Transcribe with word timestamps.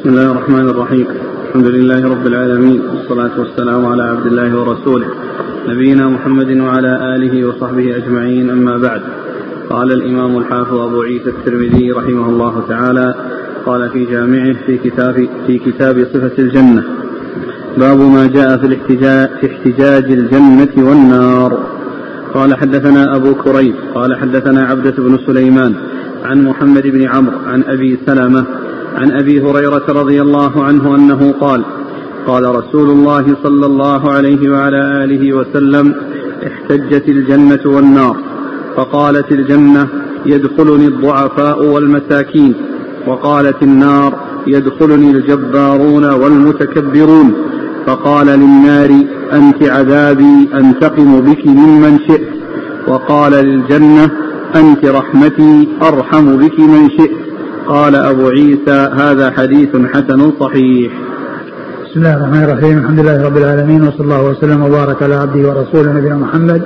بسم 0.00 0.08
الله 0.08 0.30
الرحمن 0.30 0.68
الرحيم. 0.68 1.06
الحمد 1.48 1.66
لله 1.66 2.08
رب 2.08 2.26
العالمين. 2.26 2.80
والصلاة 2.80 3.40
والسلام 3.40 3.86
على 3.86 4.02
عبد 4.02 4.26
الله 4.26 4.58
ورسوله. 4.58 5.06
نبينا 5.68 6.08
محمد 6.08 6.50
وعلى 6.60 7.16
آله 7.16 7.48
وصحبه 7.48 7.96
أجمعين. 7.96 8.50
أما 8.50 8.78
بعد. 8.78 9.02
قال 9.70 9.92
الإمام 9.92 10.38
الحافظ 10.38 10.74
أبو 10.74 11.02
عيسى 11.02 11.28
الترمذي 11.28 11.92
رحمه 11.92 12.28
الله 12.28 12.64
تعالى 12.68 13.14
قال 13.66 13.90
في 13.90 14.04
جامعه 14.04 14.56
في 14.66 14.78
كتاب 14.78 15.28
في 15.46 15.58
كتاب 15.58 16.06
صفة 16.14 16.36
الجنة. 16.38 16.84
باب 17.78 18.00
ما 18.00 18.26
جاء 18.26 18.56
في 18.56 18.66
الاحتجاج 18.66 19.28
في 19.40 19.46
احتجاج 19.46 20.04
الجنة 20.04 20.88
والنار. 20.88 21.58
قال 22.34 22.56
حدثنا 22.56 23.16
أبو 23.16 23.34
كريب. 23.34 23.74
قال 23.94 24.16
حدثنا 24.16 24.60
عبدة 24.62 24.94
بن 24.98 25.18
سليمان 25.26 25.74
عن 26.24 26.44
محمد 26.44 26.86
بن 26.86 27.08
عمرو 27.08 27.38
عن 27.46 27.62
أبي 27.62 27.98
سلمة 28.06 28.44
عن 28.96 29.10
أبي 29.10 29.40
هريرة 29.40 29.84
رضي 29.88 30.22
الله 30.22 30.64
عنه 30.64 30.94
أنه 30.94 31.34
قال 31.40 31.64
قال 32.26 32.54
رسول 32.54 32.90
الله 32.90 33.36
صلى 33.42 33.66
الله 33.66 34.10
عليه 34.12 34.50
وعلى 34.50 35.04
آله 35.04 35.32
وسلم 35.32 35.94
احتجت 36.46 37.08
الجنة 37.08 37.60
والنار 37.66 38.16
فقالت 38.76 39.32
الجنة 39.32 39.88
يدخلني 40.26 40.86
الضعفاء 40.86 41.64
والمساكين 41.64 42.54
وقالت 43.06 43.62
النار 43.62 44.14
يدخلني 44.46 45.10
الجبارون 45.10 46.04
والمتكبرون 46.04 47.34
فقال 47.86 48.26
للنار 48.26 48.90
أنت 49.32 49.68
عذابي 49.68 50.48
أنتقم 50.54 51.20
بك 51.20 51.46
ممن 51.46 51.98
شئت 52.08 52.28
وقال 52.88 53.32
للجنة 53.32 54.10
أنت 54.56 54.84
رحمتي 54.84 55.68
أرحم 55.82 56.36
بك 56.36 56.60
من 56.60 56.90
شئت. 56.90 57.19
قال 57.70 57.94
أبو 57.94 58.28
عيسى 58.28 58.90
هذا 59.00 59.30
حديث 59.30 59.68
حسن 59.92 60.32
صحيح. 60.40 60.92
بسم 61.84 62.00
الله 62.00 62.16
الرحمن 62.16 62.42
الرحيم. 62.44 62.78
الحمد 62.78 63.00
لله 63.00 63.24
رب 63.24 63.36
العالمين 63.36 63.82
وصلى 63.82 64.00
الله 64.00 64.22
وسلم 64.22 64.62
وبارك 64.62 65.02
على 65.02 65.14
عبده 65.14 65.48
ورسوله 65.48 65.92
نبينا 65.92 66.16
محمد 66.16 66.62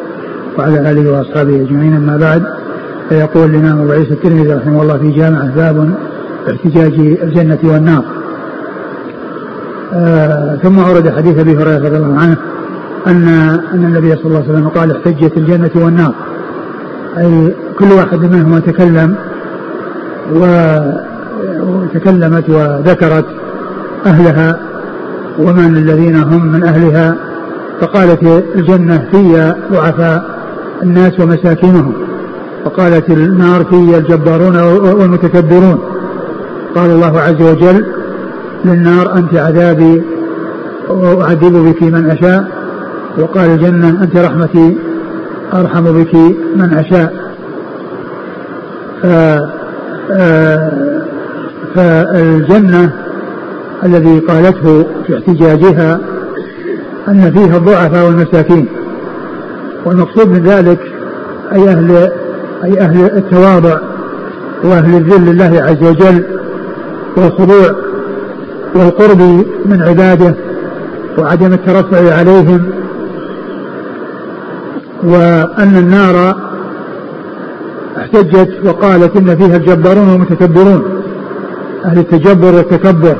وعلى 0.59 0.91
آله 0.91 1.13
وأصحابه 1.13 1.57
أجمعين. 1.57 1.95
أما 1.97 2.17
بعد 2.17 2.43
فيقول 3.09 3.51
الإمام 3.51 3.81
أبو 3.81 3.93
عيسى 3.93 4.11
الترمذي 4.11 4.53
رحمه 4.53 4.83
الله 4.83 4.99
في 4.99 5.11
جامعه 5.11 5.55
باب 5.57 5.95
احتجاج 6.51 6.93
الجنة 7.23 7.59
والنار. 7.65 8.05
آه 9.93 10.57
ثم 10.63 10.79
ورد 10.79 11.09
حديث 11.17 11.39
أبي 11.39 11.57
هريرة 11.57 11.79
رضي 11.79 11.97
الله 11.97 12.19
عنه 12.19 12.37
ان 13.07 13.29
أن 13.75 13.85
النبي 13.85 14.17
صلى 14.17 14.27
الله 14.27 14.43
عليه 14.43 14.53
وسلم 14.53 14.69
قال 14.69 14.91
احتجت 14.91 15.37
الجنة 15.37 15.71
والنار. 15.75 16.15
أي 17.19 17.55
كل 17.79 17.93
واحد 17.93 18.19
منهما 18.19 18.61
تكلم 18.61 19.17
وتكلمت 21.63 22.51
وذكرت 22.51 23.25
أهلها 24.07 24.59
ومن 25.39 25.77
الذين 25.77 26.17
هم 26.17 26.53
من 26.53 26.65
أهلها 26.65 27.17
فقالت 27.81 28.23
الجنة 28.55 29.09
في 29.13 29.55
ضعفاء 29.73 30.25
الناس 30.83 31.21
ومساكنهم 31.21 31.93
وقالت 32.65 33.11
النار 33.11 33.65
في 33.65 33.99
الجبارون 33.99 34.57
والمتكبرون. 35.01 35.79
قال 36.75 36.91
الله 36.91 37.21
عز 37.21 37.43
وجل 37.43 37.87
للنار 38.65 39.19
أنت 39.19 39.35
عذابي 39.35 40.03
وأعذب 40.89 41.57
بك 41.57 41.83
من 41.83 42.11
أشاء 42.11 42.45
وقال 43.19 43.51
الجنة 43.51 43.89
أنت 43.89 44.17
رحمتي 44.17 44.79
أرحم 45.55 45.83
بك 45.83 46.15
من 46.57 46.75
أشاء. 46.75 47.15
فالجنة 51.75 52.93
الذي 53.85 54.19
قالته 54.19 54.87
في 55.07 55.15
احتجاجها 55.19 56.01
أن 57.09 57.33
فيها 57.33 57.57
الضعفاء 57.57 58.07
والمساكين. 58.07 58.69
والمقصود 59.85 60.29
من 60.29 60.43
ذلك 60.43 60.81
أي 61.53 61.69
أهل 61.69 62.11
أي 62.65 62.81
أهل 62.81 63.05
التواضع 63.05 63.79
وأهل 64.65 64.97
الذل 64.97 65.33
لله 65.33 65.63
عز 65.63 65.83
وجل 65.83 66.25
والخضوع 67.17 67.77
والقرب 68.75 69.21
من 69.67 69.83
عباده 69.83 70.35
وعدم 71.19 71.53
الترفع 71.53 72.15
عليهم 72.15 72.71
وأن 75.03 75.77
النار 75.77 76.37
احتجت 77.97 78.51
وقالت 78.65 79.17
إن 79.17 79.37
فيها 79.37 79.57
الجبارون 79.57 80.09
والمتكبرون. 80.09 81.03
أهل 81.85 81.99
التجبر 81.99 82.55
والتكبر. 82.55 83.17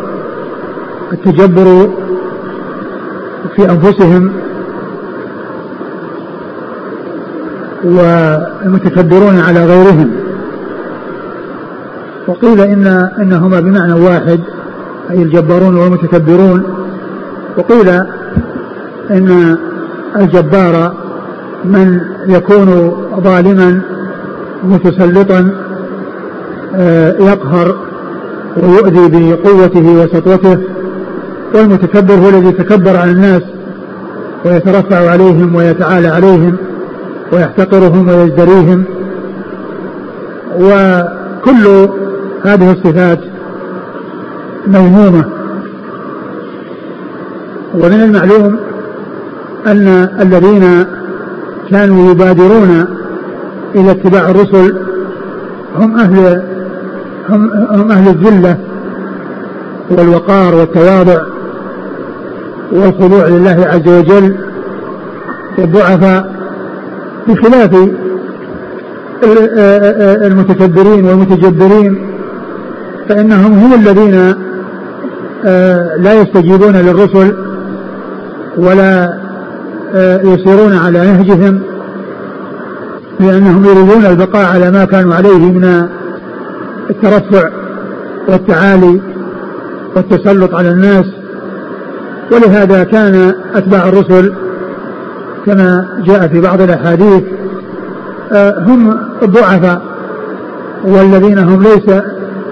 التجبر 1.13 1.89
في 3.57 3.71
أنفسهم 3.71 4.33
والمتكبرون 7.85 9.39
على 9.39 9.65
غيرهم. 9.65 10.11
وقيل 12.29 12.61
إن 12.61 12.87
إنهما 13.21 13.61
بمعنى 13.61 13.93
واحد 13.93 14.41
أي 15.11 15.23
الجبارون 15.23 15.77
والمتكبرون. 15.77 16.65
وقيل 17.57 17.89
إن 19.11 19.57
الجبار 20.17 20.93
من 21.65 22.01
يكون 22.27 22.97
ظالما 23.21 23.81
متسلطا 24.65 25.51
يقهر 27.21 27.77
ويؤذي 28.57 29.09
بقوته 29.09 30.03
وسطوته 30.03 30.59
والمتكبر 31.55 32.15
هو 32.15 32.29
الذي 32.29 32.47
يتكبر 32.49 32.97
على 32.97 33.11
الناس 33.11 33.43
ويترفع 34.45 35.11
عليهم 35.11 35.55
ويتعالى 35.55 36.09
عليهم 36.09 36.57
ويحتقرهم 37.33 38.09
ويزدريهم. 38.09 38.85
وكل 40.61 41.89
هذه 42.45 42.73
الصفات 42.73 43.19
مذمومة. 44.67 45.25
ومن 47.75 48.01
المعلوم 48.01 48.57
أن 49.67 50.09
الذين 50.21 50.85
كانوا 51.71 52.11
يبادرون 52.11 52.85
إلى 53.75 53.91
اتباع 53.91 54.31
الرسل. 54.31 54.77
هم 55.77 55.99
أهل 55.99 56.43
هم, 57.29 57.51
هم 57.71 57.91
أهل 57.91 58.09
الذلة 58.09 58.59
والوقار 59.91 60.55
والتواضع 60.55 61.23
والخضوع 62.73 63.27
لله 63.27 63.67
عز 63.73 63.89
وجل. 63.89 64.37
والضعفاء 65.59 66.35
بخلاف 67.29 67.71
المتكبرين 70.27 71.05
والمتجبرين 71.05 72.07
فإنهم 73.09 73.53
هم 73.53 73.75
الذين 73.75 74.35
لا 76.03 76.21
يستجيبون 76.23 76.77
للرسل 76.77 77.35
ولا 78.57 79.19
يسيرون 80.25 80.77
على 80.77 80.99
نهجهم. 80.99 81.61
لأنهم 83.21 83.65
يريدون 83.65 84.07
البقاء 84.07 84.47
على 84.47 84.71
ما 84.71 84.85
كانوا 84.85 85.15
عليه 85.15 85.39
من 85.39 85.89
الترفع 86.91 87.51
والتعالي 88.29 89.01
والتسلط 89.97 90.55
على 90.55 90.71
الناس. 90.71 91.07
ولهذا 92.33 92.85
كان 92.85 93.35
أتباع 93.55 93.89
الرسل 93.89 94.33
كما 95.47 95.89
جاء 96.07 96.29
في 96.29 96.41
بعض 96.41 96.61
الأحاديث 96.61 97.23
هم 98.59 98.99
الضعفاء 99.23 99.83
والذين 100.85 101.39
هم 101.39 101.63
ليس 101.63 102.03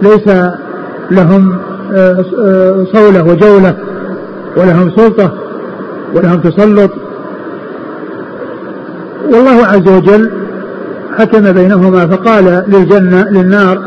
ليس 0.02 0.36
لهم 1.10 1.58
صولة 2.92 3.24
وجولة 3.24 3.76
ولهم 4.56 4.90
سلطة 4.90 5.32
ولهم 6.14 6.40
تسلط. 6.40 6.90
والله 9.32 9.66
عز 9.66 9.88
وجل 9.88 10.30
حكم 11.18 11.52
بينهما 11.52 12.06
فقال 12.06 12.64
للجنة 12.68 13.22
للنار 13.30 13.82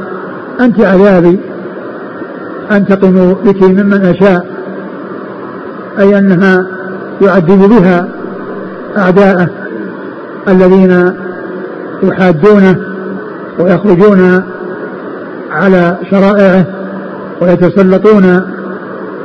أنت 0.60 0.82
عذابي 0.82 1.40
أنتقم 2.72 3.34
بك 3.46 3.64
ممن 3.64 4.06
أشاء 4.06 4.46
أي 6.00 6.18
أنها 6.18 6.66
يعذب 7.22 7.70
بها 7.70 8.08
أعداءه 8.98 9.48
الذين 10.48 11.14
يحادونه 12.04 12.76
ويخرجون 13.60 14.44
على 15.52 15.98
شرائعه 16.12 16.66
ويتسلطون 17.42 18.42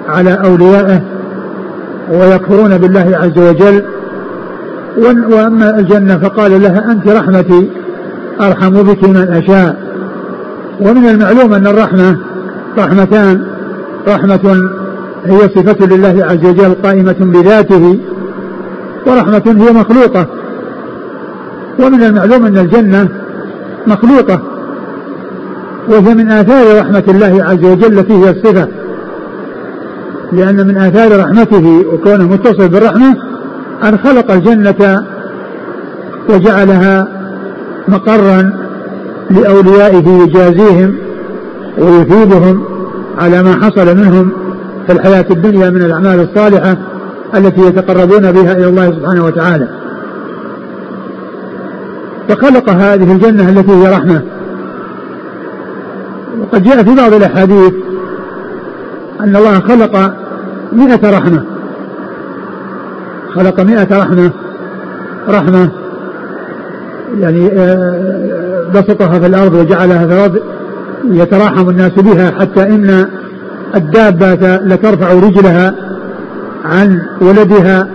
على 0.09 0.39
أوليائه 0.45 1.01
ويكفرون 2.13 2.79
بالله 2.79 3.19
عز 3.23 3.39
وجل. 3.39 3.83
وأما 5.33 5.79
الجنة 5.79 6.19
فقال 6.19 6.63
لها 6.63 6.93
أنت 6.93 7.09
رحمتي 7.09 7.71
أرحم 8.41 8.83
بك 8.83 9.05
من 9.05 9.17
أشاء. 9.17 9.91
ومن 10.81 11.09
المعلوم 11.09 11.55
أن 11.55 11.67
الرحمة 11.67 12.17
رحمتان 12.79 13.43
رحمة 14.09 14.71
هي 15.25 15.39
صفة 15.39 15.87
لله 15.87 16.25
عز 16.25 16.47
وجل 16.47 16.75
قائمة 16.75 17.17
بذاته 17.21 17.99
ورحمة 19.07 19.43
هي 19.47 19.73
مخلوقة. 19.73 20.27
ومن 21.79 22.03
المعلوم 22.03 22.47
أن 22.47 22.59
الجنة 22.59 23.09
مخلوقة 23.87 24.43
وهي 25.89 26.15
من 26.15 26.31
آثار 26.31 26.79
رحمة 26.81 27.05
الله 27.09 27.45
عز 27.45 27.65
وجل 27.65 27.99
التي 27.99 28.13
هي 28.13 28.31
الصفة. 28.31 28.69
لأن 30.33 30.67
من 30.67 30.77
آثار 30.77 31.21
رحمته 31.21 31.85
وكونه 31.93 32.25
متصل 32.29 32.69
بالرحمة 32.69 33.17
أن 33.85 33.99
خلق 33.99 34.31
الجنة 34.31 35.05
وجعلها 36.29 37.20
مقرا 37.89 38.53
لأوليائه 39.31 40.09
يجازيهم 40.09 40.97
ويثيبهم 41.79 42.65
على 43.19 43.43
ما 43.43 43.65
حصل 43.65 43.97
منهم 43.97 44.33
في 44.87 44.93
الحياة 44.93 45.27
الدنيا 45.31 45.71
من 45.71 45.83
الأعمال 45.83 46.21
الصالحة 46.21 46.77
التي 47.35 47.61
يتقربون 47.61 48.33
بها 48.33 48.53
إلى 48.53 48.67
الله 48.69 48.91
سبحانه 48.91 49.25
وتعالى. 49.25 49.69
فخلق 52.29 52.71
هذه 52.71 53.13
الجنة 53.13 53.49
التي 53.49 53.73
هي 53.73 53.93
رحمة. 53.93 54.23
وقد 56.41 56.63
جاء 56.63 56.83
في 56.83 56.95
بعض 56.95 57.13
الأحاديث 57.13 57.73
أن 59.21 59.37
الله 59.37 59.61
خلق 59.61 60.13
مئة 60.73 61.19
رحمة. 61.19 61.45
خلق 63.35 63.61
مئة 63.61 63.99
رحمة. 63.99 64.31
رحمة 65.29 65.80
يعني 67.19 67.51
آه، 67.53 68.71
بسطها 68.75 69.19
في 69.19 69.27
الأرض 69.27 69.55
وجعلها 69.55 70.07
في 70.07 70.13
الأرض 70.15 70.39
يتراحم 71.11 71.69
الناس 71.69 71.93
بها 71.93 72.31
حتى 72.41 72.63
إن 72.63 73.07
الدابة 73.77 74.57
لترفع 74.57 75.13
رجلها 75.13 75.75
عن 76.65 77.03
ولدها 77.21 77.89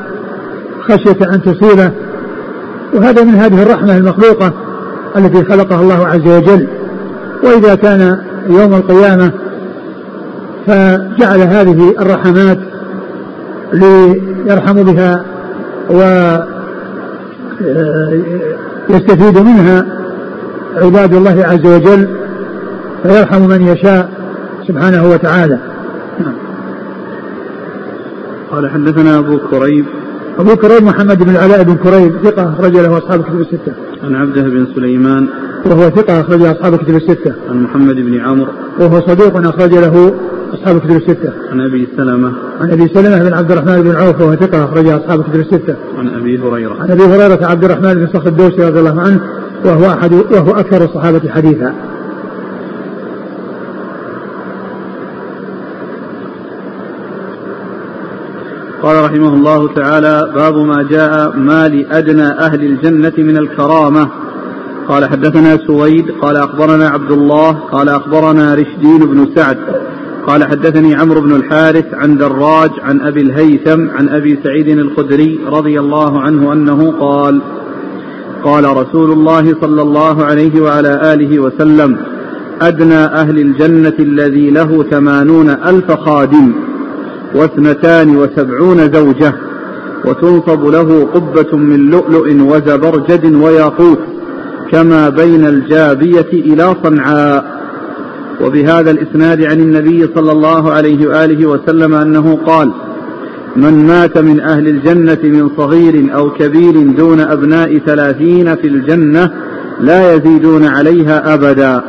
خشية 0.81 1.33
أن 1.33 1.41
تصيبه. 1.41 1.91
وهذا 2.93 3.23
من 3.23 3.35
هذه 3.35 3.63
الرحمة 3.63 3.97
المخلوقة 3.97 4.53
التي 5.17 5.43
خلقها 5.43 5.81
الله 5.81 6.07
عز 6.07 6.27
وجل. 6.27 6.67
وإذا 7.43 7.75
كان 7.75 8.19
يوم 8.49 8.73
القيامة 8.73 9.31
فجعل 10.67 11.39
هذه 11.39 11.95
الرحمات 11.99 12.57
ليرحم 13.73 14.83
بها 14.83 15.25
ويستفيد 18.89 19.37
منها 19.37 19.85
عباد 20.75 21.13
الله 21.13 21.45
عز 21.45 21.65
وجل 21.65 22.07
فيرحم 23.03 23.41
من 23.41 23.61
يشاء 23.61 24.09
سبحانه 24.67 25.09
وتعالى 25.09 25.59
قال 28.51 28.69
حدثنا 28.69 29.19
أبو 29.19 29.37
كريب 29.37 29.85
أبو 30.39 30.55
كريب 30.55 30.83
محمد 30.83 31.23
بن 31.23 31.29
العلاء 31.29 31.63
بن 31.63 31.75
كريب 31.75 32.13
ثقة 32.23 32.53
أخرج 32.53 32.77
له 32.77 32.97
أصحاب 32.97 33.19
الكتب 33.19 33.39
الستة. 33.39 33.73
عن 34.03 34.15
عبده 34.15 34.41
بن 34.41 34.67
سليمان 34.75 35.27
وهو 35.65 35.89
ثقة 35.89 36.21
أخرج 36.21 36.39
له 36.39 36.51
أصحاب 36.51 36.73
الكتب 36.73 36.95
الستة. 36.95 37.33
عن 37.49 37.63
محمد 37.63 37.95
بن 37.95 38.19
عمرو 38.19 38.51
وهو 38.79 39.01
صدوق 39.01 39.37
أخرج 39.37 39.73
له 39.73 40.13
أصحاب 40.55 40.75
الكتب 40.75 40.95
الستة. 40.95 41.33
عن 41.51 41.61
أبي 41.61 41.87
سلمة 41.97 42.33
عن 42.61 42.71
أبي 42.71 42.87
سلمة 42.87 43.23
بن 43.29 43.33
عبد 43.33 43.51
الرحمن 43.51 43.81
بن 43.81 43.95
عوف 43.95 44.21
وهو 44.21 44.35
ثقة 44.35 44.65
أخرج 44.65 44.87
أصحاب 44.87 45.19
الكتب 45.19 45.39
الستة. 45.39 45.75
عن 45.97 46.07
أبي 46.07 46.39
هريرة 46.39 46.81
عن 46.81 46.91
أبي 46.91 47.03
هريرة 47.03 47.45
عبد 47.45 47.63
الرحمن 47.63 47.93
بن 47.93 48.07
صخر 48.13 48.27
الدوسي 48.27 48.67
رضي 48.67 48.79
الله 48.79 49.01
عنه 49.01 49.19
وهو 49.65 49.85
أحد 49.91 50.13
وهو 50.13 50.51
أكثر 50.51 50.83
الصحابة 50.83 51.29
حديثا. 51.29 51.73
قال 58.83 59.03
رحمه 59.05 59.33
الله 59.33 59.73
تعالى 59.73 60.31
باب 60.35 60.55
ما 60.55 60.83
جاء 60.83 61.37
ما 61.37 61.67
لأدنى 61.67 62.27
أهل 62.27 62.61
الجنة 62.65 63.13
من 63.17 63.37
الكرامة 63.37 64.09
قال 64.87 65.05
حدثنا 65.05 65.57
سويد 65.67 66.05
قال 66.21 66.35
أخبرنا 66.35 66.89
عبد 66.89 67.11
الله 67.11 67.51
قال 67.51 67.89
أخبرنا 67.89 68.53
رشدين 68.53 68.99
بن 68.99 69.27
سعد 69.35 69.57
قال 70.27 70.43
حدثني 70.43 70.95
عمرو 70.95 71.21
بن 71.21 71.35
الحارث 71.35 71.93
عن 71.93 72.17
دراج 72.17 72.69
عن 72.81 73.01
أبي 73.01 73.21
الهيثم 73.21 73.89
عن 73.89 74.09
أبي 74.09 74.39
سعيد 74.43 74.67
الخدري 74.67 75.39
رضي 75.47 75.79
الله 75.79 76.19
عنه 76.19 76.53
أنه 76.53 76.91
قال 76.91 77.41
قال 78.43 78.77
رسول 78.77 79.11
الله 79.11 79.55
صلى 79.61 79.81
الله 79.81 80.23
عليه 80.23 80.61
وعلى 80.61 81.13
آله 81.13 81.39
وسلم 81.39 81.97
أدنى 82.61 82.95
أهل 82.95 83.39
الجنة 83.39 83.93
الذي 83.99 84.49
له 84.49 84.83
ثمانون 84.83 85.49
ألف 85.49 85.91
خادم 85.91 86.53
واثنتان 87.35 88.17
وسبعون 88.17 88.93
زوجة 88.93 89.33
وتنصب 90.05 90.65
له 90.65 91.07
قبة 91.13 91.57
من 91.57 91.89
لؤلؤ 91.89 92.27
وزبرجد 92.27 93.35
وياقوت 93.35 93.99
كما 94.71 95.09
بين 95.09 95.45
الجابية 95.45 96.29
إلى 96.33 96.75
صنعاء. 96.83 97.54
وبهذا 98.41 98.91
الإسناد 98.91 99.41
عن 99.41 99.59
النبي 99.59 100.09
صلى 100.15 100.31
الله 100.31 100.71
عليه 100.71 101.07
وآله 101.07 101.45
وسلم 101.45 101.93
أنه 101.93 102.39
قال 102.45 102.71
من 103.55 103.87
مات 103.87 104.17
من 104.17 104.39
أهل 104.39 104.67
الجنة 104.67 105.19
من 105.23 105.49
صغير 105.57 106.15
أو 106.15 106.29
كبير 106.29 106.91
دون 106.97 107.19
أبناء 107.19 107.77
ثلاثين 107.77 108.55
في 108.55 108.67
الجنة 108.67 109.31
لا 109.79 110.13
يزيدون 110.13 110.65
عليها 110.65 111.33
أبدا 111.33 111.81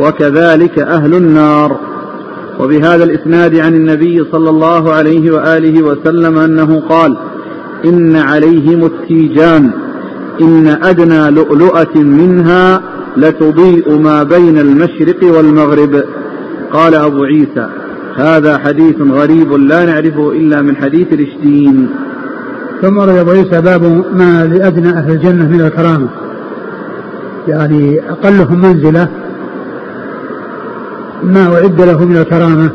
وكذلك 0.00 0.78
أهل 0.78 1.14
النار. 1.14 1.80
وبهذا 2.60 3.04
الإسناد 3.04 3.56
عن 3.56 3.74
النبي 3.74 4.24
صلى 4.32 4.50
الله 4.50 4.92
عليه 4.92 5.30
وآله 5.30 5.82
وسلم 5.82 6.38
أنه 6.38 6.80
قال 6.88 7.16
إن 7.84 8.16
عليهم 8.16 8.84
التيجان 8.84 9.70
إن 10.40 10.68
أدنى 10.68 11.30
لؤلؤة 11.30 11.94
منها 11.94 12.82
لتضيء 13.16 13.98
ما 13.98 14.22
بين 14.22 14.58
المشرق 14.58 15.24
والمغرب. 15.36 16.04
قال 16.72 16.94
أبو 16.94 17.24
عيسى 17.24 17.68
هذا 18.16 18.58
حديث 18.58 18.96
غريب 19.00 19.52
لا 19.52 19.84
نعرفه 19.84 20.32
إلا 20.32 20.62
من 20.62 20.76
حديث 20.76 21.12
رشدين 21.12 21.88
ثم 22.82 23.00
روي 23.00 23.20
أبو 23.20 23.30
عيسى 23.30 23.60
باب 23.60 24.04
ما 24.12 24.46
لأدنى 24.46 24.88
أهل 24.88 25.10
الجنة 25.10 25.48
من 25.48 25.60
الكرامة. 25.60 26.08
يعني 27.48 28.10
أقلهم 28.10 28.60
منزلة 28.60 29.08
ما 31.22 31.54
أعد 31.54 31.80
له 31.80 32.04
من 32.04 32.16
الكرامة 32.16 32.70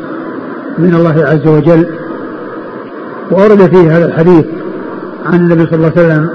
من 0.78 0.94
الله 0.94 1.24
عز 1.26 1.46
وجل. 1.46 1.86
وأورد 3.30 3.74
فيه 3.74 3.96
هذا 3.96 4.06
الحديث 4.06 4.44
عن 5.26 5.40
النبي 5.40 5.66
صلى 5.66 5.74
الله 5.74 5.92
عليه 5.96 6.06
وسلم 6.06 6.30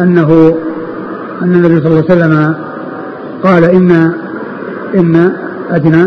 أنه 0.00 0.56
أن 1.42 1.54
النبي 1.54 1.80
صلى 1.80 1.86
الله 1.86 2.04
عليه 2.10 2.14
وسلم 2.14 2.65
قال 3.42 3.64
إن 3.64 4.12
إن 4.94 5.32
أدنى 5.70 6.06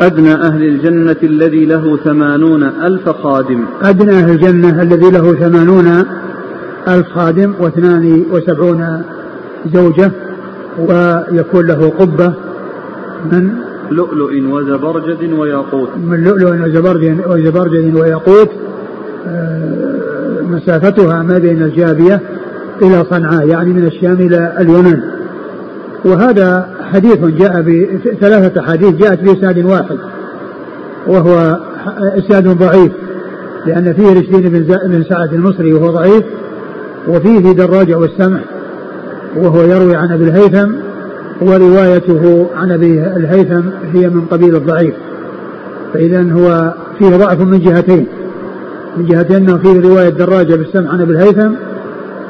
أدنى 0.00 0.32
أهل 0.32 0.62
الجنة 0.62 1.16
الذي 1.22 1.64
له 1.64 1.96
ثمانون 1.96 2.62
ألف 2.62 3.08
خادم. 3.08 3.64
أدنى 3.82 4.10
أهل 4.10 4.30
الجنة 4.30 4.82
الذي 4.82 5.10
له 5.10 5.34
ثمانون 5.34 5.86
ألف 6.88 7.06
خادم 7.14 7.54
واثنان 7.60 8.24
وسبعون 8.32 9.02
زوجة 9.74 10.10
ويكون 10.78 11.66
له 11.66 11.92
قبة 11.98 12.32
من 13.32 13.50
لؤلؤ 13.90 14.32
وزبرجد 14.50 15.32
وياقوت. 15.32 15.88
من 15.96 16.24
لؤلؤ 16.24 16.64
وزبرجد 16.64 17.20
وزبرجد 17.26 17.94
وياقوت 17.94 18.50
آه، 19.26 20.42
مسافتها 20.42 21.22
ما 21.22 21.38
بين 21.38 21.62
الجابية 21.62 22.20
إلى 22.82 23.04
صنعاء 23.10 23.48
يعني 23.48 23.72
من 23.72 23.86
الشام 23.86 24.14
إلى 24.14 24.56
اليمن. 24.60 25.15
وهذا 26.06 26.68
حديث 26.92 27.24
جاء 27.24 27.62
بثلاثة 27.62 28.60
أحاديث 28.60 28.90
جاءت 28.90 29.20
بإسناد 29.20 29.64
واحد 29.64 29.96
وهو 31.06 31.58
إسناد 31.98 32.48
ضعيف 32.48 32.92
لأن 33.66 33.94
فيه 33.94 34.12
رشدين 34.12 34.66
بن 34.86 35.04
سعد 35.08 35.34
المصري 35.34 35.72
وهو 35.72 35.90
ضعيف 35.90 36.24
وفيه 37.08 37.52
دراج 37.52 37.92
والسمح 37.92 38.40
وهو 39.36 39.62
يروي 39.62 39.96
عن 39.96 40.12
أبي 40.12 40.24
الهيثم 40.24 40.70
وروايته 41.40 42.46
عن 42.56 42.72
أبي 42.72 43.00
الهيثم 43.00 43.62
هي 43.94 44.08
من 44.08 44.20
قبيل 44.20 44.56
الضعيف. 44.56 44.94
فاذا 45.94 46.32
هو 46.32 46.74
فيه 46.98 47.16
ضعف 47.16 47.40
من 47.40 47.60
جهتين 47.60 48.06
من 48.96 49.06
جهة 49.06 49.36
أنه 49.36 49.58
فيه 49.58 49.80
رواية 49.80 50.08
دراجة 50.08 50.54
بالسمع 50.54 50.90
عن 50.90 51.00
أبي 51.00 51.12
الهيثم 51.12 51.50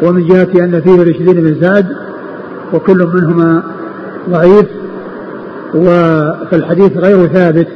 ومن 0.02 0.26
جهة 0.26 0.64
أن 0.64 0.80
فيه 0.80 1.02
رشدين 1.02 1.34
بن 1.34 1.56
سعد 1.60 1.86
وكل 2.72 3.08
منهما 3.14 3.62
ضعيف 4.30 4.66
فالحديث 6.50 6.96
غير 6.96 7.26
ثابت. 7.26 7.66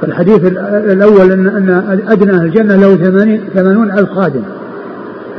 فالحديث 0.00 0.44
الأول 0.72 1.32
أن, 1.32 1.46
أن 1.46 2.02
أدنى 2.08 2.36
الجنة 2.36 2.76
له 2.76 2.96
ثمانون 3.54 3.90
ألف 3.90 4.10
خادم. 4.10 4.42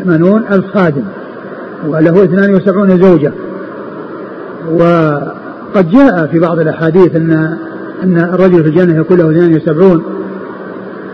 ثمانون 0.04 0.44
ألف 0.52 0.66
خادم. 0.74 1.04
وله 1.88 2.24
اثنان 2.24 2.56
وسبعون 2.56 3.02
زوجة. 3.02 3.32
وقد 4.72 5.92
جاء 5.92 6.28
في 6.28 6.40
بعض 6.40 6.60
الأحاديث 6.60 7.16
أن 7.16 7.58
أن 8.04 8.18
الرجل 8.18 8.64
في 8.64 8.70
الجنة 8.70 9.00
يكون 9.00 9.18
له 9.18 9.32
اثنان 9.32 9.56
وسبعون. 9.56 10.04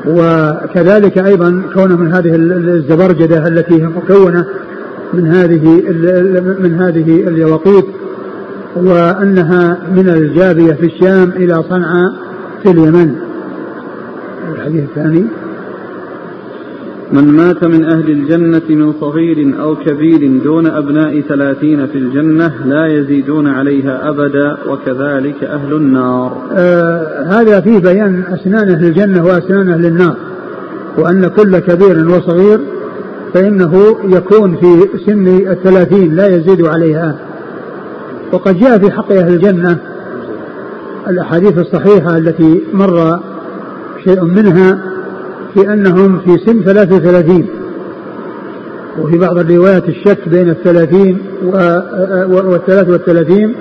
وكذلك 0.08 1.18
أيضا 1.18 1.62
كونه 1.74 1.98
من 1.98 2.14
هذه 2.14 2.36
الزبرجدة 2.36 3.48
التي 3.48 3.82
هي 3.82 3.88
مكونة 3.88 4.46
من 5.14 5.28
هذه 5.28 5.84
من 6.60 6.74
هذه 6.74 7.28
اليواقيت 7.28 7.86
وأنها 8.76 9.78
من 9.96 10.10
الجابية 10.10 10.74
في 10.74 10.86
الشام 10.86 11.30
إلى 11.30 11.64
صنعاء 11.70 12.14
في 12.64 12.72
اليمن. 12.72 13.16
الحديث 14.56 14.84
الثاني. 14.84 15.26
من 17.12 17.24
مات 17.24 17.64
من 17.64 17.84
أهل 17.86 18.12
الجنة 18.12 18.62
من 18.70 18.94
صغير 19.02 19.62
أو 19.62 19.76
كبير 19.76 20.42
دون 20.44 20.68
أبناء 20.68 21.22
ثلاثين 21.22 21.88
في 21.88 21.98
الجنة 21.98 22.54
لا 22.66 22.88
يزيدون 22.88 23.48
عليها 23.48 24.10
أبدا 24.10 24.58
وكذلك 24.70 25.44
أهل 25.44 25.74
النار. 25.74 26.38
آه 26.52 27.24
هذا 27.30 27.62
فيه 27.62 27.80
بيان 27.80 28.24
أسنان 28.34 28.70
أهل 28.70 28.86
الجنة 28.86 29.26
وأسنان 29.26 29.70
أهل 29.70 29.86
النار 29.86 30.16
وأن 30.98 31.28
كل 31.28 31.60
كبير 31.60 32.10
وصغير 32.10 32.60
فإنه 33.34 33.98
يكون 34.04 34.56
في 34.56 34.90
سن 35.06 35.28
الثلاثين 35.28 36.16
لا 36.16 36.28
يزيد 36.28 36.66
عليها. 36.66 37.16
وقد 38.34 38.60
جاء 38.60 38.78
في 38.78 38.92
حق 38.92 39.12
أهل 39.12 39.34
الجنة 39.34 39.78
الأحاديث 41.08 41.58
الصحيحة 41.58 42.18
التي 42.18 42.64
مر 42.74 43.20
شيء 44.04 44.24
منها 44.24 44.80
في 45.54 45.74
أنهم 45.74 46.20
في 46.20 46.38
سن 46.46 46.64
33 46.64 47.46
وفي 49.00 49.18
بعض 49.18 49.38
الروايات 49.38 49.90
الشك 49.90 50.30
بين 50.30 50.50
الثلاثين 50.50 51.18
والثلاث 52.30 52.90
والثلاثين. 52.90 53.56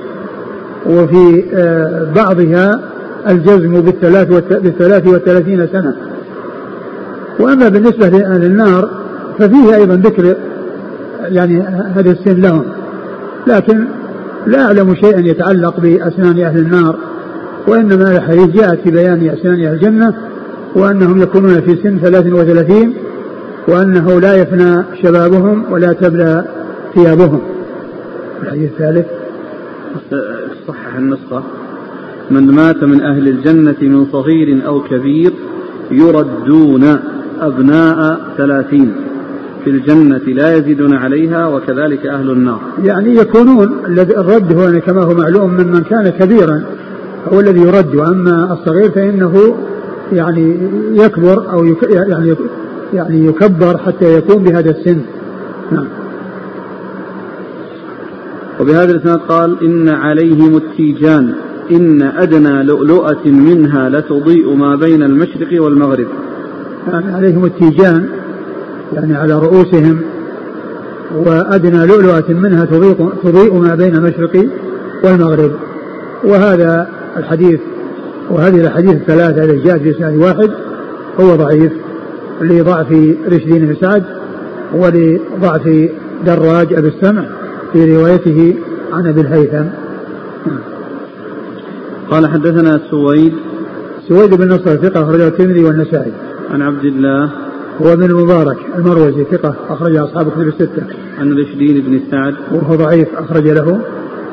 وفي 0.87 1.45
آه، 1.55 2.13
بعضها 2.17 2.81
الجزم 3.29 3.81
بالثلاث 3.81 4.29
بالثلاث 4.51 5.07
والثلاثين 5.07 5.67
سنة. 5.73 5.97
وأما 7.41 7.69
بالنسبة 7.69 8.09
لأهل 8.09 8.45
النار 8.45 9.00
ففيه 9.41 9.75
أيضا 9.75 9.95
ذكر 9.95 10.37
يعني 11.21 11.61
هذا 11.95 12.11
السن 12.11 12.41
لهم. 12.41 12.63
لكن 13.47 13.85
لا 14.47 14.63
أعلم 14.63 14.95
شيئا 14.95 15.21
يتعلق 15.21 15.81
بأسنان 15.81 16.41
أهل 16.41 16.59
النار 16.59 16.97
وإنما 17.69 18.17
الحديث 18.17 18.47
جاءت 18.47 18.81
في 18.81 18.91
بيان 18.91 19.29
أسنان 19.29 19.65
أهل 19.65 19.75
الجنة 19.75 20.15
وأنهم 20.75 21.23
يكونون 21.23 21.61
في 21.61 21.77
سن 21.83 21.99
33 21.99 22.95
وأنه 23.69 24.21
لا 24.21 24.35
يفنى 24.35 24.85
شبابهم 25.03 25.73
ولا 25.73 25.93
تبلى 25.93 26.45
ثيابهم. 26.95 27.41
الحديث 28.43 28.71
الثالث. 28.71 29.07
صحح 30.69 30.97
النسخة. 30.97 31.43
من 32.31 32.47
مات 32.47 32.85
من 32.85 33.01
أهل 33.01 33.29
الجنة 33.29 33.77
من 33.83 34.07
صغير 34.13 34.67
أو 34.67 34.81
كبير 34.81 35.33
يردون 35.91 36.99
أبناء 37.41 38.21
ثلاثين. 38.37 39.10
في 39.65 39.71
الجنة 39.71 40.19
لا 40.19 40.57
يزيدون 40.57 40.95
عليها 40.95 41.47
وكذلك 41.47 42.07
أهل 42.07 42.31
النار. 42.31 42.61
يعني 42.85 43.15
يكونون 43.15 43.69
الرد 43.99 44.59
هو 44.59 44.81
كما 44.81 45.03
هو 45.03 45.15
معلوم 45.15 45.51
ممن 45.51 45.81
كان 45.81 46.09
كبيرا 46.09 46.63
هو 47.33 47.41
الذي 47.41 47.61
يرد. 47.61 47.95
وأما 47.95 48.53
الصغير 48.53 48.91
فإنه 48.91 49.57
يعني 50.13 50.59
يكبر 50.93 51.53
أو 51.53 51.65
يك 51.65 51.83
يعني 51.83 52.35
يعني 52.95 53.27
يكبر 53.27 53.79
حتى 53.79 54.15
يكون 54.15 54.45
بهذا 54.45 54.71
السن. 54.71 55.01
نعم. 55.73 55.87
وبهذا 58.61 58.93
الإسناد 58.93 59.19
قال 59.19 59.65
إن 59.65 59.89
عليهم 59.89 60.57
التيجان 60.57 61.35
إن 61.71 62.03
أدنى 62.03 62.63
لؤلؤة 62.63 63.25
منها 63.27 63.89
لتضيء 63.89 64.55
ما 64.55 64.77
بين 64.77 65.03
المشرق 65.03 65.63
والمغرب. 65.63 66.07
يعني 66.93 67.13
عليهم 67.13 67.45
التيجان 67.45 68.09
يعني 68.93 69.17
على 69.17 69.39
رؤوسهم 69.39 70.01
وأدنى 71.17 71.87
لؤلؤة 71.87 72.29
منها 72.29 72.65
تضيء, 72.65 73.11
تضيء 73.23 73.55
ما 73.55 73.75
بين 73.75 73.95
المشرق 73.97 74.47
والمغرب. 75.05 75.51
وهذا 76.25 76.89
الحديث 77.17 77.61
وهذه 78.31 78.61
الأحاديث 78.61 78.93
الثلاثة 78.93 79.45
التي 79.45 79.69
جاءت 79.69 79.83
في 79.83 79.91
اسناد 79.91 80.17
واحد 80.17 80.51
هو 81.21 81.37
ضعيف 81.37 81.73
لضعف 82.41 82.93
رشدين 83.33 83.67
بن 83.67 83.75
سعد 83.81 84.05
ولضعف 84.75 85.89
دراج 86.27 86.73
أبي 86.73 86.89
السمع 86.89 87.25
في 87.73 87.97
روايته 87.97 88.55
عن 88.93 89.07
أبي 89.07 89.21
الهيثم. 89.21 89.65
قال 92.11 92.27
حدثنا 92.27 92.81
سويد. 92.91 93.33
سويد 94.09 94.35
بن 94.35 94.49
نصر 94.49 94.77
ثقة 94.77 95.03
أخرجه 95.03 95.29
الترمذي 95.29 95.65
والنسائي. 95.65 96.13
عن 96.51 96.63
عبد 96.63 96.85
الله 96.85 97.31
هو 97.83 97.93
ابن 97.93 98.05
المبارك 98.05 98.57
المروزي 98.79 99.25
ثقة 99.25 99.55
أخرج 99.69 99.97
أصحاب 99.97 100.31
كتب 100.31 100.49
الستة. 100.49 100.83
عن 101.19 101.33
رشدين 101.33 101.81
بن 101.81 102.01
سعد 102.11 102.35
وهو 102.53 102.75
ضعيف 102.75 103.09
أخرج 103.17 103.49
له 103.49 103.81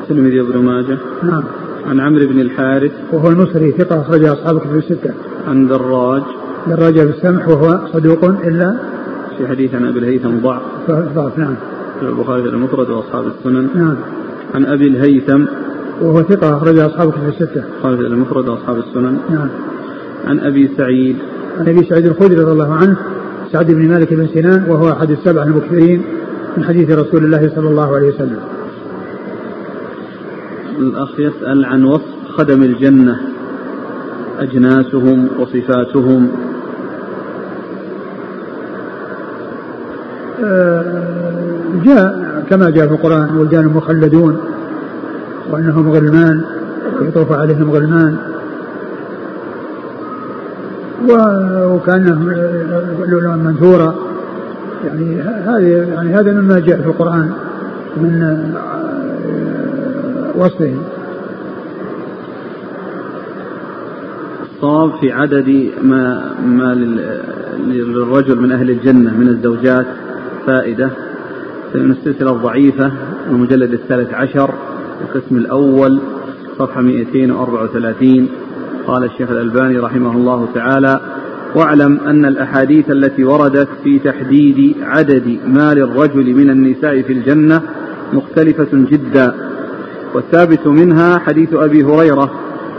الترمذي 0.02 0.40
وابن 0.40 0.58
ماجه. 0.58 0.98
نعم. 1.22 1.42
عن 1.86 2.00
عمرو 2.00 2.26
بن 2.26 2.40
الحارث 2.40 2.92
وهو 3.12 3.28
المصري 3.28 3.70
ثقة 3.72 4.00
أخرج 4.00 4.24
أصحاب 4.24 4.58
كتب 4.60 4.76
الستة. 4.76 5.10
عن 5.48 5.68
دراج 5.68 6.22
دراج 6.66 7.00
بن 7.00 7.08
السمح 7.08 7.48
وهو 7.48 7.80
صدوق 7.92 8.24
إلا 8.24 8.76
في 9.38 9.48
حديث 9.48 9.74
عن 9.74 9.84
أبي 9.84 9.98
الهيثم 9.98 10.38
ضعف 10.42 10.62
ضعف 10.90 11.38
نعم. 11.38 11.54
في 12.00 12.06
البخاري 12.06 12.42
المفرد 12.42 12.90
وأصحاب 12.90 13.24
السنن. 13.26 13.68
نعم. 13.74 13.96
عن 14.54 14.66
أبي 14.66 14.86
الهيثم 14.86 15.44
وهو 16.00 16.22
ثقة 16.22 16.56
أخرج 16.56 16.78
أصحاب 16.78 17.12
كتب 17.12 17.28
الستة. 17.28 17.64
خالد 17.82 18.00
المفرد 18.00 18.48
وأصحاب 18.48 18.78
السنن. 18.78 19.18
نعم. 19.30 19.48
عن 20.26 20.40
أبي 20.40 20.70
سعيد. 20.76 21.16
عن 21.58 21.68
أبي 21.68 21.84
سعيد 21.84 22.06
الخدري 22.06 22.36
رضي 22.36 22.52
الله 22.52 22.74
عنه 22.74 22.96
سعد 23.52 23.66
بن 23.66 23.88
مالك 23.88 24.14
بن 24.14 24.28
سنان 24.34 24.64
وهو 24.70 24.92
أحد 24.92 25.10
السبع 25.10 25.42
المكثرين 25.42 26.02
من 26.56 26.64
حديث 26.64 26.90
رسول 26.90 27.24
الله 27.24 27.50
صلى 27.54 27.68
الله 27.68 27.96
عليه 27.96 28.08
وسلم. 28.08 28.40
الأخ 30.78 31.20
يسأل 31.20 31.64
عن 31.64 31.84
وصف 31.84 32.18
خدم 32.36 32.62
الجنة 32.62 33.20
أجناسهم 34.38 35.28
وصفاتهم 35.38 36.28
آه، 40.44 41.02
جاء 41.84 42.44
كما 42.50 42.70
جاء 42.70 42.86
في 42.86 42.92
القرآن 42.92 43.36
ولدان 43.36 43.66
مخلدون 43.66 44.38
وأنهم 45.50 45.90
غلمان 45.90 46.44
ويطوف 47.00 47.32
عليهم 47.32 47.70
غلمان 47.70 48.16
وكأنهم 51.04 52.30
لؤلؤا 53.10 53.36
منثورا 53.36 53.94
يعني 54.84 55.22
هذه 55.22 55.94
يعني 55.94 56.14
هذا 56.14 56.32
مما 56.32 56.58
جاء 56.58 56.80
في 56.80 56.86
القرآن 56.86 57.32
من 57.96 58.22
آه، 58.56 60.38
وصفهم 60.38 60.82
الصواب 64.42 65.00
في 65.00 65.12
عدد 65.12 65.70
ما 65.82 66.32
ما 66.46 66.74
للرجل 67.58 68.40
من 68.40 68.52
أهل 68.52 68.70
الجنة 68.70 69.14
من 69.14 69.28
الزوجات 69.28 69.86
فائدة. 70.46 70.90
من 71.74 71.90
السلسلة 71.90 72.30
الضعيفة 72.30 72.92
المجلد 73.30 73.72
الثالث 73.72 74.14
عشر 74.14 74.54
القسم 75.00 75.36
الأول 75.36 76.00
صفحة 76.58 76.80
234 76.80 78.28
قال 78.88 79.04
الشيخ 79.04 79.30
الألباني 79.30 79.78
رحمه 79.78 80.12
الله 80.12 80.48
تعالى 80.54 81.00
واعلم 81.54 82.00
أن 82.06 82.24
الأحاديث 82.24 82.90
التي 82.90 83.24
وردت 83.24 83.68
في 83.84 83.98
تحديد 83.98 84.76
عدد 84.82 85.38
ما 85.46 85.74
للرجل 85.74 86.34
من 86.34 86.50
النساء 86.50 87.02
في 87.02 87.12
الجنة 87.12 87.62
مختلفة 88.12 88.68
جدا. 88.72 89.34
والثابت 90.14 90.66
منها 90.66 91.18
حديث 91.18 91.54
أبي 91.54 91.84
هريرة 91.84 92.30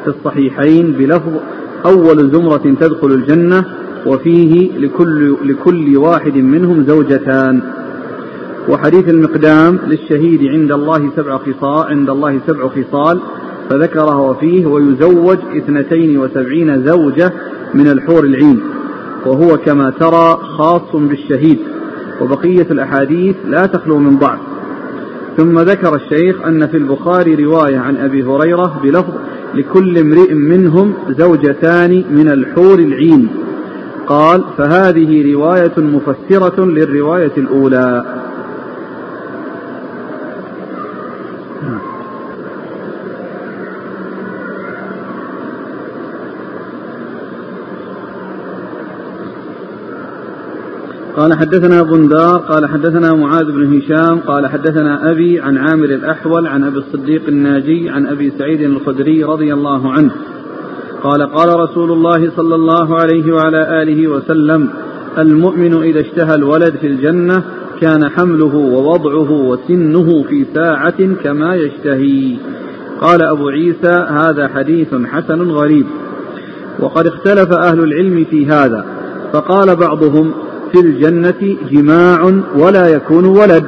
في 0.04 0.08
الصحيحين 0.08 0.92
بلفظ 0.92 1.34
أول 1.86 2.32
زمرة 2.32 2.76
تدخل 2.80 3.12
الجنة 3.12 3.66
وفيه 4.06 4.78
لكل, 4.78 5.36
لكل 5.44 5.98
واحد 5.98 6.36
منهم 6.36 6.84
زوجتان. 6.84 7.62
وحديث 8.70 9.10
المقدام 9.10 9.80
للشهيد 9.88 10.44
عند 10.44 10.72
الله 10.72 11.10
سبع 11.16 11.38
خصال 11.38 11.88
عند 11.88 12.10
الله 12.10 12.40
سبع 12.48 12.68
خصال 12.68 13.20
فذكره 13.70 14.34
فيه 14.34 14.66
ويزوج 14.66 15.38
اثنتين 15.58 16.18
وسبعين 16.18 16.86
زوجة 16.86 17.32
من 17.74 17.88
الحور 17.88 18.24
العين 18.24 18.60
وهو 19.26 19.58
كما 19.58 19.90
ترى 19.90 20.38
خاص 20.58 20.96
بالشهيد 20.96 21.60
وبقية 22.22 22.68
الأحاديث 22.72 23.36
لا 23.46 23.66
تخلو 23.66 23.98
من 23.98 24.18
ضعف 24.18 24.40
ثم 25.38 25.60
ذكر 25.60 25.96
الشيخ 25.96 26.42
أن 26.42 26.68
في 26.68 26.78
البخاري 26.78 27.36
رواية 27.36 27.80
عن 27.80 27.98
أبي 27.98 28.24
هريرة 28.24 28.80
بلفظ 28.84 29.14
لكل 29.54 29.98
امرئ 29.98 30.34
منهم 30.34 30.94
زوجتان 31.10 32.04
من 32.10 32.28
الحور 32.28 32.80
العين. 32.80 33.28
قال 34.08 34.44
فهذه 34.58 35.34
رواية 35.34 35.74
مفسرة 35.78 36.66
للرواية 36.66 37.32
الأولى. 37.38 38.06
قال 51.16 51.34
حدثنا 51.34 51.84
بندار 51.84 52.38
قال 52.38 52.66
حدثنا 52.66 53.14
معاذ 53.14 53.46
بن 53.46 53.78
هشام 53.78 54.20
قال 54.20 54.48
حدثنا 54.48 55.12
أبي 55.12 55.40
عن 55.40 55.58
عامر 55.58 55.86
الأحول 55.86 56.48
عن 56.48 56.64
أبي 56.64 56.78
الصديق 56.78 57.22
الناجي 57.28 57.90
عن 57.90 58.08
أبي 58.08 58.32
سعيد 58.38 58.62
الخدري 58.62 59.24
رضي 59.24 59.54
الله 59.54 59.92
عنه. 59.92 60.12
قال 61.04 61.24
قال 61.24 61.60
رسول 61.60 61.92
الله 61.92 62.32
صلى 62.36 62.56
الله 62.56 63.00
عليه 63.00 63.34
وعلى 63.34 63.82
آله 63.82 64.08
وسلم 64.08 64.70
المؤمن 65.18 65.84
إذا 65.84 66.00
اشتهى 66.00 66.36
الولد 66.36 66.76
في 66.76 66.88
الجنة 66.88 67.44
كان 67.82 68.10
حمله 68.10 68.56
ووضعه 68.56 69.32
وسنه 69.32 70.24
في 70.24 70.46
ساعة 70.54 71.16
كما 71.24 71.56
يشتهي. 71.56 72.38
قال 73.02 73.22
أبو 73.22 73.50
عيسى 73.50 74.06
هذا 74.10 74.48
حديث 74.48 74.96
حسن 75.06 75.42
غريب. 75.52 75.86
وقد 76.80 77.08
اختلف 77.08 77.54
أهل 77.54 77.80
العلم 77.80 78.26
في 78.30 78.46
هذا 78.46 78.86
فقال 79.34 79.76
بعضهم 79.76 80.34
في 80.72 80.80
الجنة 80.80 81.58
جماع 81.72 82.34
ولا 82.56 82.88
يكون 82.88 83.26
ولد. 83.26 83.66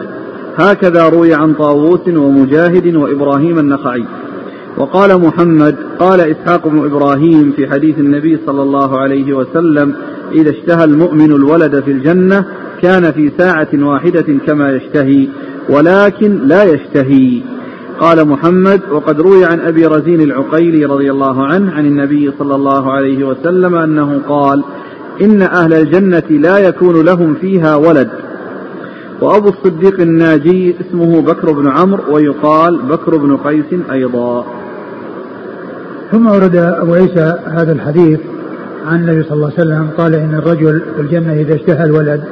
هكذا 0.56 1.10
روي 1.10 1.34
عن 1.34 1.54
طاووس 1.54 2.08
ومجاهد 2.08 2.96
وإبراهيم 2.96 3.60
النخعي. 3.60 4.06
وقال 4.78 5.22
محمد 5.22 5.76
قال 6.00 6.20
إسحاق 6.20 6.68
بن 6.68 6.86
إبراهيم 6.86 7.54
في 7.56 7.70
حديث 7.70 8.00
النبي 8.00 8.40
صلى 8.46 8.62
الله 8.62 9.00
عليه 9.00 9.34
وسلم 9.34 9.94
إذا 10.32 10.50
اشتهى 10.50 10.84
المؤمن 10.84 11.32
الولد 11.32 11.84
في 11.84 11.92
الجنة 11.92 12.46
كان 12.82 13.12
في 13.12 13.32
ساعة 13.38 13.68
واحدة 13.74 14.26
كما 14.48 14.72
يشتهي 14.72 15.28
ولكن 15.70 16.40
لا 16.48 16.64
يشتهي. 16.64 17.42
قال 18.00 18.28
محمد 18.28 18.82
وقد 18.92 19.22
روي 19.22 19.46
عن 19.46 19.60
أبي 19.60 19.86
رزين 19.86 20.22
العقيلي 20.22 20.86
رضي 20.86 21.12
الله 21.12 21.46
عنه 21.46 21.72
عن 21.72 21.86
النبي 21.86 22.32
صلى 22.40 22.56
الله 22.56 22.92
عليه 22.92 23.24
وسلم 23.24 23.76
أنه 23.76 24.22
قال 24.28 24.64
إن 25.22 25.42
أهل 25.42 25.74
الجنة 25.74 26.24
لا 26.30 26.58
يكون 26.58 27.06
لهم 27.06 27.36
فيها 27.42 27.76
ولد. 27.76 28.10
وأبو 29.22 29.50
الصديق 29.50 30.00
الناجي 30.00 30.76
اسمه 30.82 31.22
بكر 31.22 31.52
بن 31.52 31.68
عمرو 31.68 32.16
ويقال 32.16 32.82
بكر 32.82 33.18
بن 33.18 33.38
قيس 33.38 33.66
أيضا. 33.92 34.46
ثم 36.12 36.28
ورد 36.28 36.56
أبو 36.56 36.94
عيسى 36.94 37.40
هذا 37.46 37.72
الحديث 37.72 38.20
عن 38.88 39.00
النبي 39.00 39.24
صلى 39.24 39.34
الله 39.34 39.52
عليه 39.58 39.62
وسلم 39.62 39.90
قال 39.98 40.16
إن 40.16 40.36
الرجل 40.36 40.82
في 40.96 41.02
الجنة 41.02 41.34
إذا 41.34 41.56
اشتهى 41.56 41.84
الولد 41.84 42.24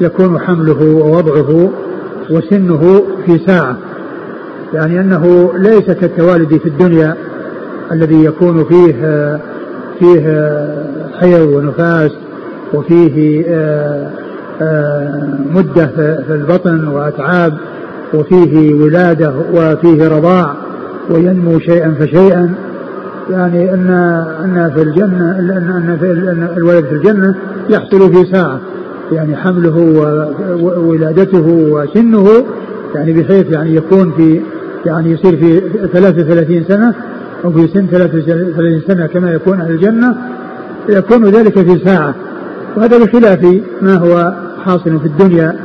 يكون 0.00 0.38
حمله 0.38 0.84
ووضعه 0.84 1.70
وسنه 2.30 3.02
في 3.26 3.38
ساعة. 3.46 3.76
يعني 4.74 5.00
أنه 5.00 5.52
ليس 5.56 5.90
كالتوالد 5.90 6.56
في 6.56 6.66
الدنيا 6.66 7.16
الذي 7.92 8.24
يكون 8.24 8.64
فيه 8.64 8.94
فيه 10.02 10.20
حيض 11.20 11.48
ونفاس 11.48 12.10
وفيه 12.74 13.44
آه، 13.48 14.10
آه، 14.62 15.38
مدة 15.54 15.86
في 16.26 16.34
البطن 16.34 16.88
وأتعاب 16.88 17.52
وفيه 18.14 18.74
ولادة 18.74 19.32
وفيه 19.54 20.08
رضاع 20.08 20.54
وينمو 21.10 21.58
شيئا 21.58 21.94
فشيئا. 22.00 22.54
يعني 23.30 23.74
أن 23.74 23.90
أن 24.44 24.70
في 24.74 24.82
الجنة 24.82 25.38
أن 25.38 25.50
أن 25.50 26.48
الولد 26.56 26.84
في 26.84 26.92
الجنة 26.92 27.34
يحصل 27.70 28.12
في 28.12 28.32
ساعة. 28.32 28.60
يعني 29.12 29.36
حمله 29.36 29.78
وولادته 30.60 31.46
وسنه 31.48 32.28
يعني 32.94 33.12
بحيث 33.12 33.52
يعني 33.52 33.76
يكون 33.76 34.12
في 34.16 34.40
يعني 34.86 35.10
يصير 35.10 35.36
في 35.36 35.60
33 35.92 36.64
سنة 36.68 36.94
أو 37.44 37.52
في 37.52 37.68
سن 37.68 37.86
33 37.86 38.82
سنة 38.86 39.06
كما 39.06 39.32
يكون 39.32 39.60
أهل 39.60 39.70
الجنة 39.70 40.16
يكون 40.88 41.24
ذلك 41.24 41.58
في 41.58 41.84
ساعة. 41.84 42.14
وهذا 42.76 42.98
بخلاف 42.98 43.60
ما 43.82 43.96
هو 43.96 44.34
حاصل 44.64 45.00
في 45.00 45.06
الدنيا 45.06 45.56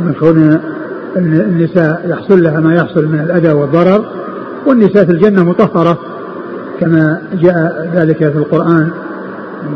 من 0.00 0.12
كون 0.12 0.60
النساء 1.16 2.06
يحصل 2.08 2.42
لها 2.42 2.60
ما 2.60 2.74
يحصل 2.74 3.06
من 3.06 3.20
الأذى 3.20 3.52
والضرر 3.52 4.04
والنساء 4.66 5.04
في 5.04 5.12
الجنة 5.12 5.44
مطهرة 5.44 5.98
كما 6.80 7.22
جاء 7.42 7.90
ذلك 7.94 8.16
في 8.16 8.38
القرآن 8.38 8.90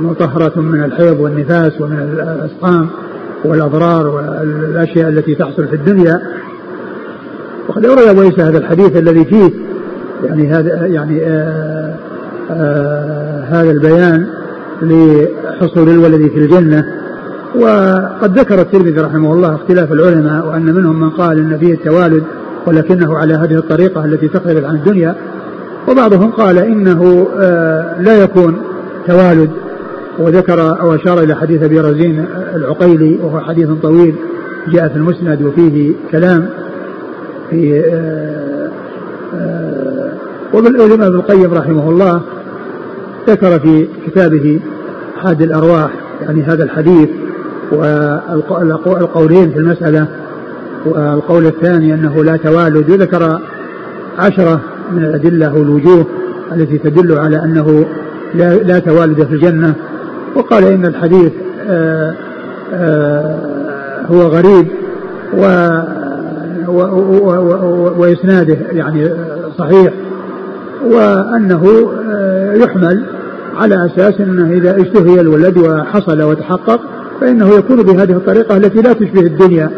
مطهرة 0.00 0.60
من 0.60 0.84
الحيض 0.84 1.20
والنفاس 1.20 1.80
ومن 1.80 1.98
الأسقام 1.98 2.88
والأضرار 3.44 4.06
والأشياء 4.06 5.08
التي 5.08 5.34
تحصل 5.34 5.66
في 5.68 5.76
الدنيا. 5.76 6.20
وقد 7.68 7.84
أورد 7.84 8.02
أبو 8.02 8.20
هذا 8.20 8.58
الحديث 8.58 8.96
الذي 8.96 9.24
فيه 9.24 9.50
يعني 10.24 10.48
هذا 10.48 10.86
يعني 10.86 11.22
آآ 11.22 11.94
آآ 12.50 13.44
هذا 13.48 13.70
البيان 13.70 14.26
لحصول 14.82 15.88
الولد 15.88 16.28
في 16.28 16.38
الجنة. 16.38 16.84
وقد 17.54 18.38
ذكر 18.38 18.60
الترمذي 18.60 19.00
رحمه 19.00 19.32
الله 19.32 19.54
اختلاف 19.54 19.92
العلماء 19.92 20.46
وأن 20.46 20.74
منهم 20.74 21.00
من 21.00 21.10
قال 21.10 21.38
أن 21.38 21.58
فيه 21.58 21.74
التوالد 21.74 22.22
ولكنه 22.66 23.18
على 23.18 23.34
هذه 23.34 23.54
الطريقة 23.54 24.04
التي 24.04 24.28
تختلف 24.28 24.64
عن 24.64 24.74
الدنيا. 24.74 25.14
وبعضهم 25.88 26.30
قال 26.30 26.58
إنه 26.58 27.28
آه، 27.40 28.00
لا 28.00 28.22
يكون 28.22 28.56
توالد. 29.06 29.50
وذكر 30.18 30.80
أو 30.80 30.94
أشار 30.94 31.20
إلى 31.20 31.34
حديث 31.34 31.62
أبي 31.62 31.80
رزين 31.80 32.24
العقيلي 32.54 33.18
وهو 33.22 33.40
حديث 33.40 33.68
طويل 33.82 34.14
جاء 34.68 34.88
في 34.88 34.96
المسند 34.96 35.42
وفيه 35.42 35.92
كلام 36.12 36.46
في 37.50 37.80
آه، 37.80 37.84
آه، 37.94 38.63
والإمام 40.52 41.02
ابن 41.02 41.16
القيم 41.16 41.54
رحمه 41.54 41.90
الله 41.90 42.22
ذكر 43.28 43.60
في 43.60 43.88
كتابه 44.06 44.60
حاد 45.22 45.42
الأرواح 45.42 45.90
يعني 46.22 46.42
هذا 46.42 46.64
الحديث 46.64 47.08
والقولين 47.72 49.50
في 49.50 49.58
المسألة 49.58 50.06
والقول 50.86 51.46
الثاني 51.46 51.94
أنه 51.94 52.24
لا 52.24 52.36
توالد 52.36 52.90
وذكر 52.90 53.40
عشرة 54.18 54.60
من 54.92 55.04
الأدلة 55.04 55.54
والوجوه 55.54 56.06
التي 56.52 56.78
تدل 56.78 57.18
على 57.18 57.44
أنه 57.44 57.86
لا, 58.34 58.54
لا 58.54 58.78
توالد 58.78 59.24
في 59.24 59.34
الجنة. 59.34 59.74
وقال 60.36 60.64
إن 60.64 60.86
الحديث 60.86 61.32
آآ 61.68 61.70
آه، 61.70 62.14
آآ 62.72 63.38
آه، 64.04 64.06
هو 64.06 64.22
غريب 64.22 64.66
و 65.38 65.70
وإسناده 67.98 68.56
يعني 68.72 69.10
صحيح 69.58 69.92
وأنه 70.84 71.92
آه، 72.10 72.54
يحمل 72.54 73.04
على 73.56 73.86
أساس 73.86 74.20
أنه 74.20 74.52
إذا 74.52 74.82
اشتهي 74.82 75.20
الولد 75.20 75.58
وحصل 75.58 76.22
وتحقق 76.22 76.80
فإنه 77.20 77.54
يكون 77.54 77.82
بهذه 77.82 78.12
الطريقة 78.12 78.56
التي 78.56 78.82
لا 78.82 78.92
تشبه 78.92 79.20
الدنيا 79.20 79.70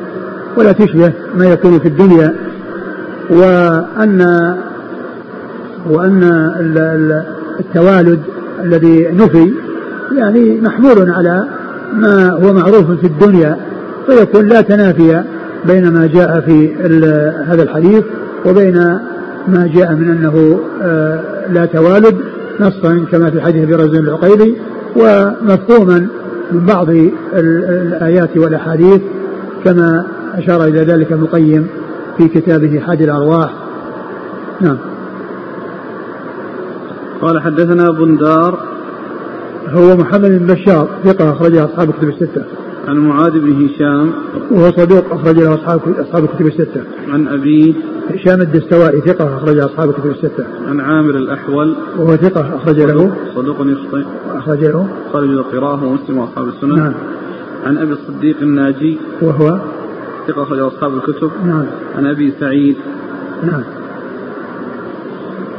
ولا 0.57 0.73
تشبه 0.73 1.13
ما 1.37 1.47
يكون 1.47 1.79
في 1.79 1.89
الدنيا. 1.89 2.35
وأن 3.31 4.21
وأن 5.91 6.23
التوالد 7.61 8.21
الذي 8.63 9.09
نفي 9.13 9.53
يعني 10.17 10.61
محمول 10.61 11.11
على 11.11 11.45
ما 11.93 12.31
هو 12.31 12.53
معروف 12.53 12.91
في 12.91 13.07
الدنيا 13.07 13.57
فيكون 14.07 14.47
لا 14.47 14.61
تنافي 14.61 15.23
بين 15.65 15.89
ما 15.93 16.07
جاء 16.07 16.41
في 16.41 16.75
هذا 17.47 17.63
الحديث 17.63 18.05
وبين 18.47 18.99
ما 19.49 19.71
جاء 19.75 19.95
من 19.95 20.11
أنه 20.11 20.61
آه، 20.83 21.21
لا 21.53 21.67
توالد 21.67 22.17
نصا 22.61 23.05
كما 23.13 23.31
في 23.31 23.41
حديث 23.41 23.63
أبي 23.63 23.75
رزين 23.75 24.01
العقيلي 24.01 24.57
ومفهوما 24.97 26.09
من 26.53 26.67
بعض 26.67 26.87
الآيات 27.35 28.37
والأحاديث 28.37 29.01
كما 29.65 30.07
أشار 30.35 30.65
إلى 30.65 30.81
ذلك 30.81 31.13
ابن 31.13 31.23
القيم 31.23 31.67
في 32.17 32.29
كتابه 32.29 32.81
حاد 32.81 33.03
الأرواح. 33.03 33.51
نعم. 34.61 34.79
قال 37.23 37.43
حدثنا 37.43 37.91
بندار. 37.91 38.59
هو 39.69 39.97
محمد 39.97 40.31
بن 40.31 40.55
بشار 40.55 40.89
ثقة 41.05 41.33
أخرجها 41.33 41.65
أصحاب 41.65 41.91
الكتب 41.91 42.09
الستة. 42.09 42.43
عن 42.87 42.97
معاذ 42.97 43.41
بن 43.41 43.65
هشام 43.65 44.13
وهو 44.51 44.71
صدوق 44.71 45.13
أخرج 45.13 45.39
له 45.39 45.55
أصحاب 45.55 45.81
أصحاب 45.99 46.25
الكتب 46.25 46.47
الستة. 46.47 46.83
عن 47.09 47.29
أبيه 47.29 47.75
هشام 48.11 48.41
الدستوائي 48.41 49.01
ثقة 49.01 49.37
أخرج 49.37 49.59
أصحاب 49.59 49.91
الكتب 49.91 50.11
الستة. 50.11 50.45
عن 50.69 50.81
عامر 50.81 51.15
الأحول 51.17 51.77
وهو 51.99 52.17
ثقة 52.17 52.57
أخرج 52.57 52.81
له 52.81 53.17
صدوق 53.35 53.57
يخطئ 53.61 54.05
أخرج 54.35 54.65
له 54.65 54.89
خرج 55.13 55.29
القراءة 55.29 55.85
ومسلم 55.85 56.19
وأصحاب 56.19 56.49
السنن. 56.49 56.77
نعم. 56.77 56.93
عن 57.67 57.79
أبي 57.79 57.93
الصديق 57.93 58.37
الناجي 58.43 58.99
وهو 59.23 59.59
ثقة 60.29 60.43
أخرج 60.43 60.59
أصحاب 60.59 60.95
الكتب. 60.95 61.31
نعم. 61.47 61.67
عن 61.97 62.07
أبي 62.07 62.33
سعيد 62.41 62.77
نعم. 63.43 63.63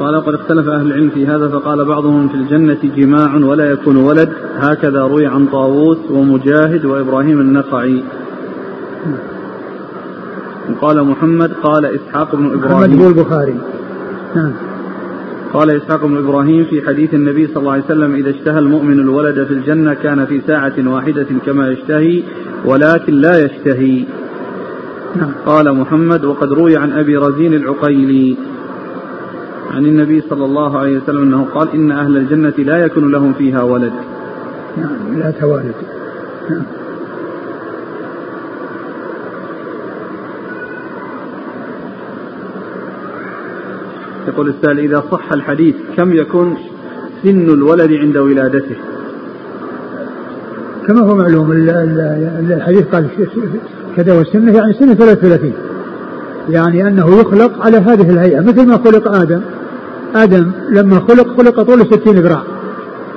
قال 0.00 0.16
وقد 0.16 0.34
اختلف 0.34 0.68
أهل 0.68 0.86
العلم 0.86 1.10
في 1.10 1.26
هذا 1.26 1.48
فقال 1.48 1.84
بعضهم 1.84 2.28
في 2.28 2.34
الجنة 2.34 2.78
جماع 2.96 3.36
ولا 3.36 3.70
يكون 3.70 3.96
ولد. 3.96 4.28
هكذا 4.56 5.00
روي 5.00 5.26
عن 5.26 5.46
طاووس 5.46 5.98
ومجاهد 6.10 6.84
وإبراهيم 6.84 7.40
النخعي. 7.40 8.04
وقال 10.70 11.04
محمد 11.04 11.52
قال 11.62 11.84
إسحاق 11.84 12.36
بن 12.36 12.46
إبراهيم. 12.46 12.80
محمد 12.80 12.98
بن 12.98 13.06
البخاري. 13.06 13.54
نعم. 14.36 14.52
قال 15.52 15.70
إسحاق 15.70 16.06
بن 16.06 16.16
إبراهيم 16.16 16.64
في 16.64 16.86
حديث 16.86 17.14
النبي 17.14 17.46
صلى 17.46 17.56
الله 17.56 17.72
عليه 17.72 17.84
وسلم 17.84 18.14
إذا 18.14 18.30
اشتهى 18.30 18.58
المؤمن 18.58 19.00
الولد 19.00 19.44
في 19.44 19.52
الجنة 19.52 19.94
كان 19.94 20.26
في 20.26 20.40
ساعة 20.46 20.74
واحدة 20.86 21.26
كما 21.46 21.68
يشتهي 21.68 22.22
ولكن 22.64 23.14
لا 23.14 23.44
يشتهي. 23.44 24.04
نعم. 25.16 25.30
قال 25.46 25.74
محمد 25.74 26.24
وقد 26.24 26.52
روي 26.52 26.76
عن 26.76 26.92
أبي 26.92 27.16
رزين 27.16 27.54
العقيلي. 27.54 28.36
عن 29.70 29.86
النبي 29.86 30.22
صلى 30.30 30.44
الله 30.44 30.78
عليه 30.78 30.98
وسلم 30.98 31.22
أنه 31.22 31.46
قال 31.54 31.72
إن 31.74 31.90
أهل 31.90 32.16
الجنة 32.16 32.54
لا 32.58 32.84
يكون 32.84 33.12
لهم 33.12 33.32
فيها 33.32 33.62
ولد. 33.62 33.92
نعم 34.76 35.18
لا 35.18 35.30
توالد. 35.30 35.74
نعم 36.50 36.62
يقول 44.28 44.48
السائل 44.48 44.78
إذا 44.78 45.04
صح 45.10 45.32
الحديث 45.32 45.74
كم 45.96 46.12
يكون 46.12 46.56
سن 47.22 47.50
الولد 47.50 47.92
عند 47.92 48.16
ولادته؟ 48.16 48.76
كما 50.86 51.00
هو 51.00 51.14
معلوم 51.14 51.52
الحديث 51.52 52.86
قال 52.86 53.08
كذا 53.96 54.12
والسنة 54.12 54.56
يعني 54.56 54.72
سنة 54.72 54.94
33 54.94 55.52
يعني 56.48 56.88
أنه 56.88 57.20
يخلق 57.20 57.66
على 57.66 57.76
هذه 57.76 58.10
الهيئة 58.10 58.40
مثل 58.40 58.66
ما 58.66 58.78
خلق 58.78 59.12
آدم. 59.12 59.40
آدم 60.14 60.50
لما 60.70 61.00
خلق 61.00 61.36
خلق 61.36 61.62
طول 61.62 61.86
60 61.86 62.14
ذراع. 62.14 62.42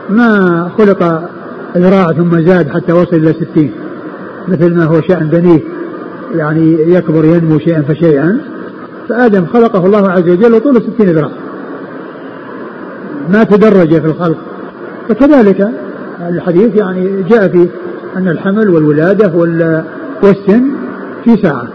ما 0.10 0.69
خلق 0.77 1.30
ذراع 1.77 2.08
ثم 2.08 2.41
زاد 2.41 2.69
حتى 2.69 2.93
وصل 2.93 3.15
إلى 3.15 3.34
60 3.34 3.71
مثل 4.47 4.75
ما 4.75 4.84
هو 4.84 5.01
شأن 5.01 5.27
بنيه 5.27 5.60
يعني 6.36 6.93
يكبر 6.93 7.25
ينمو 7.25 7.60
شيئا 7.60 7.82
فشيئا. 7.82 8.41
فآدم 9.10 9.45
خلقه 9.45 9.86
الله 9.86 10.12
عز 10.12 10.30
وجل 10.30 10.54
وطوله 10.54 10.80
ستين 10.80 11.10
ذراع. 11.10 11.32
ما 13.30 13.43
تدرج 13.43 14.01
في 14.01 14.06
الخلق. 14.06 14.38
فكذلك 15.10 15.71
الحديث 16.30 16.75
يعني 16.75 17.23
جاء 17.30 17.47
في 17.47 17.69
أن 18.17 18.27
الحمل 18.27 18.69
والولادة 18.69 19.32
والسن 20.23 20.63
في 21.23 21.38
ساعة. 21.38 21.67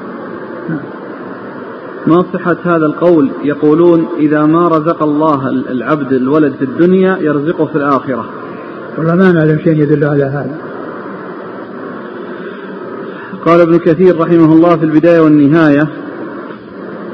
ما 2.06 2.24
صحة 2.34 2.56
هذا 2.64 2.86
القول؟ 2.86 3.30
يقولون 3.44 4.06
إذا 4.18 4.46
ما 4.46 4.68
رزق 4.68 5.02
الله 5.02 5.48
العبد 5.48 6.12
الولد 6.12 6.54
في 6.58 6.64
الدنيا 6.64 7.18
يرزقه 7.20 7.66
في 7.66 7.76
الآخرة. 7.76 8.24
والله 8.98 9.14
ما 9.14 9.32
نعلم 9.32 9.58
شيء 9.64 9.82
يدل 9.82 10.04
على 10.04 10.24
هذا. 10.24 10.56
قال 13.46 13.60
ابن 13.60 13.78
كثير 13.78 14.20
رحمه 14.20 14.52
الله 14.52 14.76
في 14.76 14.84
البداية 14.84 15.20
والنهاية 15.20 15.88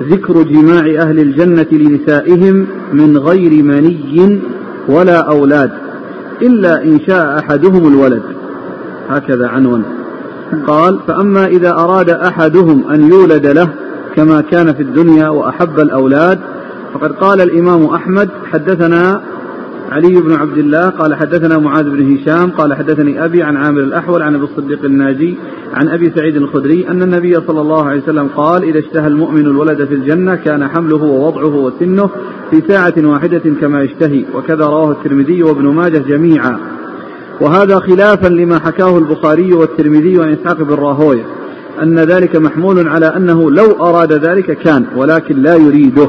ذكر 0.03 0.43
جماع 0.43 1.03
أهل 1.03 1.19
الجنة 1.19 1.67
لنسائهم 1.73 2.67
من 2.93 3.19
غير 3.19 3.63
مني 3.63 4.41
ولا 4.89 5.19
أولاد 5.19 5.71
إلا 6.43 6.85
إن 6.85 7.01
شاء 7.07 7.39
أحدهم 7.39 7.89
الولد. 7.89 8.23
هكذا 9.09 9.49
عنون 9.49 9.85
قال 10.67 10.99
فأما 11.07 11.47
إذا 11.47 11.71
أراد 11.71 12.11
أحدهم 12.11 12.91
أن 12.91 13.11
يولد 13.11 13.47
له 13.47 13.69
كما 14.17 14.41
كان 14.41 14.75
في 14.75 14.83
الدنيا 14.83 15.29
وأحب 15.29 15.81
الأولاد. 15.81 16.39
فقد 16.95 17.13
قال 17.13 17.41
الإمام 17.41 17.85
أحمد 17.85 18.29
حدثنا 18.53 19.23
علي 19.93 20.21
بن 20.21 20.33
عبد 20.33 20.59
الله 20.59 20.89
قال 20.89 21.15
حدثنا 21.15 21.59
معاذ 21.59 21.85
بن 21.85 22.17
هشام 22.17 22.51
قال 22.51 22.75
حدثني 22.75 23.25
أبي 23.25 23.43
عن 23.43 23.57
عامر 23.57 23.81
الأحول 23.81 24.23
عن 24.23 24.35
أبي 24.35 24.45
الصديق 24.45 24.85
الناجي 24.85 25.37
عن 25.75 25.89
أبي 25.89 26.13
سعيد 26.17 26.37
الخدري 26.37 26.89
أن 26.89 27.03
النبي 27.03 27.35
صلى 27.35 27.61
الله 27.61 27.85
عليه 27.85 28.03
وسلم 28.03 28.29
قال 28.37 28.65
إذا 28.65 28.79
اشتهى 28.79 29.07
المؤمن 29.07 29.41
الولد 29.41 29.85
في 29.85 29.95
الجنة 29.95 30.35
كان 30.35 30.69
حمله 30.69 31.03
ووضعه 31.03 31.57
وسنه 31.57 32.11
في 32.51 32.63
ساعة 32.69 32.95
واحدة 32.99 33.43
كما 33.61 33.83
يشتهي 33.83 34.25
وكذا 34.35 34.67
رواه 34.67 34.91
الترمذي 34.91 35.43
وابن 35.43 35.67
ماجه 35.67 35.99
جميعا. 35.99 36.59
وهذا 37.41 37.79
خلافا 37.79 38.29
لما 38.29 38.59
حكاه 38.59 38.99
البخاري 38.99 39.53
والترمذي 39.53 40.23
عن 40.23 40.33
إسحاق 40.33 40.63
بن 40.63 40.75
راهوية. 40.75 41.25
أن 41.83 41.99
ذلك 41.99 42.37
محمول 42.37 42.89
على 42.89 43.07
أنه 43.07 43.51
لو 43.51 43.73
أراد 43.81 44.13
ذلك 44.13 44.59
كان 44.59 44.85
ولكن 44.97 45.43
لا 45.43 45.55
يريده. 45.55 46.09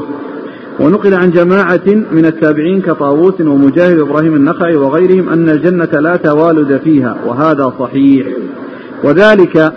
ونقل 0.80 1.14
عن 1.14 1.30
جماعة 1.30 1.86
من 1.86 2.26
التابعين 2.26 2.80
كطاووس 2.80 3.40
ومجاهد 3.40 3.98
وإبراهيم 3.98 4.34
النخعي 4.34 4.76
وغيرهم 4.76 5.28
أن 5.28 5.48
الجنة 5.48 6.00
لا 6.00 6.16
توالد 6.16 6.80
فيها 6.84 7.16
وهذا 7.26 7.72
صحيح. 7.78 8.26
وذلك 9.04 9.72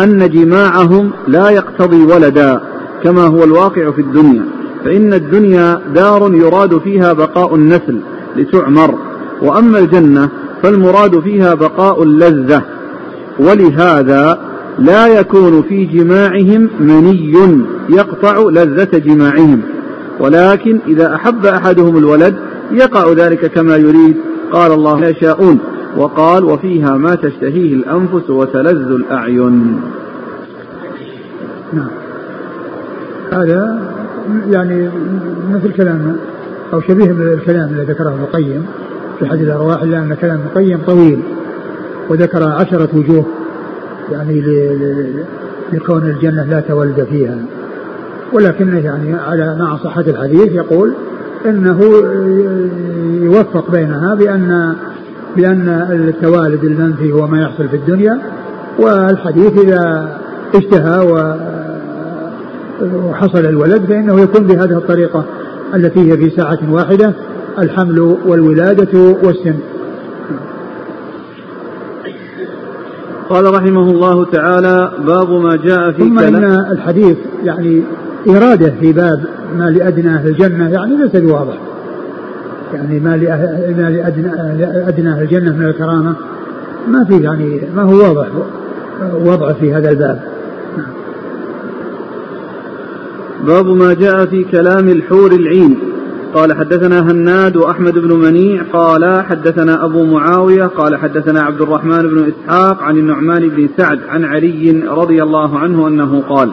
أن 0.00 0.30
جماعهم 0.30 1.10
لا 1.28 1.50
يقتضي 1.50 2.04
ولدا 2.04 2.60
كما 3.04 3.22
هو 3.22 3.44
الواقع 3.44 3.90
في 3.90 4.00
الدنيا. 4.00 4.44
فإن 4.84 5.14
الدنيا 5.14 5.80
دار 5.94 6.34
يراد 6.34 6.78
فيها 6.78 7.12
بقاء 7.12 7.54
النسل 7.54 8.00
لتعمر. 8.36 8.94
وأما 9.42 9.78
الجنة 9.78 10.28
فالمراد 10.62 11.20
فيها 11.20 11.54
بقاء 11.54 12.02
اللذة. 12.02 12.62
ولهذا 13.38 14.51
لا 14.78 15.06
يكون 15.06 15.62
في 15.62 15.84
جماعهم 15.84 16.70
مني 16.80 17.34
يقطع 17.88 18.50
لذة 18.50 18.98
جماعهم. 18.98 19.60
ولكن 20.20 20.78
إذا 20.86 21.14
أحب 21.14 21.46
أحدهم 21.46 21.96
الولد 21.96 22.34
يقع 22.70 23.12
ذلك 23.12 23.46
كما 23.46 23.76
يريد. 23.76 24.16
قال 24.52 24.72
الله 24.72 25.00
لا 25.00 25.08
يشاءون. 25.08 25.58
وقال 25.96 26.44
وفيها 26.44 26.96
ما 26.96 27.14
تشتهيه 27.14 27.74
الأنفس 27.74 28.30
وتلذ 28.30 28.90
الأعين. 28.90 29.80
نعم. 31.72 31.90
هذا 33.32 33.92
يعني 34.50 34.90
مثل 35.50 35.72
كلام 35.72 36.16
أو 36.72 36.80
شبيه 36.80 37.12
بالكلام 37.12 37.68
الذي 37.68 37.92
ذكره 37.92 38.08
ابن 38.08 38.20
القيم 38.20 38.66
في 39.18 39.26
حديث 39.26 39.42
الأرواح 39.42 39.82
إلا 39.82 39.98
أن 39.98 40.14
كلام 40.14 40.34
ابن 40.34 40.46
القيم 40.46 40.78
طويل 40.86 41.22
وذكر 42.10 42.48
عشرة 42.48 42.88
وجوه. 42.94 43.26
يعني 44.12 44.40
لكون 45.72 46.02
الجنة 46.02 46.44
لا 46.44 46.60
تولد 46.60 47.06
فيها 47.10 47.38
ولكنه 48.32 48.78
يعني 48.78 49.14
على 49.14 49.56
مع 49.58 49.76
صحة 49.76 50.00
الحديث 50.00 50.52
يقول 50.52 50.92
إنه 51.46 51.80
يوفق 53.22 53.70
بينها 53.70 54.14
بان 54.14 54.74
بأن 55.36 55.68
التوالد 55.90 56.64
المنفي 56.64 57.12
هو 57.12 57.26
ما 57.26 57.42
يحصل 57.42 57.68
في 57.68 57.76
الدنيا 57.76 58.18
والحديث 58.78 59.58
إذا 59.58 60.08
اشتهى 60.54 61.06
وحصل 62.94 63.38
الولد 63.38 63.84
فإنه 63.84 64.20
يكون 64.20 64.46
بهذه 64.46 64.78
الطريقة 64.78 65.24
التي 65.74 66.12
هي 66.12 66.16
في 66.16 66.30
ساعة 66.30 66.58
واحدة 66.70 67.12
الحمل 67.58 68.16
والولادة 68.26 69.16
والسن. 69.22 69.54
قال 73.32 73.54
رحمه 73.54 73.90
الله 73.90 74.24
تعالى 74.24 74.92
باب 75.06 75.30
ما 75.30 75.56
جاء 75.56 75.92
في 75.92 75.98
ثم 75.98 76.18
إن 76.18 76.44
الحديث 76.44 77.16
يعني 77.44 77.82
إرادة 78.28 78.74
في 78.80 78.92
باب 78.92 79.24
ما 79.56 79.70
لأدنى 79.70 80.08
أهل 80.08 80.28
الجنة 80.28 80.70
يعني 80.70 80.96
ليس 80.96 81.16
بواضح. 81.16 81.58
يعني 82.74 83.00
ما 83.00 83.16
ما 83.76 83.90
لأدنى 83.90 84.32
أدنى 84.88 85.08
أهل 85.08 85.22
الجنة 85.22 85.56
من 85.56 85.64
الكرامة 85.64 86.14
ما 86.88 87.04
في 87.04 87.22
يعني 87.22 87.60
ما 87.76 87.82
هو 87.82 87.96
واضح 87.96 88.28
وضع 89.24 89.52
في 89.52 89.74
هذا 89.74 89.90
الباب. 89.90 90.20
باب 93.46 93.66
ما 93.66 93.94
جاء 93.94 94.26
في 94.26 94.44
كلام 94.44 94.88
الحور 94.88 95.32
العين. 95.32 95.78
قال 96.34 96.56
حدثنا 96.56 97.00
هناد 97.00 97.56
وأحمد 97.56 97.98
بن 97.98 98.12
منيع 98.12 98.62
قال 98.72 99.24
حدثنا 99.24 99.84
أبو 99.84 100.04
معاوية 100.04 100.64
قال 100.64 100.96
حدثنا 100.96 101.40
عبد 101.40 101.60
الرحمن 101.60 102.02
بن 102.02 102.32
إسحاق 102.32 102.82
عن 102.82 102.96
النعمان 102.96 103.48
بن 103.48 103.68
سعد 103.76 104.00
عن 104.08 104.24
علي 104.24 104.70
رضي 104.88 105.22
الله 105.22 105.58
عنه 105.58 105.88
أنه 105.88 106.22
قال 106.28 106.50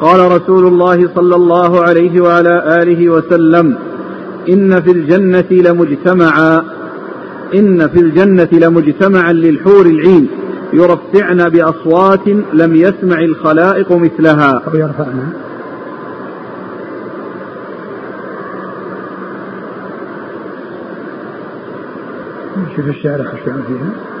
قال 0.00 0.32
رسول 0.32 0.66
الله 0.66 1.08
صلى 1.14 1.36
الله 1.36 1.80
عليه 1.80 2.20
وعلى 2.20 2.82
آله 2.82 3.08
وسلم 3.08 3.76
إن 4.48 4.80
في 4.80 4.90
الجنة 4.92 5.44
لمجتمعا 5.50 6.62
إن 7.54 7.88
في 7.88 8.00
الجنة 8.00 8.48
لمجتمعا 8.52 9.32
للحور 9.32 9.86
العين 9.86 10.28
يرفعن 10.72 11.48
بأصوات 11.48 12.28
لم 12.52 12.74
يسمع 12.74 13.18
الخلائق 13.20 13.92
مثلها. 13.92 14.62
شوف 22.76 22.86
الشارع 22.88 23.32
إيش 23.32 23.40
فيها 23.40 24.19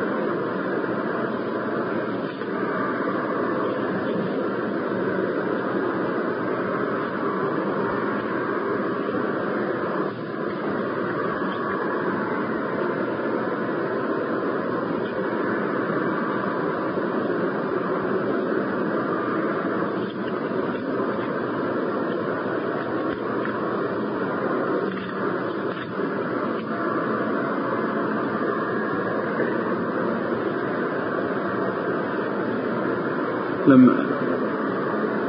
لم 33.70 33.90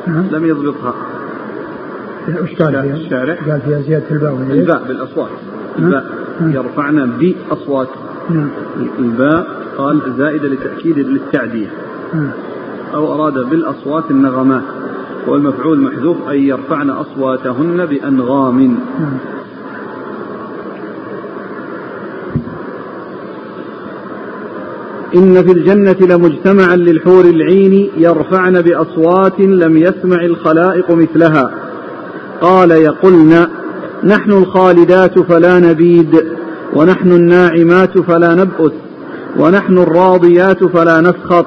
نعم. 0.08 0.26
لم 0.32 0.46
يضبطها. 0.46 0.94
وش 2.44 2.54
قال 2.62 2.82
فيها؟ 2.82 2.96
الشارح 2.96 3.50
قال 3.50 3.62
فيها 3.62 3.82
زيادة 3.82 4.06
الباء 4.12 4.34
الباء 4.34 4.84
بالأصوات. 4.88 5.30
نعم. 5.78 5.88
الباء 5.88 6.06
نعم. 6.42 6.52
يرفعن 6.52 7.12
بأصوات. 7.20 7.88
نعم. 8.30 8.50
الباء 9.00 9.48
قال 9.78 10.02
زائدة 10.18 10.48
لتأكيد 10.48 11.00
للتعدية 11.00 11.68
أو 12.94 13.14
أراد 13.14 13.50
بالأصوات 13.50 14.12
النغمات. 14.12 14.64
والمفعول 15.28 15.80
محذوف 15.80 16.18
أي 16.30 16.48
يرفعن 16.48 16.90
أصواتهن 16.90 17.86
بأنغام. 17.86 18.80
إن 25.16 25.44
في 25.44 25.52
الجنة 25.52 25.96
لمجتمعا 26.02 26.76
للحور 26.76 27.26
العين 27.26 27.90
يرفعن 27.98 28.62
بأصوات 28.62 29.40
لم 29.40 29.78
يسمع 29.78 30.26
الخلائق 30.26 30.92
مثلها. 30.92 31.52
قال 32.42 32.72
يقولن 32.72 33.48
نحن 34.04 34.32
الخالدات 34.32 35.20
فلا 35.20 35.60
نبيد 35.60 36.24
ونحن 36.76 37.12
الناعمات 37.12 37.98
فلا 37.98 38.36
نبؤس 38.36 38.72
ونحن 39.40 39.78
الراضيات 39.78 40.64
فلا 40.64 41.02
نسخط 41.02 41.46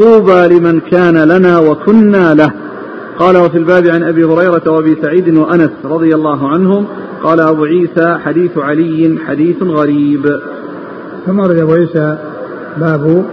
طوبى 0.00 0.46
لمن 0.54 0.80
كان 0.80 1.18
لنا 1.18 1.58
وكنا 1.58 2.34
له. 2.34 2.52
قال 3.18 3.36
وفي 3.36 3.58
الباب 3.58 3.86
عن 3.86 4.02
أبي 4.02 4.24
هريرة 4.24 4.70
وأبي 4.70 4.96
سعيد 5.02 5.38
وأنس 5.38 5.70
رضي 5.84 6.14
الله 6.14 6.48
عنهم 6.48 6.86
قال 7.22 7.40
أبو 7.40 7.64
عيسى 7.64 8.18
حديث 8.24 8.58
علي 8.58 9.18
حديث 9.26 9.62
غريب. 9.62 10.40
ثم 11.26 11.38
ورد 11.38 11.58
أبو 11.58 11.72
عيسى 11.72 12.31
باب 12.76 13.24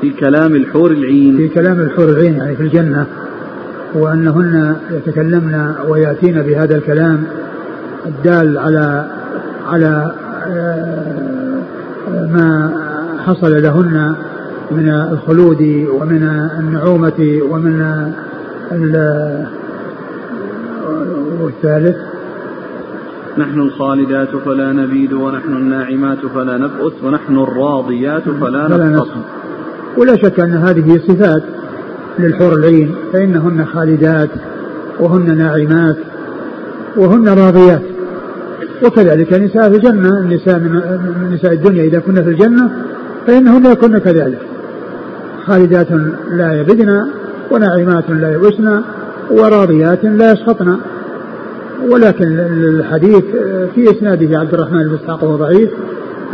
في 0.00 0.10
كلام 0.10 0.54
الحور 0.54 0.90
العين. 0.90 1.36
في 1.36 1.48
كلام 1.48 1.80
الحور 1.80 2.04
العين 2.08 2.34
يعني 2.36 2.56
في 2.56 2.62
الجنة 2.62 3.06
وأنهن 3.94 4.76
يتكلمن 4.90 5.74
ويأتين 5.88 6.42
بهذا 6.42 6.76
الكلام 6.76 7.24
الدال 8.06 8.58
على 8.58 9.04
على 9.68 10.12
آه، 10.46 12.26
ما 12.32 12.72
حصل 13.26 13.62
لهن 13.62 14.14
من 14.70 14.88
الخلود 14.88 15.86
ومن 16.00 16.22
النعومة 16.58 17.38
ومن 17.50 17.82
ال- 18.72 19.46
والثالث 21.40 21.96
نحن 23.38 23.60
الخالدات 23.60 24.36
فلا 24.36 24.72
نبيد 24.72 25.12
ونحن 25.12 25.52
الناعمات 25.52 26.18
فلا 26.34 26.58
نبؤس 26.58 26.92
ونحن 27.04 27.36
الراضيات 27.36 28.22
فلا 28.22 28.68
فلا 28.68 28.84
نسقط 28.84 29.24
ولا 29.96 30.16
شك 30.16 30.40
أن 30.40 30.52
هذه 30.52 31.00
صفات 31.08 31.42
للحور 32.18 32.52
العين 32.52 32.94
فإنهن 33.12 33.64
خالدات 33.64 34.30
وهن 35.00 35.38
ناعمات 35.38 35.96
وهن 36.96 37.28
راضيات. 37.28 37.82
وكذلك 38.84 39.32
نساء 39.32 39.70
في 39.70 39.76
الجنة 39.76 40.08
النساء 40.08 40.58
من 40.58 40.72
من 40.72 41.34
نساء 41.34 41.52
الدنيا 41.52 41.84
إذا 41.84 41.98
كنا 41.98 42.22
في 42.22 42.30
الجنة 42.30 42.70
فإنهن 43.26 43.66
يكن 43.66 43.98
كذلك. 43.98 44.38
خالدات 45.46 45.88
لا 46.30 46.60
يبدن 46.60 47.06
وناعمات 47.50 48.10
لا 48.10 48.34
يبسن 48.34 48.80
وراضيات 49.30 50.04
لا 50.04 50.32
يسخطن 50.32 50.76
ولكن 51.88 52.26
الحديث 52.78 53.24
في 53.74 53.90
إسناده 53.90 54.38
عبد 54.38 54.54
الرحمن 54.54 54.88
بن 54.88 54.94
إسحاق 54.94 55.24
وهو 55.24 55.36
ضعيف 55.36 55.70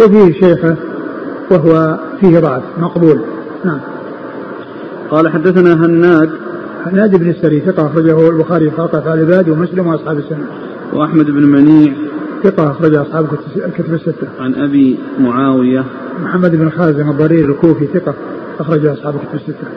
وفيه 0.01 0.33
شيخه 0.33 0.77
وهو 1.51 1.99
فيه 2.21 2.39
ضعف 2.39 2.63
مقبول. 2.79 3.21
نعم. 3.65 3.81
قال 5.11 5.29
حدثنا 5.29 5.75
هناد. 5.75 6.31
نادي 6.93 7.19
بن 7.19 7.31
السري 7.31 7.61
ثقة 7.61 7.87
أخرجه 7.87 8.29
البخاري 8.31 8.71
خلق 8.71 8.95
أفعال 8.95 9.19
العباد 9.19 9.49
ومسلم 9.49 9.87
وأصحاب 9.87 10.19
السنة. 10.19 10.47
وأحمد 10.93 11.27
بن 11.27 11.43
منيع. 11.43 11.93
ثقة 12.45 12.71
أخرج 12.71 12.95
أصحاب 12.95 13.27
الكتب 13.57 13.95
الستة. 13.95 14.29
عن 14.41 14.55
أبي 14.55 14.99
معاوية. 15.21 15.85
محمد 16.23 16.57
بن 16.57 16.71
خازم 16.71 17.11
الضرير 17.11 17.51
الكوفي 17.51 17.87
ثقة 17.87 18.15
أخرج 18.61 18.87
أصحاب 18.87 19.15
الكتب 19.15 19.35
الستة. 19.35 19.69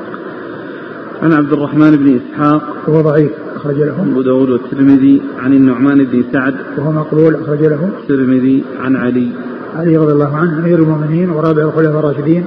عن 1.22 1.34
عبد 1.34 1.54
الرحمن 1.54 1.96
بن 1.96 2.20
إسحاق 2.20 2.64
وهو 2.88 3.02
ضعيف 3.02 3.32
أخرج 3.56 3.76
له. 3.76 4.06
أبو 4.12 4.22
داود 4.22 4.50
والترمذي 4.50 5.22
عن 5.40 5.54
النعمان 5.54 6.06
بن 6.06 6.24
سعد 6.32 6.56
وهو 6.78 6.92
مقبول 6.92 7.36
أخرج 7.36 7.62
له. 7.62 7.90
الترمذي 8.02 8.64
عن 8.80 8.96
علي. 8.96 9.28
علي 9.76 9.98
رضي 9.98 10.12
الله 10.12 10.36
عنه 10.36 10.60
أمير 10.60 10.80
المؤمنين 10.80 11.30
ورابع 11.30 11.64
الخلفاء 11.64 12.00
الراشدين 12.00 12.46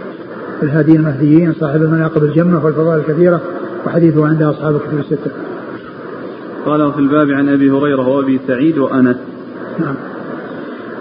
الهاديين 0.63 0.97
المهديين 0.97 1.53
صاحب 1.61 1.83
المناقب 1.83 2.25
الجمة 2.25 2.65
والفضائل 2.65 3.01
الكثيرة 3.01 3.41
وحديثه 3.87 4.27
عند 4.27 4.43
أصحاب 4.43 4.75
الكتب 4.75 4.99
الستة. 4.99 5.31
قال 6.67 6.83
وفي 6.83 6.99
الباب 6.99 7.31
عن 7.31 7.49
أبي 7.49 7.71
هريرة 7.71 8.09
وأبي 8.09 8.41
سعيد 8.47 8.79
وأنس. 8.79 9.17
نعم. 9.81 9.95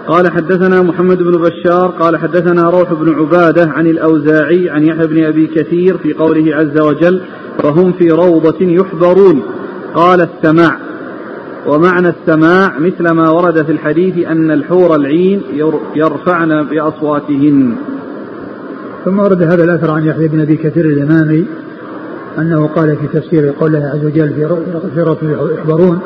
قال 0.08 0.32
حدثنا 0.32 0.82
محمد 0.82 1.18
بن 1.18 1.30
بشار 1.30 1.86
قال 2.00 2.16
حدثنا 2.16 2.70
روح 2.70 2.92
بن 2.92 3.14
عبادة 3.14 3.70
عن 3.70 3.86
الأوزاعي 3.86 4.70
عن 4.70 4.82
يحيى 4.82 5.06
بن 5.06 5.24
أبي 5.24 5.46
كثير 5.46 5.98
في 5.98 6.12
قوله 6.12 6.56
عز 6.56 6.80
وجل 6.80 7.20
فهم 7.62 7.92
في 7.92 8.08
روضة 8.10 8.56
يحبرون 8.60 9.42
قال 9.94 10.20
السماع 10.20 10.76
ومعنى 11.66 12.08
السماع 12.08 12.78
مثل 12.78 13.10
ما 13.10 13.30
ورد 13.30 13.62
في 13.64 13.72
الحديث 13.72 14.26
أن 14.26 14.50
الحور 14.50 14.94
العين 14.96 15.42
ير- 15.52 15.80
يرفعن 15.96 16.62
بأصواتهن. 16.64 17.76
ثم 19.04 19.18
ورد 19.18 19.42
هذا 19.42 19.64
الأثر 19.64 19.90
عن 19.90 20.04
يحيى 20.06 20.28
بن 20.28 20.40
أبي 20.40 20.56
كثير 20.56 20.84
الإمامي 20.84 21.44
أنه 22.38 22.66
قال 22.66 22.96
في 22.96 23.18
تفسير 23.20 23.52
قوله 23.60 23.78
عز 23.94 24.04
وجل 24.04 24.32
في 24.94 25.00
روضة 25.02 25.52
يحبرون 25.54 25.98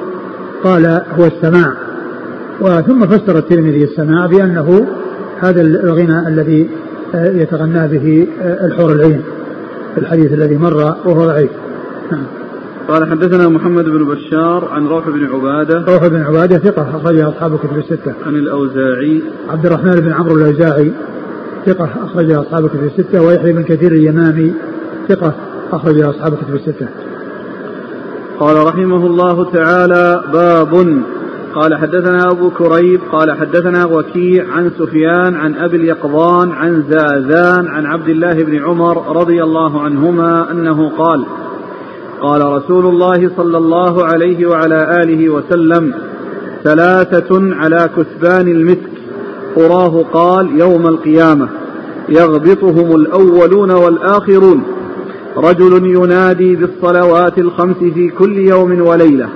قال 0.65 0.87
هو 1.19 1.25
السماع 1.27 1.73
وثم 2.61 3.07
فسر 3.07 3.39
الترمذي 3.39 3.85
السماع 3.85 4.27
بأنه 4.27 4.87
هذا 5.41 5.61
الغنى 5.61 6.29
الذي 6.29 6.69
آه، 7.15 7.33
يتغنى 7.33 7.89
به 7.89 8.27
آه، 8.43 8.67
الحور 8.67 8.93
العين 8.93 9.23
في 9.95 10.01
الحديث 10.01 10.33
الذي 10.33 10.57
مر 10.57 10.75
وهو 11.05 11.27
ضعيف. 11.27 11.51
نعم. 12.13 12.25
قال 12.89 13.11
حدثنا 13.11 13.49
محمد 13.49 13.85
بن 13.85 14.05
بشار 14.05 14.69
عن 14.73 14.87
روح 14.87 15.09
بن 15.09 15.27
عبادة. 15.27 15.85
روح 15.95 16.07
بن 16.07 16.23
عبادة 16.23 16.59
ثقة 16.59 16.97
أخرجها 16.97 17.29
أصحاب 17.29 17.55
الكتب 17.55 17.79
الستة. 17.79 18.15
عن 18.27 18.35
الأوزاعي. 18.35 19.23
عبد 19.49 19.67
الرحمن 19.67 20.01
بن 20.01 20.13
عمرو 20.13 20.37
الأوزاعي 20.37 20.93
ثقة 21.67 21.89
أخرجها 22.05 22.41
أصحاب 22.41 22.65
الكتب 22.65 22.85
الستة. 22.85 23.23
ويحيى 23.23 23.53
بن 23.53 23.63
كثير 23.63 23.93
اليمامي 23.93 24.53
ثقة 25.09 25.33
أخرجها 25.73 26.11
أصحاب 26.11 26.33
الكتب 26.33 26.55
الستة. 26.55 26.89
قال 28.41 28.67
رحمه 28.67 29.07
الله 29.07 29.51
تعالى 29.51 30.23
باب 30.33 31.03
قال 31.57 31.75
حدثنا 31.75 32.31
أبو 32.31 32.51
كريب 32.51 33.01
قال 33.13 33.33
حدثنا 33.33 33.85
وكيع 33.85 34.45
عن 34.53 34.71
سفيان 34.79 35.35
عن 35.35 35.55
أبي 35.55 35.77
اليقظان 35.77 36.53
عن 36.53 36.83
زاذان 36.91 37.67
عن 37.69 37.87
عبد 37.87 38.09
الله 38.09 38.33
بن 38.33 38.65
عمر 38.65 39.17
رضي 39.17 39.43
الله 39.43 39.81
عنهما 39.81 40.51
أنه 40.51 40.89
قال 40.89 41.25
قال 42.21 42.53
رسول 42.53 42.87
الله 42.87 43.31
صلى 43.37 43.59
الله 43.59 44.05
عليه 44.05 44.47
وعلى 44.47 45.01
آله 45.03 45.29
وسلم 45.29 45.95
ثلاثة 46.65 47.55
على 47.55 47.91
كثبان 47.97 48.49
المسك. 48.49 48.91
أراه 49.59 50.05
قال 50.13 50.61
يوم 50.61 50.87
القيامة. 50.87 51.49
يغبطهم 52.09 52.97
الأولون 52.97 53.71
والآخرون. 53.71 54.63
رجل 55.37 55.87
ينادي 55.87 56.57
بالصلوات 56.57 57.39
الخمس 57.39 57.77
في 57.77 58.09
كل 58.09 58.39
يوم 58.39 58.87
وليلة. 58.87 59.29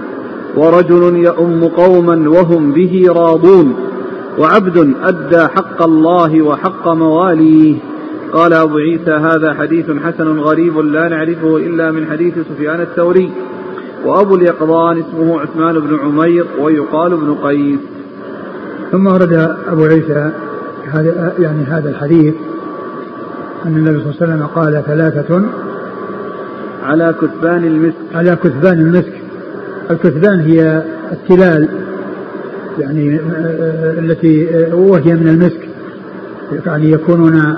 ورجل 0.57 1.17
يؤم 1.17 1.65
قوما 1.65 2.31
وهم 2.31 2.73
به 2.73 3.05
راضون 3.09 3.75
وعبد 4.39 4.95
أدى 5.03 5.41
حق 5.41 5.83
الله 5.83 6.43
وحق 6.43 6.89
مواليه. 6.89 7.77
قال 8.33 8.53
أبو 8.53 8.77
عيسى 8.77 9.11
هذا 9.11 9.55
حديث 9.55 9.91
حسن 9.91 10.39
غريب 10.39 10.79
لا 10.79 11.09
نعرفه 11.09 11.57
إلا 11.57 11.91
من 11.91 12.07
حديث 12.07 12.35
سفيان 12.39 12.81
الثوري. 12.81 13.33
وأبو 14.05 14.35
اليقظان 14.37 14.99
اسمه 14.99 15.41
عثمان 15.41 15.79
بن 15.79 15.99
عمير 15.99 16.47
ويقال 16.61 17.13
ابن 17.13 17.35
قيس. 17.35 17.81
ثم 18.93 19.07
ورد 19.07 19.57
أبو 19.69 19.85
عيسى 19.85 20.33
هذا 20.85 21.35
يعني 21.39 21.65
هذا 21.65 21.91
الحديث 21.91 22.35
أن 23.67 23.77
النبي 23.77 24.01
صلى 24.01 24.11
الله 24.11 24.17
عليه 24.21 24.33
وسلم 24.33 24.47
قال 24.47 24.83
ثلاثة 24.87 25.43
على 26.83 27.15
كثبان 27.21 27.65
المسك. 27.65 27.97
على 28.15 28.37
كثبان 28.37 28.81
المسك. 28.81 29.20
الكثبان 29.91 30.41
هي 30.41 30.83
التلال 31.13 31.69
يعني 32.79 33.17
آه، 33.17 33.99
التي 33.99 34.49
آه، 34.55 34.75
وهي 34.75 35.15
من 35.15 35.29
المسك. 35.29 35.69
يعني 36.67 36.91
يكونون 36.91 37.57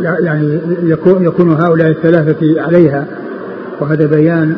يعني 0.00 0.60
يكون, 1.20 1.52
هؤلاء 1.52 1.88
الثلاثة 1.88 2.62
عليها. 2.62 3.06
وهذا 3.80 4.06
بيان 4.06 4.56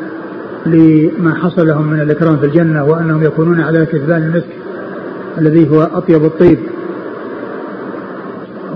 لما 0.66 1.34
حصل 1.34 1.66
لهم 1.66 1.90
من 1.90 2.00
الإكرام 2.00 2.36
في 2.36 2.46
الجنة 2.46 2.84
وأنهم 2.84 3.22
يكونون 3.22 3.60
على 3.60 3.86
كثبان 3.86 4.22
المسك 4.22 4.56
الذي 5.38 5.70
هو 5.70 5.82
أطيب 5.82 6.24
الطيب. 6.24 6.58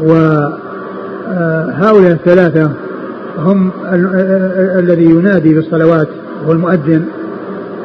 وهؤلاء 0.02 2.12
الثلاثة 2.12 2.70
هم 3.38 3.70
الذي 4.78 5.04
ينادي 5.04 5.54
بالصلوات 5.54 6.08
هو 6.46 6.52
المؤذن. 6.52 7.04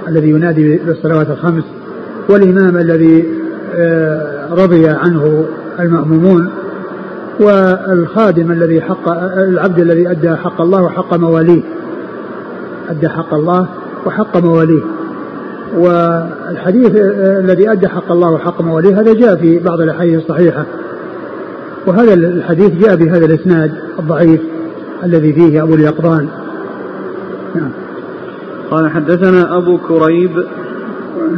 الذي 0.08 0.30
ينادي 0.30 0.78
بالصلوات 0.78 1.30
الخمس 1.30 1.64
والإمام 2.30 2.78
الذي 2.78 3.26
آه، 3.76 4.48
رضي 4.52 4.88
عنه 4.88 5.46
المأمومون 5.80 6.50
والخادم 7.40 8.52
الذي 8.52 8.82
حق 8.82 9.10
العبد 9.38 9.80
الذي 9.80 10.12
أدى 10.12 10.36
حق 10.36 10.62
الله 10.62 10.84
وحق 10.84 11.14
مواليه 11.14 11.62
أدى 12.90 13.10
حق 13.10 13.34
الله 13.34 13.68
وحق 14.06 14.38
مواليه. 14.38 14.82
والحديث 15.78 16.96
آه، 16.96 17.40
الذي 17.40 17.72
أدى 17.72 17.88
حق 17.88 18.12
الله 18.12 18.32
وحق 18.32 18.62
مواليه 18.62 19.00
هذا 19.00 19.14
جاء 19.14 19.36
في 19.36 19.60
بعض 19.60 19.82
الأحاديث 19.82 20.22
الصحيحة. 20.22 20.66
وهذا 21.88 22.14
الحديث 22.14 22.72
جاء 22.72 22.96
بهذا 22.96 23.26
الإسناد 23.26 23.72
الضعيف 24.00 24.42
الذي 25.04 25.34
فيه 25.34 25.64
أبو 25.64 25.74
اليقظان. 25.74 26.28
نعم. 27.56 27.87
قال 28.72 28.90
حدثنا 28.90 29.58
أبو 29.58 29.78
كريب 29.78 30.32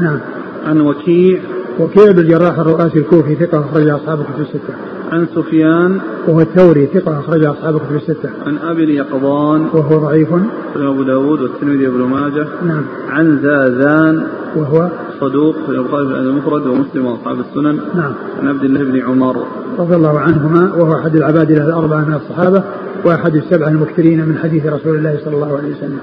نعم 0.02 0.20
عن 0.66 0.82
وكيع 0.82 1.40
وكيع 1.80 2.12
بن 2.12 2.20
الجراح 2.20 2.60
الرؤاسي 2.60 3.00
الكوفي 3.00 3.36
ثقة 3.36 3.60
أخرج 3.60 3.88
أصحاب 3.88 4.20
الكتب 4.20 4.42
الستة. 4.42 4.74
عن 5.12 5.28
سفيان 5.36 6.00
وهو 6.28 6.42
الثوري 6.42 6.86
ثقة 6.86 7.20
أخرج 7.20 7.44
أصحاب 7.44 7.76
الكتب 7.76 7.96
الستة. 7.96 8.30
عن 8.48 8.58
أبي 8.58 8.84
اليقظان 8.84 9.62
وهو 9.74 9.98
ضعيف. 9.98 10.28
أبو 10.76 11.04
داود 11.04 11.42
والترمذي 11.42 11.88
وابن 11.88 12.02
ماجه. 12.02 12.48
نعم. 12.66 12.84
عن 13.10 13.40
زازان 13.44 14.24
وهو 14.56 14.90
صدوق 15.22 15.56
في 15.66 15.72
البخاري 15.72 16.04
المفرد 16.04 16.68
ومسلم 16.68 17.06
وأصحاب 17.06 17.40
السنن. 17.40 17.80
نعم. 17.96 18.14
عن 18.42 18.48
عبد 18.48 18.64
الله 18.64 18.84
بن 18.84 19.02
عمر. 19.02 19.36
رضي 19.80 19.96
الله 19.96 20.20
عنهما 20.20 20.74
وهو 20.74 20.96
أحد 20.96 21.16
العباد 21.16 21.52
الأربعة 21.52 22.06
من 22.06 22.14
الصحابة 22.14 22.64
وأحد 23.06 23.36
السبعة 23.36 23.68
المكثرين 23.68 24.26
من 24.26 24.38
حديث 24.38 24.66
رسول 24.66 24.98
الله 24.98 25.20
صلى 25.26 25.36
الله 25.36 25.58
عليه 25.58 25.76
وسلم. 25.76 26.00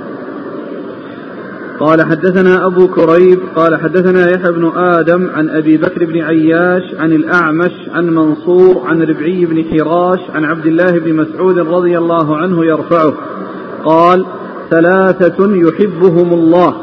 قال 1.80 2.06
حدثنا 2.06 2.66
أبو 2.66 2.88
كريب 2.88 3.38
قال 3.56 3.80
حدثنا 3.80 4.30
يحيى 4.30 4.52
بن 4.52 4.72
آدم 4.76 5.30
عن 5.30 5.48
أبي 5.48 5.76
بكر 5.76 6.04
بن 6.04 6.22
عياش 6.22 6.82
عن 6.98 7.12
الأعمش 7.12 7.72
عن 7.92 8.06
منصور 8.06 8.82
عن 8.86 9.02
ربعي 9.02 9.44
بن 9.44 9.64
حراش 9.64 10.20
عن 10.34 10.44
عبد 10.44 10.66
الله 10.66 10.90
بن 10.90 11.14
مسعود 11.14 11.58
رضي 11.58 11.98
الله 11.98 12.36
عنه 12.36 12.64
يرفعه. 12.64 13.12
قال 13.84 14.26
ثلاثة 14.70 15.56
يحبهم 15.56 16.32
الله. 16.32 16.74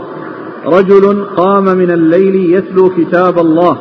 رجل 0.66 1.26
قام 1.38 1.64
من 1.64 1.92
الليل 1.92 2.36
يتلو 2.36 2.90
كتاب 2.90 3.40
الله 3.40 3.78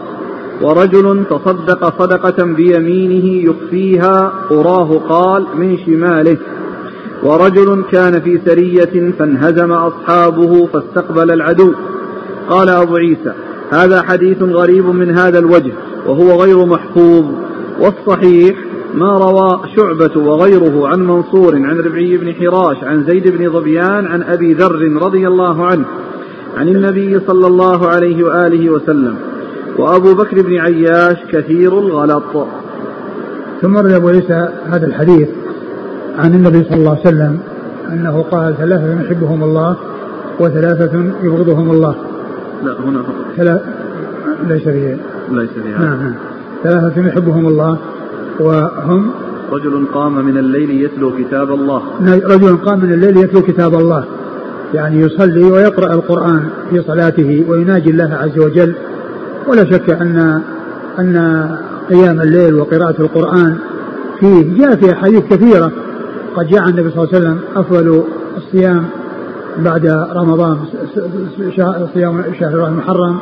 ورجل 0.63 1.25
تصدق 1.31 2.03
صدقة 2.03 2.45
بيمينه 2.45 3.51
يخفيها 3.51 4.33
أراه 4.51 4.99
قال 5.09 5.47
من 5.57 5.79
شماله. 5.87 6.37
ورجل 7.23 7.85
كان 7.93 8.21
في 8.21 8.41
سرية 8.47 9.13
فانهزم 9.19 9.73
أصحابه 9.73 10.67
فاستقبل 10.67 11.31
العدو. 11.31 11.73
قال 12.51 12.69
أبو 12.69 12.97
عيسى 12.97 13.33
هذا 13.71 14.03
حديث 14.03 14.43
غريب 14.43 14.87
من 14.87 15.19
هذا 15.19 15.39
الوجه 15.39 15.73
وهو 16.07 16.43
غير 16.43 16.67
محفوظ. 16.67 17.25
والصحيح 17.81 18.57
ما 18.95 19.19
روى 19.19 19.61
شعبة 19.77 20.21
وغيره 20.21 20.89
عن 20.89 21.01
منصور 21.07 21.57
عن 21.57 21.81
ربعي 21.81 22.17
بن 22.17 22.35
حراش 22.35 22.85
عن 22.85 23.05
زيد 23.05 23.29
بن 23.29 23.53
ظبيان 23.53 24.07
عن 24.07 24.23
أبي 24.23 24.55
ذر 24.55 25.03
رضي 25.03 25.27
الله 25.29 25.67
عنه 25.67 25.85
عن 26.57 26.69
النبي 26.69 27.21
صلى 27.27 27.47
الله 27.47 27.89
عليه 27.89 28.25
وآله 28.25 28.71
وسلم 28.71 29.17
وأبو 29.79 30.15
بكر 30.15 30.43
بن 30.43 30.59
عياش 30.59 31.17
كثير 31.33 31.79
الغلط. 31.79 32.47
ثم 33.63 33.77
أبو 33.77 34.09
عيسى 34.09 34.49
هذا 34.67 34.87
الحديث 34.87 35.29
عن 36.19 36.35
النبي 36.35 36.65
صلى 36.65 36.77
الله 36.77 36.91
عليه 36.91 37.01
وسلم 37.01 37.39
أنه 37.93 38.23
قال 38.23 38.57
ثلاثة 38.57 39.03
يحبهم 39.03 39.43
الله 39.43 39.77
وثلاثة 40.41 41.05
يبغضهم 41.23 41.71
الله. 41.71 41.95
لا 42.65 42.73
هنا 42.81 43.03
فقط. 43.03 43.15
ثلاث 43.37 43.61
ليس 44.49 44.63
فيه. 44.63 44.97
ليس 45.31 45.51
فيه. 45.51 45.79
نعم 45.79 46.03
نعم. 46.03 46.15
ثلاثة 46.65 47.07
يحبهم 47.09 47.47
الله 47.47 47.79
وهم 48.41 49.11
رجل 49.53 49.87
قام 49.95 50.25
من 50.25 50.39
الليل 50.39 50.71
يتلو 50.71 51.13
كتاب 51.17 51.53
الله. 51.53 51.83
رجل 52.05 52.57
قام 52.57 52.81
من 52.81 52.93
الليل 52.93 53.17
يتلو 53.17 53.43
كتاب 53.43 53.75
الله. 53.75 54.05
يعني 54.75 55.01
يصلي 55.01 55.45
ويقرأ 55.45 55.95
القرآن 55.95 56.45
في 56.71 56.83
صلاته 56.83 57.45
ويناجي 57.49 57.91
الله 57.91 58.15
عز 58.15 58.39
وجل. 58.39 58.75
ولا 59.49 59.65
شك 59.65 59.91
أن 59.91 60.43
أن 60.99 61.47
قيام 61.91 62.21
الليل 62.21 62.55
وقراءة 62.55 63.01
القرآن 63.01 63.57
فيه 64.21 64.55
جاء 64.59 64.77
في 64.77 64.93
أحاديث 64.93 65.23
كثيرة 65.31 65.73
قد 66.37 66.47
جاء 66.47 66.69
النبي 66.69 66.91
صلى 66.91 67.05
الله 67.05 67.09
عليه 67.15 67.19
وسلم 67.19 67.39
أفضل 67.57 68.05
الصيام 68.37 68.85
بعد 69.59 69.87
رمضان 70.17 70.57
صيام 71.95 72.25
شهر 72.41 72.69
المحرم 72.69 73.19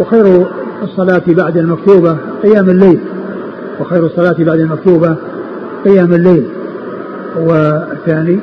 وخير 0.00 0.46
الصلاة 0.82 1.22
بعد 1.28 1.56
المكتوبة 1.56 2.16
قيام 2.42 2.70
الليل. 2.70 3.00
وخير 3.80 4.06
الصلاة 4.06 4.36
بعد 4.38 4.60
المكتوبة 4.60 5.16
قيام 5.84 6.12
الليل. 6.12 6.46
والثاني 7.40 8.38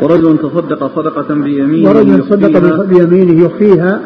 ورجل 0.00 0.38
تصدق 0.38 0.96
صدقة 0.96 1.34
بيمينه 1.34 1.88
ورجل 1.88 2.28
تصدق 2.28 2.84
بيمينه 2.84 3.44
يخفيها 3.44 4.00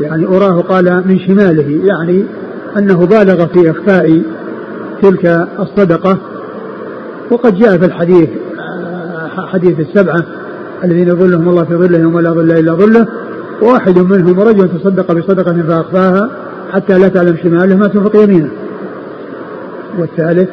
يعني 0.00 0.26
أراه 0.26 0.60
قال 0.60 1.02
من 1.06 1.18
شماله 1.18 1.80
يعني 1.84 2.24
أنه 2.78 3.06
بالغ 3.06 3.46
في 3.46 3.70
إخفاء 3.70 4.22
تلك 5.02 5.48
الصدقة. 5.60 6.18
وقد 7.30 7.58
جاء 7.58 7.78
في 7.78 7.84
الحديث 7.84 8.28
حديث 9.52 9.80
السبعة 9.80 10.24
الذين 10.84 11.08
يظلهم 11.08 11.48
الله 11.48 11.64
في 11.64 11.74
ظله 11.74 11.98
يوم 11.98 12.20
لا 12.20 12.30
ظل 12.30 12.50
إلا 12.50 12.74
ظله 12.74 13.06
واحد 13.62 13.98
منهم 13.98 14.40
رجل 14.40 14.68
تصدق 14.68 15.12
بصدقة 15.12 15.62
فأخفاها 15.62 16.30
حتى 16.72 16.98
لا 16.98 17.08
تعلم 17.08 17.36
شماله 17.42 17.76
ما 17.76 17.86
تنفق 17.86 18.16
يمينه. 18.16 18.50
والثالث 19.98 20.48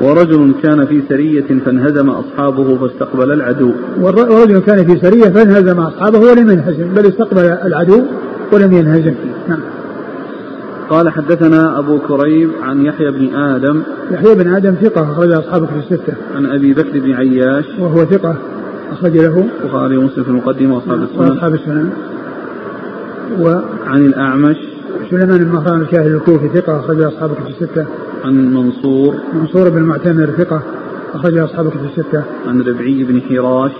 ورجل 0.00 0.54
كان 0.62 0.86
في 0.86 1.02
سرية 1.08 1.60
فانهزم 1.64 2.10
أصحابه 2.10 2.76
فاستقبل 2.76 3.32
العدو. 3.32 3.72
ورجل 4.00 4.58
كان 4.58 4.86
في 4.86 5.00
سرية 5.00 5.28
فانهزم 5.28 5.80
أصحابه 5.80 6.18
ولم 6.18 6.50
ينهزم 6.50 6.94
بل 6.94 7.06
استقبل 7.06 7.44
العدو 7.44 8.02
ولم 8.52 8.72
ينهزم. 8.72 9.14
نعم. 9.48 9.60
قال 10.92 11.10
حدثنا 11.10 11.78
أبو 11.78 11.98
كريب 11.98 12.50
عن 12.62 12.86
يحيى 12.86 13.10
بن 13.10 13.34
آدم 13.34 13.82
يحيى 14.10 14.34
بن 14.34 14.54
آدم 14.54 14.74
ثقة 14.74 15.12
أخرج 15.12 15.32
أصحابه 15.32 15.66
في 15.66 15.76
الستة. 15.76 16.14
عن 16.34 16.46
أبي 16.46 16.72
بكر 16.72 17.00
بن 17.00 17.12
عياش 17.12 17.64
وهو 17.78 18.04
ثقة 18.04 18.36
أخرج 18.92 19.16
له 19.16 19.48
البخاري 19.62 19.96
ومسلم 19.96 20.24
في 20.24 20.30
المقدمة 20.30 20.74
وأصحاب 20.74 21.02
السنن 21.02 21.30
وأصحاب 21.30 21.54
السنن. 21.54 21.90
و 23.40 23.48
عن 23.86 24.06
الأعمش 24.06 24.56
سليمان 25.10 25.38
بن 25.38 25.52
مهران 25.52 25.80
الكاهلي 25.80 26.14
الكوفي 26.14 26.48
ثقة 26.48 26.80
أخرج 26.80 27.00
أصحابه 27.00 27.34
في 27.34 27.50
الستة. 27.50 27.86
عن 28.24 28.54
منصور 28.54 29.14
منصور 29.34 29.68
بن 29.68 29.82
معتمر 29.82 30.26
ثقة 30.26 30.62
أخرج 31.14 31.38
أصحابه 31.38 31.70
في 31.70 31.76
الستة. 31.76 32.22
عن 32.46 32.60
ربعي 32.60 33.04
بن 33.04 33.20
حراش 33.22 33.72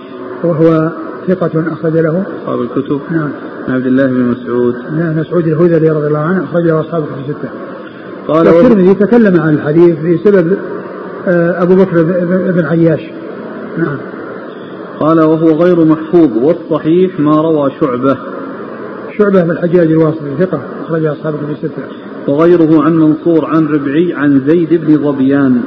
وهو 0.43 0.91
ثقة 1.27 1.73
أخرج 1.73 1.97
له 1.97 2.23
أصحاب 2.41 2.61
الكتب. 2.61 3.01
نعم. 3.11 3.29
عن 3.67 3.75
عبد 3.75 3.85
الله 3.85 4.07
بن 4.07 4.21
مسعود. 4.21 4.75
نعم 4.97 5.19
مسعود 5.19 5.47
الهذلي 5.47 5.89
رضي 5.89 6.07
الله 6.07 6.19
عنه 6.19 6.43
أخرجه 6.43 6.79
أصحابه 6.79 7.05
في 7.05 7.29
الستة. 7.29 7.49
قال 8.27 8.47
الترمذي 8.47 8.93
تكلم 8.93 9.41
عن 9.41 9.53
الحديث 9.53 9.95
بسبب 9.99 10.57
آه، 11.27 11.63
أبو 11.63 11.75
بكر 11.75 12.03
بن 12.51 12.65
عياش. 12.65 13.01
نعم. 13.77 13.97
قال 14.99 15.19
وهو 15.19 15.47
غير 15.47 15.85
محفوظ 15.85 16.37
والصحيح 16.37 17.19
ما 17.19 17.41
روى 17.41 17.71
شعبة. 17.81 18.17
شعبة 19.17 19.43
بن 19.43 19.51
الحجاج 19.51 19.87
الواسطي 19.87 20.35
ثقة 20.39 20.61
أخرج 20.85 21.05
أصحابه 21.05 21.37
في 21.37 21.51
الستة. 21.51 21.83
وغيره 22.27 22.83
عن 22.83 22.95
منصور 22.95 23.45
عن 23.45 23.65
ربعي 23.65 24.13
عن 24.13 24.41
زيد 24.47 24.85
بن 24.85 24.97
ظبيان. 24.97 25.61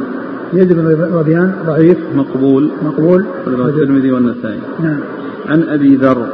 زيد 0.54 0.72
بن 0.72 1.10
ظبيان 1.12 1.54
ضعيف. 1.66 1.98
مقبول. 2.14 2.70
مقبول. 2.82 3.24
الترمذي 3.46 4.12
والنسائي. 4.12 4.60
نعم. 4.80 5.00
عن 5.48 5.62
أبي 5.62 5.96
ذر. 5.96 6.26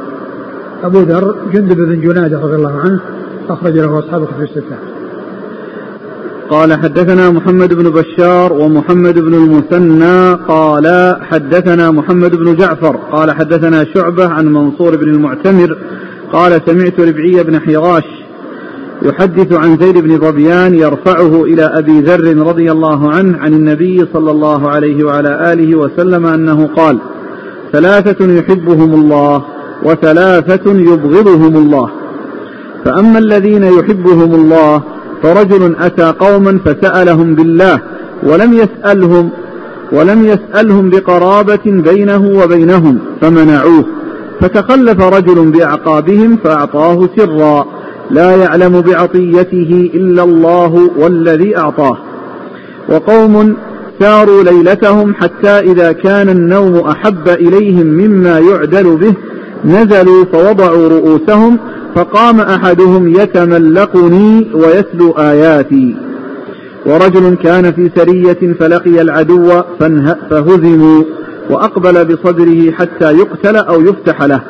أبو 0.83 0.99
ذر 0.99 1.35
جندب 1.53 1.77
بن 1.77 2.01
جنادة 2.01 2.39
رضي 2.39 2.55
الله 2.55 2.79
عنه 2.79 2.99
أخرج 3.49 3.73
له 3.73 3.99
أصحابه 3.99 4.25
في 4.25 4.43
الستة 4.43 4.77
قال 6.49 6.73
حدثنا 6.73 7.29
محمد 7.29 7.73
بن 7.73 7.89
بشار 7.89 8.53
ومحمد 8.53 9.19
بن 9.19 9.33
المثنى 9.33 10.33
قال 10.47 11.17
حدثنا 11.21 11.91
محمد 11.91 12.35
بن 12.35 12.55
جعفر 12.55 12.95
قال 12.95 13.31
حدثنا 13.31 13.85
شعبة 13.93 14.27
عن 14.27 14.45
منصور 14.45 14.95
بن 14.95 15.09
المعتمر 15.09 15.77
قال 16.33 16.61
سمعت 16.65 16.99
ربعي 16.99 17.43
بن 17.43 17.59
حراش 17.59 18.03
يحدث 19.01 19.53
عن 19.53 19.77
زيد 19.77 19.97
بن 19.97 20.19
ظبيان 20.19 20.75
يرفعه 20.75 21.43
إلى 21.43 21.63
أبي 21.63 22.01
ذر 22.01 22.37
رضي 22.47 22.71
الله 22.71 23.11
عنه 23.11 23.37
عن 23.37 23.53
النبي 23.53 24.05
صلى 24.13 24.31
الله 24.31 24.69
عليه 24.69 25.03
وعلى 25.03 25.53
آله 25.53 25.75
وسلم 25.75 26.25
أنه 26.25 26.67
قال 26.67 26.97
ثلاثة 27.71 28.33
يحبهم 28.33 28.93
الله 28.93 29.52
وثلاثة 29.85 30.71
يبغضهم 30.71 31.57
الله. 31.57 31.89
فأما 32.85 33.19
الذين 33.19 33.63
يحبهم 33.63 34.35
الله 34.35 34.81
فرجل 35.23 35.75
أتى 35.79 36.13
قوما 36.19 36.59
فسألهم 36.65 37.35
بالله 37.35 37.79
ولم 38.23 38.53
يسألهم 38.53 39.29
ولم 39.91 40.25
يسألهم 40.25 40.89
بقرابة 40.89 41.61
بينه 41.65 42.43
وبينهم 42.43 42.99
فمنعوه. 43.21 43.85
فتخلف 44.41 45.01
رجل 45.01 45.51
بأعقابهم 45.51 46.37
فأعطاه 46.43 47.09
سرا 47.17 47.65
لا 48.11 48.35
يعلم 48.35 48.81
بعطيته 48.81 49.91
إلا 49.93 50.23
الله 50.23 50.89
والذي 50.97 51.57
أعطاه. 51.57 51.97
وقوم 52.89 53.55
ساروا 53.99 54.43
ليلتهم 54.43 55.13
حتى 55.13 55.59
إذا 55.59 55.91
كان 55.91 56.29
النوم 56.29 56.75
أحب 56.75 57.27
إليهم 57.27 57.85
مما 57.85 58.39
يعدل 58.39 58.97
به 58.97 59.13
نزلوا 59.65 60.25
فوضعوا 60.25 60.89
رؤوسهم 60.89 61.59
فقام 61.95 62.39
أحدهم 62.39 63.07
يتملقني 63.07 64.47
ويتلو 64.53 65.11
آياتي. 65.11 65.95
ورجل 66.85 67.35
كان 67.35 67.71
في 67.71 67.91
سرية 67.95 68.53
فلقي 68.59 69.01
العدو 69.01 69.61
فهزموا 70.29 71.03
وأقبل 71.49 72.05
بصدره 72.05 72.71
حتى 72.71 73.17
يقتل 73.17 73.55
أو 73.55 73.81
يفتح 73.81 74.21
له. 74.21 74.41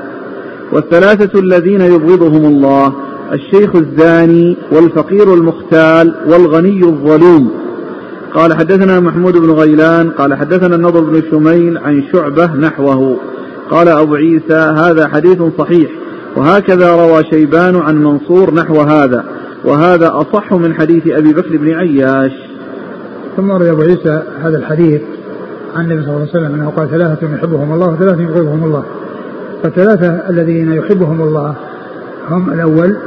والثلاثة 0.72 1.40
الذين 1.40 1.82
يبغضهم 1.82 2.46
الله 2.46 2.94
الشيخ 3.34 3.76
الزاني 3.76 4.58
والفقير 4.72 5.34
المختال 5.34 6.16
والغني 6.28 6.84
الظلوم. 6.84 7.52
قال 8.34 8.54
حدثنا 8.54 9.00
محمود 9.00 9.38
بن 9.38 9.52
غيلان 9.52 10.10
قال 10.10 10.34
حدثنا 10.34 10.76
النضر 10.76 11.00
بن 11.00 11.22
شميل 11.32 11.78
عن 11.78 12.04
شعبة 12.12 12.56
نحوه. 12.56 13.18
قال 13.70 13.88
أبو 13.88 14.16
عيسى 14.16 14.54
هذا 14.54 15.08
حديث 15.08 15.42
صحيح 15.58 15.92
وهكذا 16.36 16.96
روى 16.96 17.24
شيبان 17.24 17.76
عن 17.76 18.04
منصور 18.04 18.54
نحو 18.54 18.82
هذا 18.82 19.26
وهذا 19.66 20.12
أصح 20.14 20.54
من 20.54 20.74
حديث 20.74 21.08
أبي 21.08 21.34
بكر 21.34 21.58
بن 21.58 21.74
عياش. 21.74 22.32
ثم 23.38 23.52
روي 23.52 23.72
أبو 23.72 23.82
عيسى 23.82 24.24
هذا 24.44 24.58
الحديث 24.58 25.02
عن 25.76 25.86
النبي 25.86 26.02
صلى 26.02 26.12
الله 26.12 26.20
عليه 26.20 26.30
وسلم 26.30 26.56
أنه 26.56 26.70
قال 26.70 26.90
ثلاثة 26.90 27.34
يحبهم 27.34 27.74
الله 27.74 27.88
وثلاثة 27.88 28.22
يبغضهم 28.22 28.64
الله. 28.64 28.84
فالثلاثة 29.64 30.30
الذين 30.30 30.74
يحبهم 30.74 31.22
الله 31.22 31.56
هم 32.30 32.54
الأول 32.54 32.98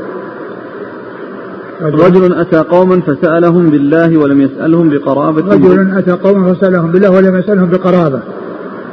رجل, 1.82 2.00
رجل 2.00 2.34
أتى 2.34 2.57
قوما 2.57 3.00
فسألهم 3.00 3.70
بالله 3.70 4.16
ولم 4.16 4.40
يسألهم 4.40 4.88
بقرابة. 4.90 5.54
رجل 5.54 5.98
أتى 5.98 6.11
قوما 6.11 6.54
فسألهم 6.54 6.92
بالله 6.92 7.11
ولم 7.11 7.36
يسألهم 7.36 7.70
بقرابة. 7.70 8.20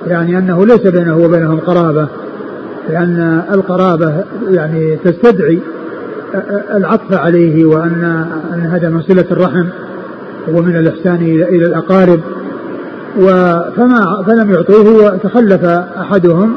يعني 0.08 0.38
أنه 0.38 0.66
ليس 0.66 0.82
بينه 0.82 1.18
وبينهم 1.18 1.60
قرابة 1.60 2.08
لأن 2.90 3.42
القرابة 3.54 4.24
يعني 4.50 4.98
تستدعي 5.04 5.60
العطف 6.76 7.14
عليه 7.14 7.66
وأن 7.66 8.26
أن 8.54 8.60
هذا 8.60 8.90
من 8.90 9.02
صلة 9.02 9.26
الرحم 9.32 9.66
ومن 10.54 10.76
الإحسان 10.76 11.22
إلى 11.50 11.66
الأقارب. 11.66 12.20
فما 13.76 14.24
فلم 14.28 14.52
يعطوه 14.52 15.06
وتخلف 15.06 15.64
أحدهم 16.00 16.56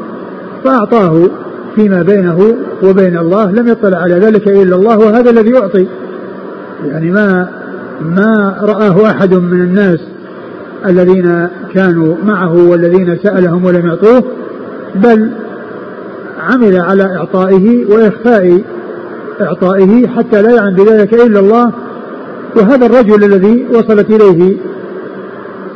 فأعطاه 0.65 1.29
فيما 1.75 2.03
بينه 2.03 2.57
وبين 2.83 3.19
الله 3.19 3.53
لم 3.53 3.69
يطلع 3.69 3.99
على 3.99 4.15
ذلك 4.15 4.49
إلا 4.49 4.77
الله 4.77 4.99
وهذا 4.99 5.31
الذي 5.31 5.51
يعطي. 5.51 5.87
يعني 6.85 7.11
ما 7.11 7.49
ما 8.01 8.57
رآه 8.63 9.11
أحد 9.11 9.35
من 9.35 9.61
الناس 9.61 10.01
الذين 10.87 11.49
كانوا 11.75 12.17
معه 12.25 12.69
والذين 12.69 13.19
سألهم 13.23 13.65
ولم 13.65 13.87
يعطوه 13.87 14.25
بل 14.95 15.31
عمل 16.41 16.77
على 16.77 17.17
إعطائه 17.17 17.87
وإخفاء 17.87 18.63
إعطائه 19.41 20.07
حتى 20.07 20.43
لا 20.43 20.51
يعلم 20.51 20.77
بذلك 20.77 21.15
إلا 21.15 21.41
الله. 21.41 21.73
وهذا 22.57 22.87
الرجل 22.87 23.25
الذي 23.25 23.67
وصلت 23.71 24.11
إليه 24.11 24.57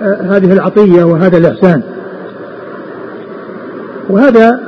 آه، 0.03 0.22
هذه 0.22 0.53
العطية 0.53 1.05
وهذا 1.05 1.36
الإحسان. 1.36 1.82
وهذا 4.11 4.61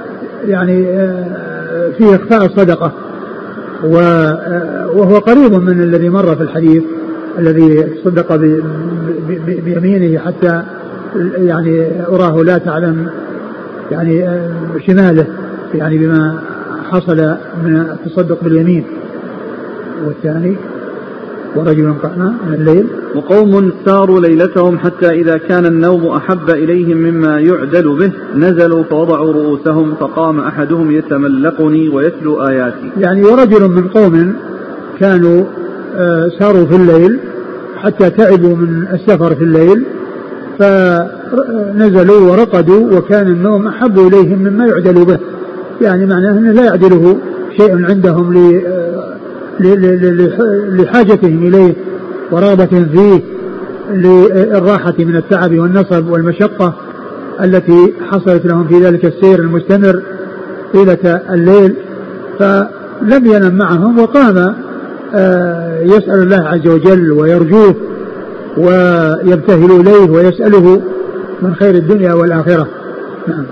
يعني 0.47 0.87
آه، 0.89 1.91
فيه 1.99 2.17
إخفاء 2.17 2.47
الصدقة 2.47 2.93
آه، 3.85 4.91
وهو 4.95 5.19
قريب 5.19 5.53
من 5.53 5.83
الذي 5.83 6.09
مر 6.09 6.37
في 6.37 6.43
الحديث. 6.43 6.83
الذي 7.39 7.87
صدق 8.05 8.37
بيمينه 9.65 10.19
حتى 10.19 10.63
يعني 11.37 11.91
أراه 12.09 12.43
لا 12.43 12.59
تعلم 12.59 13.07
يعني 13.91 14.29
شماله 14.87 15.27
يعني 15.75 15.99
بما 15.99 16.39
حصل 16.91 17.17
من 17.65 17.77
التصدق 17.77 18.45
باليمين. 18.45 18.85
والثاني 20.07 20.57
ورجل 21.57 21.95
قام 22.03 22.37
من 22.47 22.55
الليل. 22.55 22.87
وقوم 23.15 23.73
ساروا 23.87 24.21
ليلتهم 24.21 24.79
حتى 24.79 25.11
إذا 25.11 25.37
كان 25.39 25.67
النوم 25.67 26.07
أحب 26.07 26.51
إليهم 26.51 26.97
مما 26.97 27.41
يعدل 27.41 27.99
به 27.99 28.13
نزلوا 28.37 28.83
فوضعوا 28.83 29.33
رؤوسهم 29.33 29.95
فقام 29.95 30.41
أحدهم 30.41 30.91
يتملقني 30.91 31.89
ويتلو 31.89 32.43
آياتي. 32.49 32.91
يعني 33.01 33.25
ورجل 33.25 33.69
من 33.69 33.89
قوم 33.89 34.35
كانوا 35.01 35.41
آه، 35.41 35.62
ساروا 36.39 36.67
في 36.67 36.77
الليل 36.77 37.19
حتى 37.77 38.11
تعبوا 38.11 38.57
من 38.57 38.87
السفر 38.93 39.35
في 39.35 39.45
الليل 39.45 39.85
فنزلوا 40.59 42.31
ورقدوا 42.31 42.99
وكان 42.99 43.27
النوم 43.27 43.67
أحب 43.67 43.99
إليهم 43.99 44.39
مما 44.39 44.67
يعدل 44.67 45.05
به. 45.05 45.19
يعني 45.81 46.07
معناه 46.07 46.31
أنه 46.31 46.53
لا 46.53 46.65
يعدله 46.65 47.17
شيء 47.57 47.85
عندهم 47.85 48.33
لحاجتهم 50.81 51.47
إليه 51.49 51.75
ورغبة 52.31 52.87
فيه 52.93 53.21
للراحة 53.93 54.95
من 54.99 55.17
التعب 55.17 55.59
والنصب 55.59 56.11
والمشقة 56.11 56.75
التي 57.43 57.95
حصلت 58.11 58.47
لهم 58.47 58.69
في 58.69 58.75
ذلك 58.85 59.05
السير 59.05 59.39
المستمر 59.39 60.03
طيلة 60.73 61.21
الليل. 61.31 61.75
فلم 62.39 63.27
ينم 63.27 63.55
معهم 63.55 63.99
وقام 63.99 64.39
آه، 64.39 64.55
يسأل 65.83 66.23
الله 66.23 66.49
عز 66.49 66.69
وجل 66.69 67.13
ويرجوه 67.13 67.75
ويبتهل 68.57 69.81
إليه 69.81 70.11
ويسأله 70.11 70.83
من 71.43 71.55
خير 71.55 71.75
الدنيا 71.75 72.15
والآخرة. 72.15 72.69
نعم. 73.29 73.45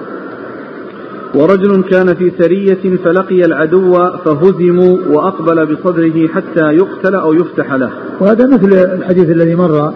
ورجل 1.34 1.82
كان 1.82 2.14
في 2.14 2.32
سرية 2.38 2.96
فلقي 3.04 3.44
العدو 3.44 3.94
فهزموا 4.24 4.98
وأقبل 5.10 5.66
بصدره 5.66 6.28
حتى 6.28 6.72
يقتل 6.72 7.14
أو 7.14 7.32
يفتح 7.34 7.72
له. 7.74 7.90
وهذا 8.20 8.46
مثل 8.46 8.72
الحديث 8.72 9.30
الذي 9.30 9.54
مر 9.54 9.94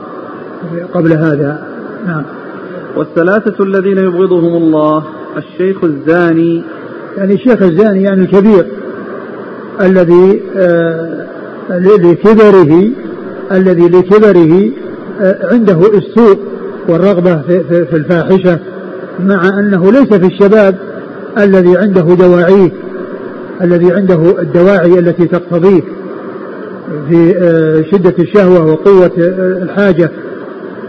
قبل 0.94 1.12
هذا. 1.12 1.62
نعم. 2.06 2.22
والثلاثة 2.96 3.64
الذين 3.64 3.98
يبغضهم 3.98 4.56
الله 4.56 5.04
الشيخ 5.36 5.84
الزاني. 5.84 6.62
يعني 7.16 7.34
الشيخ 7.34 7.62
الزاني 7.62 8.02
يعني 8.02 8.22
الكبير 8.22 8.66
الذي 9.80 10.42
آه 10.56 11.34
لكبره 11.70 12.90
الذي 13.52 13.88
لكبره 13.88 14.70
آه 15.20 15.38
عنده 15.52 15.78
السوء 15.94 16.38
والرغبة 16.88 17.42
في, 17.42 17.96
الفاحشة 17.96 18.58
مع 19.20 19.58
أنه 19.58 19.92
ليس 19.92 20.14
في 20.14 20.26
الشباب 20.26 20.76
الذي 21.38 21.76
عنده 21.76 22.02
دواعيه 22.02 22.72
الذي 23.62 23.92
عنده 23.92 24.40
الدواعي 24.40 24.98
التي 24.98 25.26
تقتضيه 25.26 25.82
في 27.08 27.34
آه، 27.38 27.82
شدة 27.92 28.14
الشهوة 28.18 28.66
وقوة 28.66 29.10
آه، 29.18 29.62
الحاجة 29.62 30.10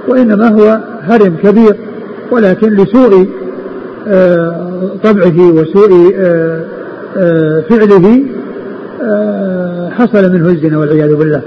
وإنما 0.07 0.47
هو 0.47 0.79
هرم 1.01 1.35
كبير 1.43 1.75
ولكن 2.31 2.67
لسوء 2.67 3.27
طبعه 5.03 5.51
وسوء 5.51 6.15
فعله 7.69 8.34
حصل 9.91 10.33
منه 10.33 10.49
الزنا 10.49 10.77
والعياذ 10.77 11.15
بالله. 11.15 11.41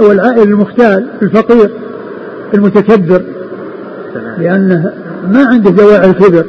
والعائل 0.00 0.42
المختال 0.42 1.06
الفقير 1.22 1.70
المتكبر 2.54 3.22
لأنه 4.38 4.92
ما 5.30 5.46
عنده 5.46 5.70
دواعي 5.70 6.10
الكبر. 6.10 6.44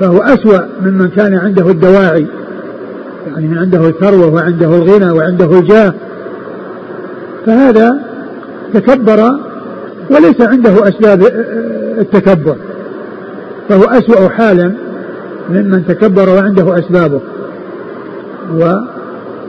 فهو 0.00 0.18
أسوأ 0.18 0.58
ممن 0.82 1.08
كان 1.08 1.34
عنده 1.34 1.70
الدواعي. 1.70 2.26
يعني 3.26 3.48
من 3.48 3.58
عنده 3.58 3.88
الثروة 3.88 4.34
وعنده 4.34 4.66
الغنى 4.66 5.10
وعنده 5.10 5.58
الجاه. 5.58 5.94
فهذا 7.46 7.98
تكبر 8.74 9.20
وليس 10.10 10.40
عنده 10.40 10.88
أسباب 10.88 11.22
التكبر. 11.98 12.56
فهو 13.68 13.84
أسوأ 13.84 14.28
حالا 14.28 14.74
ممن 15.50 15.86
تكبر 15.88 16.28
وعنده 16.28 16.78
أسبابه. 16.78 17.20
و, 18.52 18.64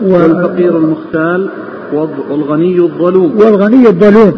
و 0.02 0.14
والفقير 0.14 0.78
المختال 0.78 1.50
والغني 1.94 2.80
الظلوم. 2.80 3.38
والغني 3.38 3.88
الظلوم 3.88 4.34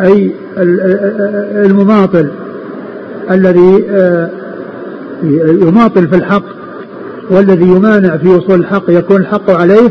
أي 0.00 0.34
المماطل 1.66 2.30
الذي 3.30 3.84
آه، 3.90 4.30
يماطل 5.62 6.08
في 6.08 6.16
الحق 6.16 6.44
والذي 7.30 7.66
يمانع 7.66 8.16
في 8.16 8.28
وصول 8.28 8.60
الحق 8.60 8.84
يكون 8.88 9.16
الحق 9.16 9.50
عليه 9.50 9.90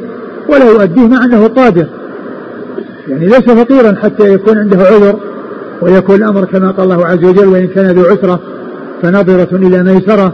ولا 0.49 0.65
يؤديه 0.65 1.07
مع 1.07 1.25
أنه 1.25 1.47
قادر 1.47 1.87
يعني 3.07 3.25
ليس 3.25 3.41
فقيرا 3.41 3.95
حتى 4.03 4.33
يكون 4.33 4.57
عنده 4.57 4.77
عذر 4.77 5.19
ويكون 5.81 6.15
الأمر 6.15 6.45
كما 6.45 6.71
قال 6.71 6.91
الله 6.91 7.05
عز 7.05 7.25
وجل 7.25 7.47
وإن 7.47 7.67
كان 7.67 7.85
ذو 7.85 8.05
عسرة 8.05 8.39
فنظرة 9.01 9.55
إلى 9.55 9.83
ميسرة. 9.83 10.33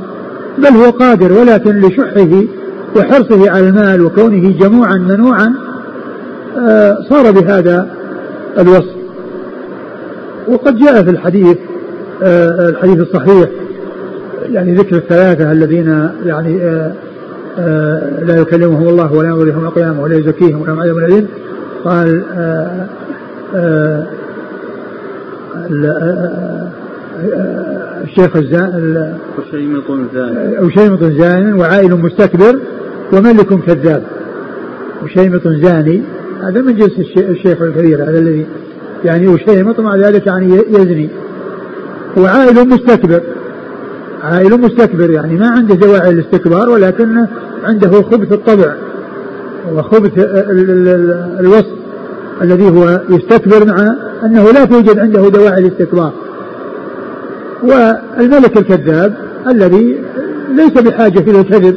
بل 0.58 0.68
هو 0.68 0.90
قادر 0.90 1.34
ولكن 1.34 1.82
لشحه 1.82 2.44
وحرصه 2.96 3.52
على 3.52 3.70
المال 3.70 4.02
وكونه 4.02 4.52
جموعا 4.60 4.98
منوعا 4.98 5.54
آه، 6.60 6.98
صار 7.10 7.32
بهذا 7.32 7.88
الوصف. 8.60 8.96
وقد 10.48 10.76
جاء 10.76 11.04
في 11.04 11.10
الحديث 11.10 11.58
آه، 12.24 12.70
الحديث 12.70 13.00
الصحيح 13.00 13.50
يعني 14.46 14.76
ذكر 14.76 14.96
الثلاثة 14.96 15.52
الذين 15.52 16.10
يعني 16.26 16.62
آه، 17.60 18.24
لا 18.24 18.38
يكلمهم 18.38 18.88
الله 18.88 19.14
ولا 19.14 19.30
يوم 19.30 19.66
القيامة 19.66 20.02
ولا 20.02 20.18
يزكيهم 20.18 20.62
ولا 20.62 20.74
يعلم 20.74 20.98
العلم 20.98 21.28
قال 21.86 22.24
الشيخ 28.04 28.36
الزان 28.36 29.14
وشيمط 30.62 31.04
زان 31.04 31.54
وعائل 31.54 31.96
مستكبر. 31.96 32.60
وملك 33.14 33.54
كذاب 33.54 34.04
وشيمط 35.04 35.48
زاني؟ 35.48 36.02
هذا 36.44 36.62
من 36.62 36.76
جنس 36.76 37.00
الشيخ 37.18 37.62
الكبير 37.62 38.04
هذا 38.04 38.20
الذي 38.20 38.46
يعني 39.06 39.26
يشيمط 39.26 39.80
مع 39.80 39.96
ذلك 39.96 40.28
يعني 40.28 40.62
يزني. 40.70 41.10
وعائل 42.18 42.70
مستكبر. 42.70 43.22
عائل 44.24 44.62
مستكبر 44.62 45.10
يعني 45.10 45.34
ما 45.34 45.48
عنده 45.48 45.76
دواعي 45.76 46.10
الاستكبار 46.10 46.70
ولكن 46.70 47.26
عنده 47.64 48.02
خبث 48.02 48.32
الطبع 48.34 48.74
وخبث 49.74 50.12
الوصف 51.40 51.78
الذي 52.42 52.70
هو 52.70 53.02
يستكبر 53.10 53.66
مع 53.66 53.96
أنه 54.26 54.52
لا 54.52 54.66
توجد 54.66 55.00
عنده 55.00 55.30
دواعي 55.30 55.60
الاستكبار. 55.60 56.14
والملك 57.64 58.58
الكذاب 58.58 59.14
الذي 59.48 60.04
ليس 60.56 60.72
بحاجة 60.72 61.20
إلى 61.20 61.40
الكذب 61.40 61.76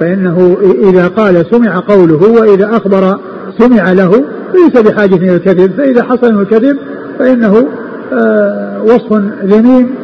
فإنه 0.00 0.56
إذا 0.90 1.08
قال 1.08 1.46
سمع 1.50 1.80
قوله 1.88 2.30
وإذا 2.40 2.76
أخبر 2.76 3.18
سمع 3.58 3.92
له 3.92 4.24
ليس 4.54 4.82
بحاجة 4.82 5.14
إلى 5.14 5.36
الكذب. 5.36 5.72
فإذا 5.72 6.04
حصل 6.04 6.40
الكذب 6.40 6.78
فإنه 7.18 7.68
آه 8.12 8.82
وصف 8.82 9.12
ذميم 9.44 9.94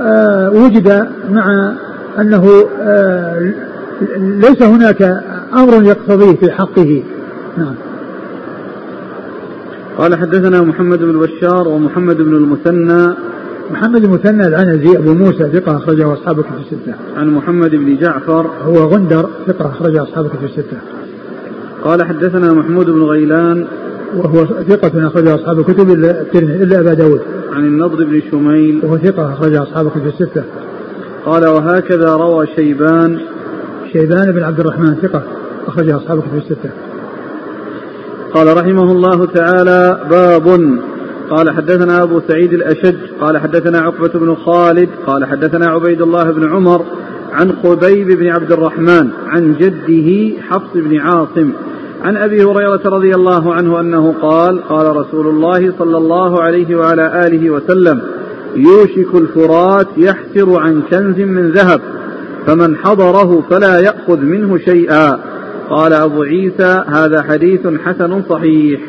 آه 0.00 0.50
وجد 0.50 1.06
مع 1.30 1.72
أنه 2.18 2.64
آه 2.80 3.52
ليس 4.18 4.62
هناك 4.62 5.22
أمر 5.54 5.82
يقتضيه 5.82 6.36
في 6.36 6.52
حقه. 6.52 7.02
نعم. 7.56 7.74
قال 9.98 10.18
حدثنا 10.18 10.62
محمد 10.62 10.98
بن 10.98 11.18
بشار 11.18 11.68
ومحمد 11.68 12.16
بن 12.16 12.34
المثنى 12.34 13.14
محمد 13.70 14.04
المثنى 14.04 14.46
العنزي 14.46 14.98
أبو 14.98 15.14
موسى 15.14 15.50
ثقة 15.52 15.76
أخرجه 15.76 16.12
أصحاب 16.12 16.40
كتب 16.40 16.58
الستة. 16.60 16.94
عن 17.16 17.30
محمد 17.30 17.70
بن 17.70 17.96
جعفر 17.96 18.50
هو 18.62 18.76
غندر 18.76 19.30
ثقة 19.46 19.70
أخرجه 19.70 20.02
أصحاب 20.02 20.28
كتب 20.28 20.44
الستة. 20.44 20.76
قال 21.84 22.02
حدثنا 22.06 22.52
محمود 22.52 22.86
بن 22.90 23.02
غيلان 23.02 23.66
وهو 24.16 24.44
ثقة 24.44 25.06
أخرجه 25.06 25.34
أصحاب 25.34 25.58
الكتب 25.58 25.90
إلا 25.90 26.20
الترمذي 26.20 26.62
إلا 26.62 26.80
أبا 26.80 26.94
داود 26.94 27.20
عن 27.52 27.64
النضر 27.64 28.04
بن 28.04 28.22
شميل 28.30 28.80
وهو 28.84 28.98
ثقة 28.98 29.32
أخرجه 29.32 29.62
أصحاب 29.62 29.86
الكتب 29.86 30.06
الستة. 30.06 30.44
قال 31.26 31.46
وهكذا 31.46 32.14
روى 32.14 32.46
شيبان 32.56 33.18
شيبان 33.92 34.32
بن 34.32 34.42
عبد 34.42 34.60
الرحمن 34.60 34.94
ثقة 34.94 35.22
أخرجه 35.66 35.96
أصحاب 35.96 36.18
الكتب 36.18 36.36
الستة. 36.36 36.70
قال 38.34 38.56
رحمه 38.56 38.92
الله 38.92 39.26
تعالى 39.26 40.00
باب 40.10 40.78
قال 41.30 41.50
حدثنا 41.50 42.02
أبو 42.02 42.20
سعيد 42.28 42.52
الأشج 42.52 42.96
قال 43.20 43.38
حدثنا 43.38 43.78
عقبة 43.78 44.08
بن 44.08 44.34
خالد 44.34 44.88
قال 45.06 45.24
حدثنا 45.24 45.66
عبيد 45.66 46.02
الله 46.02 46.24
بن 46.24 46.52
عمر 46.52 46.84
عن 47.32 47.52
خبيب 47.62 48.08
بن 48.08 48.28
عبد 48.28 48.52
الرحمن 48.52 49.10
عن 49.26 49.54
جده 49.54 50.40
حفص 50.50 50.70
بن 50.74 50.98
عاصم 50.98 51.52
عن 52.02 52.16
أبي 52.16 52.44
هريرة 52.44 52.80
رضي 52.84 53.14
الله 53.14 53.54
عنه 53.54 53.80
أنه 53.80 54.14
قال 54.22 54.62
قال 54.68 54.96
رسول 54.96 55.26
الله 55.26 55.72
صلى 55.78 55.98
الله 55.98 56.42
عليه 56.42 56.76
وعلى 56.76 57.26
آله 57.26 57.50
وسلم 57.50 58.00
يوشك 58.56 59.14
الفرات 59.14 59.86
يحسر 59.96 60.60
عن 60.60 60.82
كنز 60.90 61.18
من 61.18 61.50
ذهب 61.50 61.80
فمن 62.46 62.76
حضره 62.76 63.44
فلا 63.50 63.80
يأخذ 63.80 64.20
منه 64.20 64.58
شيئا 64.58 65.18
قال 65.70 65.92
أبو 65.92 66.22
عيسى 66.22 66.84
هذا 66.88 67.22
حديث 67.22 67.66
حسن 67.84 68.22
صحيح 68.28 68.80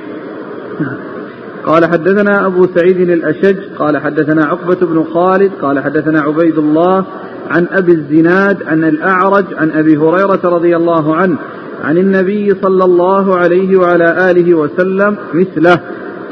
قال 1.65 1.85
حدثنا 1.85 2.45
أبو 2.45 2.67
سعيد 2.75 3.09
الأشج 3.09 3.57
قال 3.79 3.97
حدثنا 3.97 4.45
عقبة 4.45 4.87
بن 4.87 5.03
خالد 5.13 5.51
قال 5.61 5.79
حدثنا 5.79 6.21
عبيد 6.21 6.57
الله 6.57 7.05
عن 7.49 7.67
أبي 7.71 7.91
الزناد 7.91 8.63
عن 8.63 8.83
الأعرج 8.83 9.45
عن 9.57 9.71
أبي 9.71 9.97
هريرة 9.97 10.39
رضي 10.43 10.75
الله 10.75 11.15
عنه 11.15 11.37
عن 11.83 11.97
النبي 11.97 12.55
صلى 12.61 12.83
الله 12.83 13.35
عليه 13.35 13.77
وعلى 13.77 14.31
آله 14.31 14.53
وسلم 14.53 15.17
مثله 15.33 15.79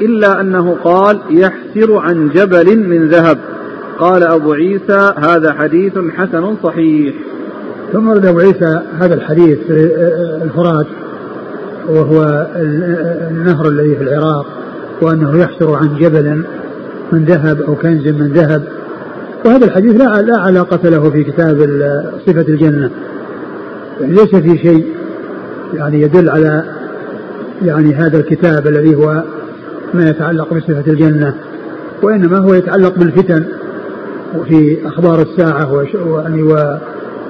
إلا 0.02 0.42
أنه 0.42 0.78
قال 0.84 1.20
يحسر 1.30 1.98
عن 1.98 2.30
جبل 2.30 2.80
من 2.80 3.08
ذهب 3.08 3.38
قال 4.00 4.24
أبو 4.24 4.54
عيسى 4.54 5.14
هذا 5.18 5.54
حديث 5.54 5.94
حسن 6.18 6.56
صحيح 6.64 7.16
ثم 7.94 8.10
ورد 8.10 8.26
أبو 8.26 8.40
عيسى 8.40 8.82
هذا 9.00 9.14
الحديث 9.14 9.60
في 9.68 9.74
الفرات 10.44 10.88
وهو 11.90 12.48
النهر 13.32 13.68
الذي 13.68 13.96
في 13.96 14.04
العراق. 14.04 14.57
وأنه 15.02 15.40
يحسر 15.40 15.76
عن 15.76 15.98
جبل 16.00 16.44
من 17.12 17.26
ذهب 17.26 17.62
أو 17.62 17.76
كنز 17.76 18.08
من 18.08 18.34
ذهب. 18.34 18.64
وهذا 19.46 19.66
الحديث 19.66 19.96
لا 19.96 20.22
لا 20.22 20.38
علاقة 20.38 20.90
له 20.90 21.10
في 21.10 21.24
كتاب 21.24 21.58
صفة 22.28 22.46
الجنة. 22.48 22.92
يعني 24.02 24.14
ليس 24.14 24.36
في 24.36 24.58
شيء 24.58 24.86
يعني 25.74 26.02
يدل 26.02 26.30
على 26.30 26.64
يعني 27.62 27.96
هذا 27.96 28.18
الكتاب 28.18 28.68
الذي 28.68 28.96
هو 28.96 29.24
ما 29.94 30.10
يتعلق 30.10 30.54
بصفة 30.54 30.84
الجنة 30.88 31.34
وإنما 32.02 32.38
هو 32.38 32.54
يتعلق 32.54 32.96
بالفتن 32.98 33.44
وفي 34.38 34.88
أخبار 34.88 35.22
الساعة 35.22 35.74
ويعني 35.74 36.44
و 36.44 36.78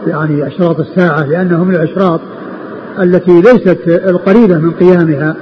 يعني 0.07 0.47
أشراط 0.47 0.79
الساعة 0.79 1.25
لأنه 1.25 1.63
من 1.63 1.75
الأشراط 1.75 2.21
التي 2.99 3.41
ليست 3.41 3.79
القريبة 3.87 4.57
من 4.57 4.71
قيامها 4.71 5.35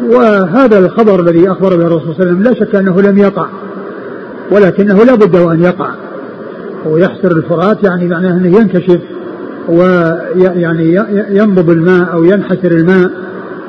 وهذا 0.00 0.78
الخبر 0.78 1.20
الذي 1.20 1.50
أخبر 1.50 1.76
به 1.76 1.86
الرسول 1.86 2.14
صلى 2.14 2.22
الله 2.22 2.24
عليه 2.24 2.30
وسلم 2.30 2.42
لا 2.42 2.54
شك 2.54 2.74
أنه 2.74 3.00
لم 3.00 3.18
يقع 3.18 3.46
ولكنه 4.50 5.04
لا 5.04 5.14
بد 5.14 5.36
وأن 5.36 5.62
يقع. 5.62 5.90
ويحسر 6.86 7.32
الفرات 7.36 7.84
يعني 7.84 8.08
معناه 8.08 8.36
أنه 8.36 8.58
ينكشف 8.58 9.00
ويعني 9.68 11.04
ينضب 11.30 11.70
الماء 11.70 12.12
أو 12.12 12.24
ينحسر 12.24 12.70
الماء 12.70 13.10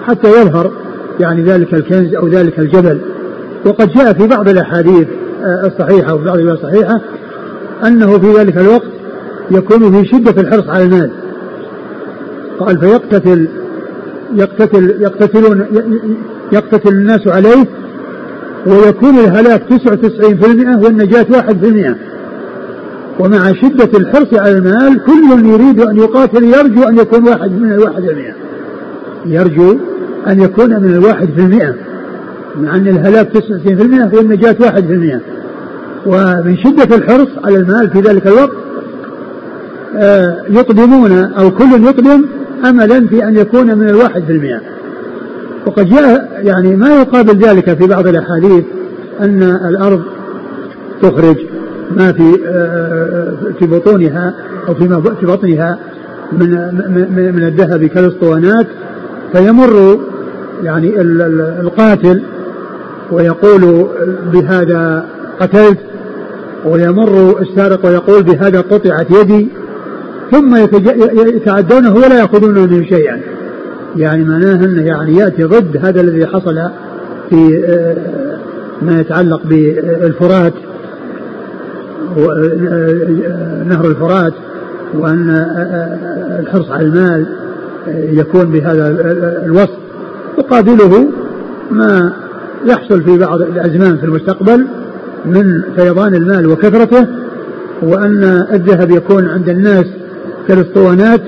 حتى 0.07 0.27
يظهر 0.27 0.71
يعني 1.19 1.43
ذلك 1.43 1.73
الكنز 1.73 2.15
أو 2.15 2.27
ذلك 2.27 2.59
الجبل. 2.59 3.01
وقد 3.65 3.89
جاء 3.89 4.13
في 4.13 4.27
بعض 4.27 4.49
الأحاديث 4.49 5.07
آه، 5.43 5.67
الصحيحة 5.67 6.13
وفي 6.13 6.25
بعض 6.25 6.39
الصحيحة 6.39 7.01
أنه 7.87 8.19
في 8.19 8.33
ذلك 8.33 8.57
الوقت 8.57 8.87
يكون 9.51 9.91
في 9.91 10.09
شدة 10.09 10.41
الحرص 10.41 10.67
على 10.67 10.83
المال. 10.83 11.11
قال 12.59 12.79
فيقتتل 12.79 13.47
يقتتل 14.35 14.95
يقتتلون 14.99 15.65
يقتتل 16.51 16.89
الناس 16.89 17.27
عليه 17.27 17.65
ويكون 18.67 19.19
الهلاك 19.19 19.63
99% 19.69 20.83
والنجاة 20.83 21.25
1% 21.31 21.95
ومع 23.19 23.53
شدة 23.53 23.99
الحرص 23.99 24.33
على 24.33 24.51
المال 24.51 24.99
كل 25.03 25.47
يريد 25.47 25.81
أن 25.81 25.97
يقاتل 25.97 26.43
يرجو 26.43 26.83
أن 26.83 26.97
يكون 26.97 27.27
واحد 27.27 27.51
من 27.51 27.71
الواحد 27.71 28.03
المئة. 28.03 28.33
يرجو 29.25 29.77
أن 30.27 30.41
يكون 30.41 30.69
من 30.69 30.93
الواحد 30.93 31.29
في 31.35 31.41
المئة. 31.41 31.75
مع 32.61 32.75
أن 32.75 32.87
الهلاك 32.87 33.29
99% 33.33 34.15
والنجاة 34.15 34.55
واحد 34.59 34.85
في 34.85 34.93
المئة. 34.93 35.19
ومن 36.05 36.57
شدة 36.57 36.95
الحرص 36.95 37.27
على 37.43 37.57
المال 37.57 37.89
في 37.89 37.99
ذلك 37.99 38.27
الوقت 38.27 38.57
آه، 39.95 40.43
يقدمون 40.49 41.11
أو 41.11 41.51
كل 41.51 41.83
يقدم 41.83 42.25
أملا 42.65 43.07
في 43.07 43.23
أن 43.23 43.37
يكون 43.37 43.77
من 43.77 43.89
الواحد 43.89 44.23
في 44.23 44.31
المئة. 44.31 44.61
وقد 45.65 45.89
جاء 45.89 46.41
يعني 46.43 46.75
ما 46.75 47.01
يقابل 47.01 47.37
ذلك 47.37 47.73
في 47.73 47.87
بعض 47.87 48.07
الأحاديث 48.07 48.63
أن 49.19 49.43
الأرض 49.43 50.01
تخرج 51.01 51.37
ما 51.91 52.11
في 52.11 52.39
آه، 52.47 53.33
في 53.59 53.65
بطونها 53.65 54.33
أو 54.67 54.75
في 55.19 55.25
بطنها 55.25 55.79
من 56.31 56.49
من 57.35 57.43
الذهب 57.43 57.85
كالاسطوانات. 57.85 58.67
فيمر 59.33 59.99
يعني 60.63 61.01
القاتل 61.61 62.21
ويقول 63.11 63.87
بهذا 64.33 65.05
قتلت 65.39 65.77
ويمر 66.65 67.41
السارق 67.41 67.85
ويقول 67.85 68.23
بهذا 68.23 68.61
قطعت 68.61 69.11
يدي. 69.11 69.47
ثم 70.31 70.55
يتعدونه 71.35 71.95
ولا 71.95 72.19
يأخذون 72.19 72.53
منه 72.53 72.85
شيئا. 72.85 73.19
يعني 73.95 74.23
معناه 74.23 74.65
أنه 74.65 74.81
يعني 74.81 75.17
يأتي 75.17 75.43
ضد 75.43 75.85
هذا 75.85 76.01
الذي 76.01 76.27
حصل 76.27 76.69
في 77.29 77.63
آه، 77.65 77.95
ما 78.81 78.99
يتعلق 78.99 79.41
بالفرات 79.45 80.53
نهر 83.65 83.85
الفرات 83.85 84.33
وأن 84.93 85.29
الحرص 86.39 86.71
على 86.71 86.85
المال 86.85 87.25
يكون 87.87 88.45
بهذا 88.45 88.87
الوصف. 89.45 89.77
يقابله 90.37 91.07
ما 91.71 92.13
يحصل 92.65 93.01
في 93.01 93.17
بعض 93.17 93.41
الأزمان 93.41 93.97
في 93.97 94.03
المستقبل 94.03 94.65
من 95.25 95.61
فيضان 95.75 96.15
المال 96.15 96.47
وكثرته 96.47 97.07
وأن 97.81 98.45
الذهب 98.53 98.91
يكون 98.91 99.25
عند 99.25 99.49
الناس 99.49 99.85
كالاسطوانات 100.47 101.21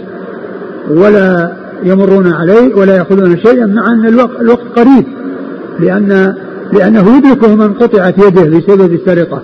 ولا 0.89 1.55
يمرون 1.83 2.33
عليه 2.33 2.75
ولا 2.75 2.95
يأخذون 2.95 3.37
شيئا 3.37 3.65
مع 3.65 3.87
أن 3.87 4.07
الوقت, 4.07 4.41
الوقت 4.41 4.63
قريب 4.75 5.05
لأن 5.79 6.35
لأنه 6.73 7.17
يدركه 7.17 7.55
من 7.55 7.73
قطعت 7.73 8.17
يده 8.17 8.57
بسبب 8.57 8.93
السرقة. 8.93 9.41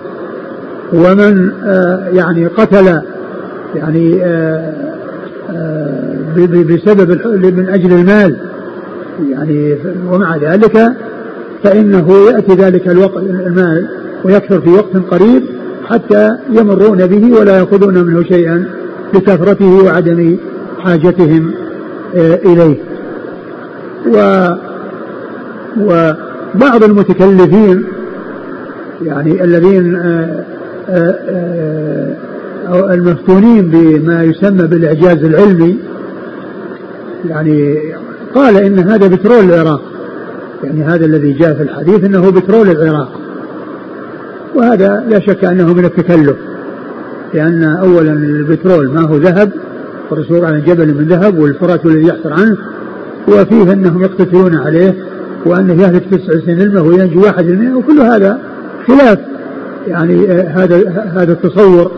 ومن 0.92 1.50
آه 1.64 2.08
يعني 2.12 2.46
قتل 2.46 3.00
يعني 3.74 4.24
آه 4.24 4.74
آه 5.50 6.46
بسبب 6.46 7.10
من 7.56 7.68
أجل 7.68 7.92
المال 7.92 8.36
يعني 9.30 9.76
ومع 10.10 10.36
ذلك 10.36 10.92
فإنه 11.64 12.14
يأتي 12.30 12.54
ذلك 12.54 12.88
الوقت 12.88 13.22
المال 13.22 13.88
ويكثر 14.24 14.60
في 14.60 14.70
وقت 14.70 14.96
قريب 15.10 15.42
حتى 15.88 16.36
يمرون 16.50 17.06
به 17.06 17.40
ولا 17.40 17.58
يأخذون 17.58 18.04
منه 18.04 18.22
شيئا. 18.22 18.64
لكثرته 19.14 19.84
وعدم 19.84 20.36
حاجتهم 20.78 21.54
آه، 22.16 22.34
إليه. 22.34 22.76
و 24.06 24.48
وبعض 25.80 26.84
المتكلفين 26.84 27.84
يعني 29.02 29.44
الذين 29.44 29.96
آه، 29.96 30.44
آه، 30.88 32.14
المفتونين 32.94 33.68
بما 33.68 34.24
يسمى 34.24 34.66
بالإعجاز 34.66 35.24
العلمي 35.24 35.78
يعني 37.28 37.78
قال 38.34 38.56
إن 38.56 38.78
هذا 38.78 39.06
بترول 39.06 39.44
العراق. 39.44 39.82
يعني 40.64 40.84
هذا 40.84 41.04
الذي 41.04 41.32
جاء 41.32 41.54
في 41.54 41.62
الحديث 41.62 42.04
إنه 42.04 42.30
بترول 42.30 42.70
العراق. 42.70 43.20
وهذا 44.54 45.04
لا 45.08 45.20
شك 45.20 45.44
أنه 45.44 45.74
من 45.74 45.84
التكلف. 45.84 46.36
لأن 47.34 47.64
اولا 47.64 48.12
البترول 48.12 48.88
ما 48.88 49.00
هو 49.00 49.16
ذهب 49.16 49.52
والرسول 50.10 50.44
على 50.44 50.60
جبل 50.60 50.94
من 50.94 51.04
ذهب 51.04 51.38
والفرات 51.38 51.86
الذي 51.86 52.06
يحصل 52.06 52.32
عنه 52.32 52.56
وفيه 53.28 53.72
أنهم 53.72 54.02
يقتتلون 54.02 54.56
عليه 54.56 54.94
وانه 55.46 55.82
يهلك 55.82 56.04
تسع 56.04 56.40
سنين 56.44 56.60
المه 56.60 56.82
وينجو 56.82 57.22
واحد 57.22 57.46
المئة 57.46 57.74
وكل 57.74 58.00
هذا 58.00 58.38
خلاف. 58.86 59.18
يعني 59.86 60.26
هذا 60.28 60.90
هذا 61.14 61.32
التصور 61.32 61.90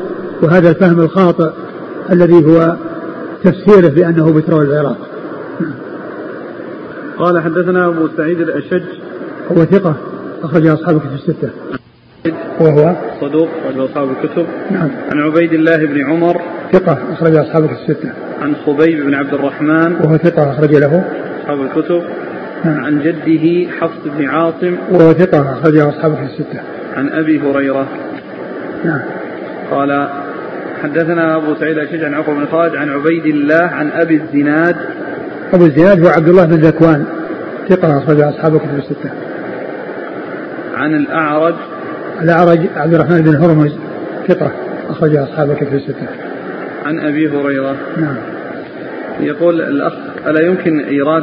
وهذا 0.43 0.71
الفهم 0.71 1.01
الخاطئ 1.01 1.51
الذي 2.13 2.47
هو 2.47 2.77
تفسيره 3.45 3.89
بأنه 3.89 4.33
بترول 4.33 4.65
العراق. 4.71 4.97
قال 7.19 7.43
حدثنا 7.43 7.87
أبو 7.87 8.09
سعيد 8.17 8.41
الأشج. 8.41 8.83
هو 9.53 9.65
ثقة 9.65 9.95
أخرج 10.43 10.67
أصحاب 10.67 10.97
الكتب 10.97 11.15
الستة. 11.15 11.49
وهو 12.61 12.95
صدوق 13.21 13.49
أخرج 13.65 13.79
أصحاب 13.79 14.09
الكتب. 14.11 14.47
نعم. 14.71 14.89
عن 15.13 15.21
عبيد 15.21 15.53
الله 15.53 15.77
بن 15.77 16.05
عمر. 16.05 16.41
ثقة 16.73 16.99
أخرج 17.13 17.37
أصحاب 17.37 17.65
الكتب 17.65 17.91
الستة. 17.91 18.13
عن 18.43 18.55
خبيب 18.67 19.07
بن 19.07 19.15
عبد 19.15 19.35
الرحمن. 19.35 19.97
وهو 20.05 20.17
ثقة 20.17 20.51
أخرج 20.51 20.75
له. 20.75 21.05
أصحاب 21.43 21.61
الكتب. 21.61 22.03
نعم. 22.65 22.85
عن 22.85 23.01
جده 23.01 23.71
حفص 23.81 23.99
بن 24.19 24.25
عاصم. 24.27 24.77
وهو 24.91 25.13
ثقة 25.13 25.53
أخرج 25.53 25.77
أصحاب 25.77 26.13
الكتب 26.13 26.25
الستة. 26.25 26.61
عن 26.97 27.09
أبي 27.09 27.41
هريرة. 27.41 27.87
نعم. 28.85 29.01
قال 29.71 30.09
حدثنا 30.83 31.37
أبو 31.37 31.55
سعيد 31.55 31.79
الأشج 31.79 32.05
عن 32.05 32.15
عقبة 32.15 32.35
بن 32.35 32.47
خالد 32.47 32.77
عن 32.77 32.89
عبيد 32.89 33.27
الله 33.27 33.65
عن 33.65 33.91
أبي 33.91 34.15
الزناد. 34.15 34.77
أبو 35.53 35.65
الزناد 35.65 36.05
هو 36.05 36.09
عبد 36.09 36.29
الله 36.29 36.45
بن 36.45 36.55
ذكوان. 36.55 37.05
ثقة 37.69 37.99
أخرج 37.99 38.21
أصحاب 38.21 38.57
كتب 38.57 38.79
الستة. 38.79 39.11
عن 40.75 40.95
الأعرج. 40.95 41.55
الأعرج 42.23 42.61
عبد 42.77 42.95
الرحمن 42.95 43.23
بن 43.23 43.37
هرمز 43.37 43.73
ثقة 44.29 44.51
أخرج 44.91 45.17
أصحاب 45.17 45.57
كتب 45.57 45.75
الستة. 45.75 46.07
عن 46.87 46.99
أبي 46.99 47.29
هريرة 47.29 47.77
نعم. 47.97 48.17
يقول 49.21 49.61
الأخ 49.61 49.93
ألا 50.27 50.41
يمكن 50.41 50.81
إيراد 50.81 51.23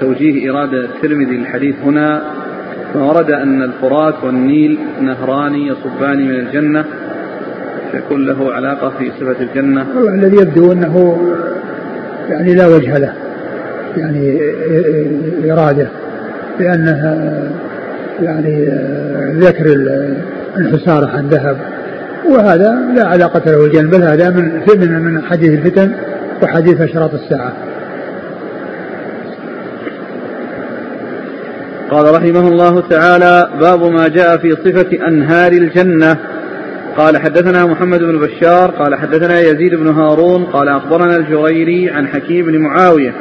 توجيه 0.00 0.44
إيراد 0.44 0.74
الترمذي 0.74 1.36
الحديث 1.36 1.74
هنا 1.84 2.22
ما 2.94 3.02
ورد 3.02 3.30
أن 3.30 3.62
الفرات 3.62 4.14
والنيل 4.24 4.78
نهران 5.00 5.54
يصبان 5.54 6.28
من 6.28 6.34
الجنة 6.34 6.84
يكون 7.94 8.26
له 8.26 8.52
علاقة 8.52 8.92
في 8.98 9.10
صفة 9.20 9.36
الجنة 9.40 9.86
والله 9.96 10.14
الذي 10.14 10.36
يبدو 10.36 10.72
أنه 10.72 11.22
يعني 12.28 12.54
لا 12.54 12.66
وجه 12.66 12.98
له 12.98 13.12
يعني 13.96 14.40
إرادة 15.52 15.88
لأنها 16.60 17.42
يعني 18.20 18.68
ذكر 19.38 19.66
الحسارة 20.56 21.06
عن 21.06 21.28
ذهب 21.28 21.56
وهذا 22.30 22.78
لا 22.94 23.06
علاقة 23.06 23.42
له 23.46 23.66
الجنة 23.66 23.90
بل 23.90 24.02
هذا 24.02 24.30
من 24.30 24.60
من 24.78 25.02
من 25.02 25.22
حديث 25.24 25.58
الفتن 25.58 25.92
وحديث 26.42 26.80
أشراط 26.80 27.14
الساعة. 27.14 27.52
قال 31.90 32.14
رحمه 32.14 32.48
الله 32.48 32.80
تعالى 32.80 33.48
باب 33.60 33.82
ما 33.82 34.08
جاء 34.08 34.36
في 34.36 34.50
صفة 34.50 35.08
أنهار 35.08 35.52
الجنة 35.52 36.16
قال 36.96 37.16
حدثنا 37.16 37.66
محمد 37.66 37.98
بن 37.98 38.18
بشار 38.18 38.70
قال 38.70 38.94
حدثنا 38.94 39.40
يزيد 39.40 39.74
بن 39.74 39.88
هارون 39.88 40.44
قال 40.44 40.68
أخبرنا 40.68 41.16
الجريري 41.16 41.90
عن 41.90 42.06
حكيم 42.06 42.46
بن 42.46 42.58
معاوية 42.58 43.14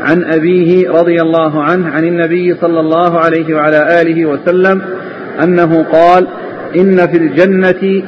عن 0.00 0.24
أبيه 0.24 0.90
رضي 0.90 1.22
الله 1.22 1.62
عنه 1.62 1.88
عن 1.88 2.04
النبي 2.04 2.54
صلى 2.60 2.80
الله 2.80 3.18
عليه 3.18 3.54
وعلى 3.54 4.02
آله 4.02 4.26
وسلم 4.26 4.82
أنه 5.42 5.84
قال 5.92 6.26
إن 6.76 7.06
في 7.06 7.16
الجنة 7.16 8.02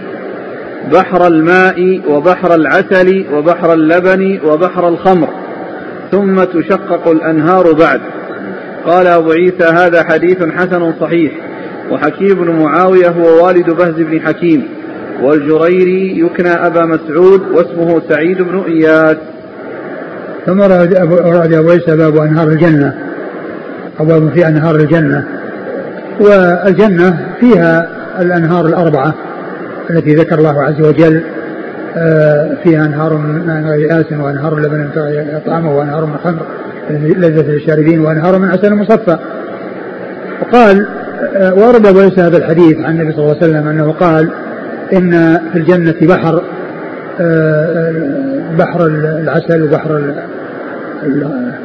بحر 0.93 1.27
الماء 1.27 2.01
وبحر 2.09 2.55
العسل 2.55 3.25
وبحر 3.33 3.73
اللبن 3.75 4.39
وبحر 4.45 4.89
الخمر 4.89 5.29
ثم 6.11 6.45
تشقق 6.45 7.09
الأنهار 7.09 7.73
بعد. 7.73 8.01
قال 8.87 9.07
أبو 9.07 9.31
عيسى 9.31 9.65
هذا 9.65 10.05
حديث 10.05 10.45
حسن 10.45 10.93
صحيح 11.01 11.33
وحكيم 11.91 12.35
بن 12.35 12.51
معاوية 12.51 13.09
هو 13.09 13.47
والد 13.47 13.71
بهز 13.71 13.95
بن 13.95 14.21
حكيم 14.21 14.69
والجريري 15.23 16.19
يكنى 16.19 16.53
أبا 16.53 16.85
مسعود 16.85 17.43
واسمه 17.55 18.03
سعيد 18.09 18.43
بن 18.43 18.65
إياس. 18.69 19.17
ثم 20.47 20.63
أراد 20.63 20.95
أبو, 20.95 21.15
أراد 21.17 21.53
أبو 21.53 21.71
عيسى 21.71 21.97
باب 21.97 22.17
أنهار 22.17 22.49
الجنة. 22.49 22.95
أبواب 24.01 24.31
في 24.35 24.49
أنهار 24.49 24.77
الجنة. 24.77 25.25
والجنة 26.21 27.19
فيها 27.41 27.89
الأنهار 28.21 28.67
الأربعة 28.67 29.15
التي 29.91 30.15
ذكر 30.15 30.39
الله 30.39 30.63
عز 30.63 30.81
وجل 30.81 31.23
آه، 31.97 32.57
فيها 32.63 32.87
أنهار 32.87 33.17
من 33.17 33.67
غير 33.67 34.01
آس 34.01 34.13
وأنهار 34.13 34.59
لبن 34.59 34.89
طعامه 35.47 35.77
وأنهار 35.77 36.07
من 36.07 36.17
خمر 36.25 36.47
لذة 36.91 37.51
للشاربين 37.51 38.01
وأنهار 38.01 38.39
من 38.39 38.49
عسل 38.51 38.75
مصفى. 38.75 39.19
وقال 40.43 40.87
آه، 41.37 41.55
ورد 41.55 41.87
أبو 41.87 42.01
عيسى 42.01 42.21
هذا 42.21 42.37
الحديث 42.37 42.79
عن 42.79 43.01
النبي 43.01 43.13
صلى 43.13 43.25
الله 43.25 43.37
عليه 43.43 43.53
وسلم 43.53 43.69
أنه 43.69 43.93
قال 43.93 44.31
إن 44.93 45.39
في 45.53 45.59
الجنة 45.59 45.95
بحر 46.03 46.43
بحر 48.59 48.87
العسل 49.23 49.63
وبحر 49.63 50.15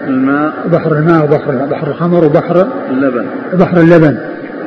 الماء. 0.07 0.53
بحر 0.71 0.91
الماء 0.97 1.23
وبحر 1.23 1.51
بحر 1.51 1.87
الخمر 1.87 2.25
وبحر 2.25 2.67
اللبن. 2.89 3.25
بحر 3.53 3.77
اللبن. 3.77 4.17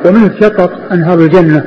ومنه 0.05 0.27
تشقق 0.27 0.71
أنهار 0.91 1.19
الجنة. 1.19 1.63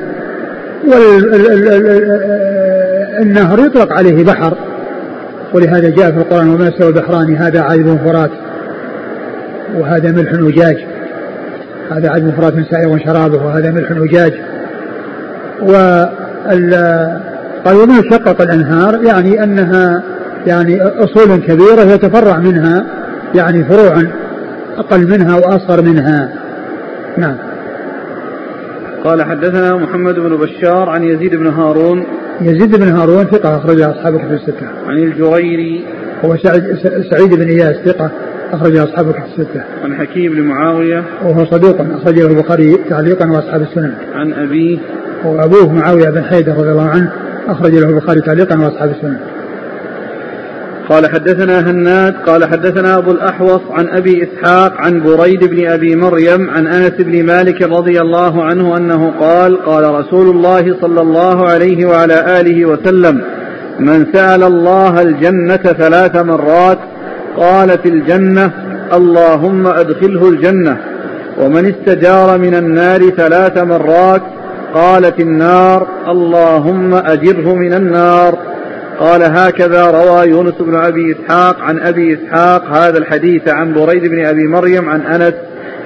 والنهر 3.19 3.59
يطلق 3.59 3.93
عليه 3.93 4.25
بحر. 4.25 4.57
ولهذا 5.53 5.89
جاء 5.89 6.11
في 6.11 6.17
القرآن 6.17 6.49
وما 6.49 6.71
سوى 6.79 6.87
البحران 6.87 7.35
هذا 7.35 7.61
عذب 7.61 7.99
فرات. 8.05 8.31
وهذا 9.75 10.11
ملح 10.11 10.33
وجاج. 10.33 10.77
هذا 11.91 12.09
عذب 12.09 12.33
فرات 12.37 12.53
سائغ 12.71 12.97
شرابه 12.97 13.45
وهذا 13.45 13.71
ملح 13.71 13.91
وجاج. 13.91 14.33
وال 15.61 16.73
قال 17.65 17.75
ومن 17.75 18.03
شقق 18.11 18.41
الأنهار؟ 18.41 19.03
يعني 19.03 19.43
أنها 19.43 20.03
يعني 20.47 20.81
أصول 20.81 21.35
كبيرة 21.35 21.81
يتفرع 21.81 22.37
منها 22.37 22.85
يعني 23.35 23.63
فروع 23.63 24.03
أقل 24.77 25.07
منها 25.07 25.35
وأصغر 25.35 25.81
منها. 25.81 26.29
نعم. 27.17 27.35
قال 29.03 29.23
حدثنا 29.23 29.75
محمد 29.75 30.15
بن 30.15 30.37
بشار 30.37 30.89
عن 30.89 31.03
يزيد 31.03 31.35
بن 31.35 31.47
هارون. 31.47 32.03
يزيد 32.41 32.75
بن 32.75 32.87
هارون 32.87 33.25
ثقة 33.25 33.57
أخرج 33.57 33.81
أصحاب 33.81 34.17
كتب 34.17 34.31
الستة. 34.31 34.67
عن 34.87 34.97
الجريري. 34.97 35.85
هو 36.25 36.37
سعيد, 36.37 36.63
سعيد 37.11 37.33
بن 37.35 37.47
إياس 37.47 37.75
ثقة 37.85 38.11
أخرجه 38.53 38.83
أصحاب 38.83 39.07
الكتب 39.07 39.23
الستة. 39.25 39.61
عن 39.83 39.95
حكيم 39.95 40.31
بن 40.31 40.41
معاوية. 40.41 41.03
وهو 41.23 41.45
صدوق 41.45 41.81
أخرجه 42.01 42.27
البخاري 42.27 42.77
تعليقا 42.89 43.31
وأصحاب 43.31 43.61
السنن. 43.61 43.93
عن 44.15 44.33
أبيه. 44.33 44.77
وأبوه 45.25 45.73
معاوية 45.73 46.09
بن 46.09 46.23
حيدر 46.23 46.53
رضي 46.57 46.71
الله 46.71 46.89
عنه 46.89 47.11
أخرج 47.47 47.71
له 47.71 47.89
البخاري 47.89 48.21
تعليقا 48.21 48.59
وأصحاب 48.59 48.89
السنن. 48.89 49.17
قال 50.89 51.07
حدثنا 51.07 51.71
هناد 51.71 52.13
قال 52.25 52.45
حدثنا 52.45 52.97
أبو 52.97 53.11
الأحوص 53.11 53.61
عن 53.71 53.87
أبي 53.87 54.23
إسحاق 54.23 54.73
عن 54.77 55.03
بريد 55.03 55.43
بن 55.43 55.67
أبي 55.67 55.95
مريم 55.95 56.49
عن 56.49 56.67
أنس 56.67 56.91
بن 56.99 57.25
مالك 57.25 57.61
رضي 57.61 57.99
الله 58.01 58.43
عنه 58.43 58.77
أنه 58.77 59.13
قال 59.19 59.65
قال 59.65 59.93
رسول 59.93 60.35
الله 60.35 60.75
صلى 60.81 61.01
الله 61.01 61.49
عليه 61.49 61.85
وعلى 61.85 62.39
آله 62.39 62.65
وسلم 62.65 63.21
من 63.79 64.05
سأل 64.13 64.43
الله 64.43 65.01
الجنة 65.01 65.55
ثلاث 65.55 66.15
مرات 66.15 66.79
قال 67.37 67.69
في 67.69 67.89
الجنة 67.89 68.51
اللهم 68.93 69.67
أدخله 69.67 70.29
الجنة 70.29 70.77
ومن 71.41 71.65
استجار 71.65 72.37
من 72.37 72.55
النار 72.55 73.09
ثلاث 73.09 73.57
مرات 73.57 74.21
قال 74.73 75.13
في 75.13 75.21
النار 75.23 75.87
اللهم 76.07 76.93
أجره 76.93 77.55
من 77.55 77.73
النار 77.73 78.37
قال 78.99 79.23
هكذا 79.23 79.85
روى 79.85 80.29
يونس 80.29 80.53
بن 80.59 80.75
أبي 80.75 81.15
إسحاق 81.15 81.61
عن 81.61 81.79
أبي 81.79 82.13
إسحاق 82.13 82.65
هذا 82.65 82.97
الحديث 82.97 83.49
عن 83.49 83.73
بريد 83.73 84.03
بن 84.03 84.25
أبي 84.25 84.47
مريم 84.47 84.89
عن 84.89 85.01
أنس 85.01 85.33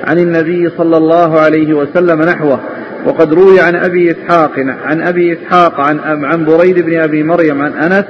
عن 0.04 0.18
النبي 0.18 0.70
صلى 0.78 0.98
الله 0.98 1.40
عليه 1.40 1.74
وسلم 1.74 2.22
نحوه 2.22 2.60
وقد 3.06 3.34
روي 3.34 3.60
عن 3.60 3.76
أبي 3.76 4.12
إسحاق 4.12 4.52
عن 4.86 5.02
أبي 5.02 5.34
إسحاق 5.34 5.80
عن 5.80 6.00
عن 6.00 6.46
بريد 6.46 6.86
بن 6.86 7.00
أبي 7.00 7.24
مريم 7.24 7.62
عن 7.62 7.74
أنس 7.74 8.06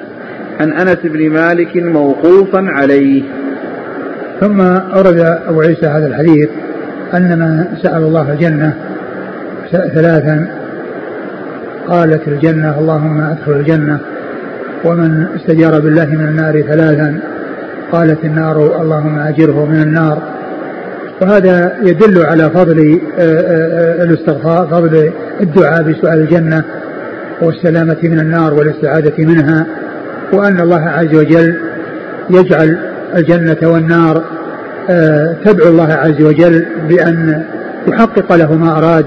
عن 0.59 0.73
أنس 0.73 0.97
بن 1.03 1.29
مالك 1.29 1.77
موقوفا 1.77 2.65
عليه. 2.67 3.23
ثم 4.39 4.61
أورد 4.61 5.19
أبو 5.47 5.61
عيسى 5.61 5.85
هذا 5.85 6.07
الحديث 6.07 6.49
أن 7.13 7.39
من 7.39 7.77
سأل 7.83 8.03
الله 8.03 8.31
الجنة 8.31 8.73
ثلاثا 9.71 10.56
قالت 11.89 12.27
الجنة 12.27 12.79
اللهم 12.79 13.21
أدخل 13.21 13.51
الجنة. 13.51 13.99
ومن 14.85 15.25
استجار 15.35 15.79
بالله 15.79 16.05
من 16.05 16.27
النار 16.27 16.61
ثلاثا 16.61 17.19
قالت 17.91 18.25
النار 18.25 18.81
اللهم 18.81 19.19
أجره 19.19 19.65
من 19.65 19.81
النار. 19.81 20.21
وهذا 21.21 21.77
يدل 21.83 22.25
على 22.25 22.49
فضل 22.49 23.01
آه، 23.19 23.21
آه، 23.21 24.03
الاستغفار 24.03 24.67
فضل 24.67 25.11
الدعاء 25.41 25.83
بسؤال 25.83 26.19
الجنة 26.19 26.63
والسلامة 27.41 27.97
من 28.03 28.19
النار 28.19 28.53
والاستعاذة 28.53 29.13
منها. 29.17 29.65
وأن 30.33 30.59
الله 30.59 30.81
عز 30.81 31.15
وجل 31.15 31.55
يجعل 32.29 32.77
الجنة 33.15 33.57
والنار 33.63 34.23
آه، 34.89 35.35
تدعو 35.45 35.69
الله 35.69 35.93
عز 35.93 36.21
وجل 36.21 36.65
بأن 36.89 37.43
يحقق 37.87 38.35
له 38.35 38.53
ما 38.53 38.77
أراد 38.77 39.05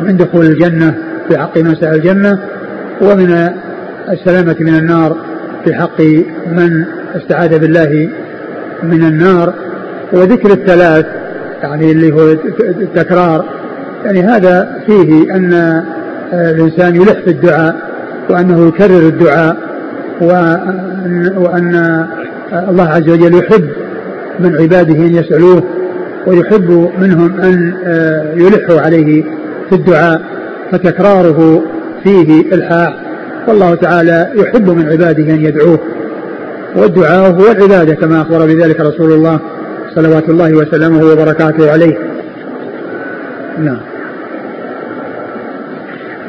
من 0.00 0.16
دخول 0.16 0.46
الجنة. 0.46 1.07
في 1.28 1.38
حق 1.38 1.58
من 1.58 1.74
سال 1.74 1.94
الجنة 1.94 2.38
ومن 3.00 3.48
السلامة 4.08 4.56
من 4.60 4.74
النار 4.74 5.16
في 5.64 5.74
حق 5.74 6.00
من 6.52 6.84
استعاذ 7.16 7.58
بالله 7.58 8.08
من 8.82 9.04
النار. 9.04 9.54
وذكر 10.12 10.50
الثلاث 10.52 11.06
يعني 11.62 11.92
اللي 11.92 12.12
هو 12.12 12.30
التكرار 12.60 13.44
يعني 14.04 14.22
هذا 14.22 14.78
فيه 14.86 15.34
أن 15.34 15.82
الإنسان 16.32 16.96
يلح 16.96 17.20
في 17.24 17.30
الدعاء 17.30 17.76
وأنه 18.30 18.68
يكرر 18.68 19.08
الدعاء 19.08 19.56
وأن, 20.20 21.32
وأن 21.36 22.06
الله 22.68 22.88
عز 22.88 23.08
وجل 23.08 23.38
يحب 23.38 23.68
من 24.40 24.56
عباده 24.56 24.94
أن 24.94 25.14
يسألوه 25.14 25.62
ويحب 26.26 26.90
منهم 26.98 27.40
أن 27.40 27.74
يلحوا 28.36 28.80
عليه 28.80 29.24
في 29.68 29.74
الدعاء. 29.74 30.37
فتكراره 30.72 31.62
فيه 32.04 32.54
إلحاح. 32.54 32.94
والله 33.48 33.74
تعالى 33.74 34.30
يحب 34.34 34.70
من 34.70 34.86
عباده 34.88 35.34
أن 35.34 35.44
يدعوه. 35.44 35.78
والدعاء 36.76 37.30
هو 37.30 37.52
العبادة 37.52 37.94
كما 37.94 38.22
أخبر 38.22 38.46
بذلك 38.46 38.80
رسول 38.80 39.12
الله 39.12 39.40
صلوات 39.94 40.28
الله 40.28 40.54
وسلامه 40.54 41.04
وبركاته 41.04 41.72
عليه. 41.72 41.98
نعم. 43.58 43.80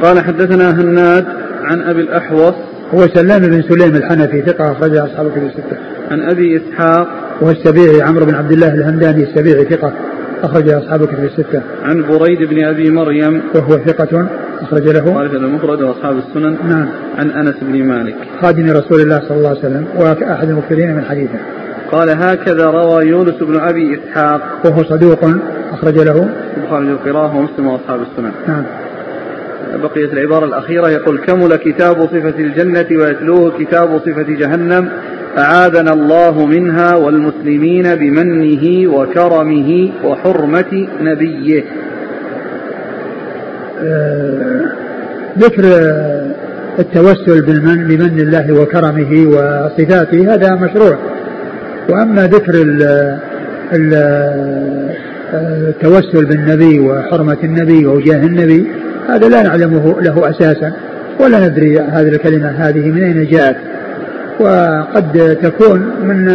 قال 0.04 0.20
حدثنا 0.20 0.72
هناد 0.72 1.26
عن 1.64 1.82
أبي 1.82 2.02
الأحوص. 2.02 2.54
هو 2.94 3.08
سلام 3.08 3.42
بن 3.42 3.62
سليم 3.62 3.96
الحنفي 3.96 4.42
ثقة 4.42 4.72
أخرج 4.72 4.96
أصحاب 4.96 5.28
الكتب 5.28 5.44
الستة. 5.44 5.78
عن 6.12 6.22
أبي 6.22 6.58
إسحاق. 6.58 7.08
وهو 7.42 7.52
السبيعي 7.52 8.02
عمرو 8.02 8.26
بن 8.26 8.36
عبد 8.36 8.52
الله 8.52 8.74
الهمداني 8.74 9.24
السبيعي 9.24 9.66
ثقة. 9.66 9.94
أخرج 10.44 10.70
أصحاب 10.70 11.04
الكتب 11.04 11.24
الستة. 11.24 11.62
عن 11.84 12.02
بريد 12.02 12.50
بن 12.50 12.64
أبي 12.64 12.92
مريم. 12.92 13.42
وهو 13.56 13.78
ثقة 13.78 14.28
أخرج 14.62 14.88
له. 14.88 15.14
خالد 15.14 15.34
المفرد 15.34 15.82
وأصحاب 15.82 16.18
السنن. 16.18 16.58
نعم. 16.70 16.88
عن 17.18 17.32
أنس 17.32 17.56
بن 17.62 17.84
مالك. 17.84 18.16
خادم 18.42 18.72
رسول 18.72 19.02
الله 19.02 19.20
صلى 19.20 19.38
الله 19.38 19.50
عليه 19.50 19.60
وسلم 19.60 19.88
وأحد 19.98 20.50
المكثرين 20.50 20.96
من 20.96 21.04
حديثه. 21.04 21.40
قال 21.92 22.10
هكذا 22.10 22.66
روى 22.66 23.06
يونس 23.06 23.36
بن 23.42 23.60
أبي 23.60 24.00
إسحاق. 24.00 24.42
وهو 24.66 24.84
صدوق 24.84 25.20
أخرج 25.72 26.00
له. 26.00 26.30
البخاري 26.58 26.92
القراءة 26.92 27.36
ومسلم 27.36 27.68
وأصحاب 27.68 28.02
السنن. 28.02 28.32
نعم. 28.48 28.64
بقيت 29.74 30.14
العبارة 30.14 30.46
الأخيرة 30.46 30.90
يقول 30.90 31.20
كمل 31.20 31.56
كتاب 31.56 32.02
صفة 32.06 32.40
الجنة 32.40 32.88
ويتلوه 32.92 33.60
كتاب 33.60 34.00
صفة 34.00 34.26
جهنم 34.40 34.90
أعاذنا 35.38 35.94
الله 35.94 36.46
منها 36.46 36.96
والمسلمين 36.96 37.96
بمنه 37.96 38.94
وكرمه 38.94 39.92
وحرمة 40.04 40.88
نبيه. 41.02 41.64
آه، 43.84 44.62
ذكر 45.40 45.64
التوسل 46.80 47.42
بالمن 47.42 47.88
بمن 47.88 48.20
الله 48.20 48.62
وكرمه 48.62 49.28
وصفاته 49.28 50.34
هذا 50.34 50.56
مشروع. 50.56 50.98
وأما 51.90 52.28
ذكر 52.28 52.54
ال 53.74 53.94
التوسل 55.34 56.26
بالنبي 56.26 56.80
وحرمة 56.80 57.38
النبي 57.44 57.86
وجاه 57.86 58.26
النبي 58.26 58.68
هذا 59.16 59.30
لا 59.30 59.42
نعلمه 59.44 60.02
له 60.02 60.30
أساسا 60.30 60.74
ولا 61.20 61.48
ندري 61.48 61.80
هذه 61.80 62.08
الكلمة 62.08 62.48
هذه 62.48 62.92
من 62.92 63.04
أين 63.04 63.28
جاءت. 63.28 63.56
وقد 64.40 65.38
تكون 65.44 65.80
من 66.04 66.28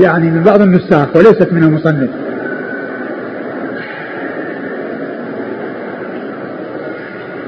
يعني 0.00 0.30
من 0.30 0.42
بعض 0.42 0.60
النساخ 0.60 1.16
وليست 1.16 1.52
من 1.52 1.62
المصنف. 1.62 2.10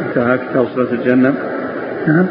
انتهى 0.08 0.38
كتاب 0.38 0.66
صفة 0.66 0.92
الجنة. 0.92 1.34
نعم. 2.06 2.26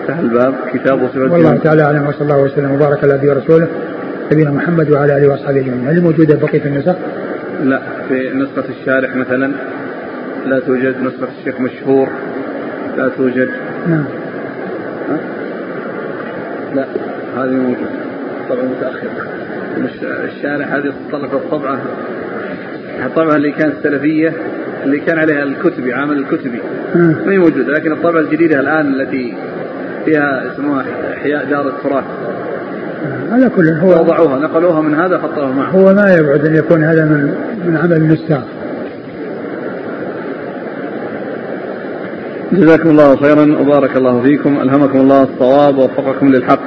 انتهى 0.00 0.20
الباب. 0.20 0.54
كتاب 0.74 0.98
صفة 1.08 1.20
الجنة. 1.20 1.32
والله 1.32 1.56
تعالى 1.56 1.82
أعلم 1.82 2.06
وصلى 2.06 2.22
الله 2.22 2.38
وسلم 2.42 2.72
وبارك 2.72 3.04
على 3.04 3.14
نبينا 3.14 3.32
ورسوله 3.32 3.68
نبينا 4.32 4.50
محمد 4.50 4.90
وعلى 4.90 5.16
آله 5.16 5.28
وأصحابه 5.28 5.60
أجمعين. 5.60 5.88
هل 5.88 6.00
موجودة 6.02 6.36
بقية 6.36 6.64
النسخ؟ 6.64 6.94
لا 7.62 7.80
في 8.08 8.30
نسخة 8.34 8.68
الشارح 8.80 9.16
مثلا. 9.16 9.52
لا 10.46 10.60
توجد 10.60 10.94
نسخة 11.02 11.28
الشيخ 11.38 11.60
مشهور. 11.60 12.08
لا 12.96 13.08
توجد. 13.08 13.48
نعم؟ 13.88 14.04
لا 16.74 16.84
هذه 17.36 17.50
موجودة. 17.50 17.90
طبعا 18.48 18.62
متأخر 18.62 19.08
مش 19.78 19.90
الشارح 20.02 20.72
هذه 20.72 20.92
تطلق 21.08 21.34
الطبعة. 21.34 21.78
الطبعة 23.06 23.36
اللي 23.36 23.52
كانت 23.52 23.74
السلفية 23.76 24.32
اللي 24.84 24.98
كان 24.98 25.18
عليها 25.18 25.42
الكتبي 25.42 25.92
عامل 25.92 26.18
الكتبي. 26.18 26.60
آه. 26.94 26.98
ما 27.26 27.32
هي 27.32 27.38
موجودة 27.38 27.72
لكن 27.72 27.92
الطبعة 27.92 28.20
الجديدة 28.20 28.60
الآن 28.60 29.00
التي 29.00 29.34
فيها 30.04 30.52
اسمها 30.52 30.84
إحياء 31.14 31.44
دار 31.44 31.68
التراث. 31.68 32.04
على 33.32 33.48
كل 33.48 33.68
هو 33.68 33.90
وضعوها 33.90 34.38
نقلوها 34.38 34.80
من 34.80 34.94
هذا 34.94 35.18
حطوها 35.18 35.52
معه. 35.52 35.70
هو 35.70 35.94
ما 35.94 36.14
يبعد 36.14 36.46
أن 36.46 36.56
يكون 36.56 36.84
هذا 36.84 37.04
من 37.04 37.34
من 37.66 37.76
عمل 37.76 37.96
النساخ 37.96 38.42
جزاكم 42.52 42.90
الله 42.90 43.16
خيرا 43.16 43.58
وبارك 43.60 43.96
الله 43.96 44.22
فيكم. 44.22 44.60
ألهمكم 44.62 45.00
الله 45.00 45.22
الصواب 45.22 45.78
ووفقكم 45.78 46.28
للحق. 46.28 46.60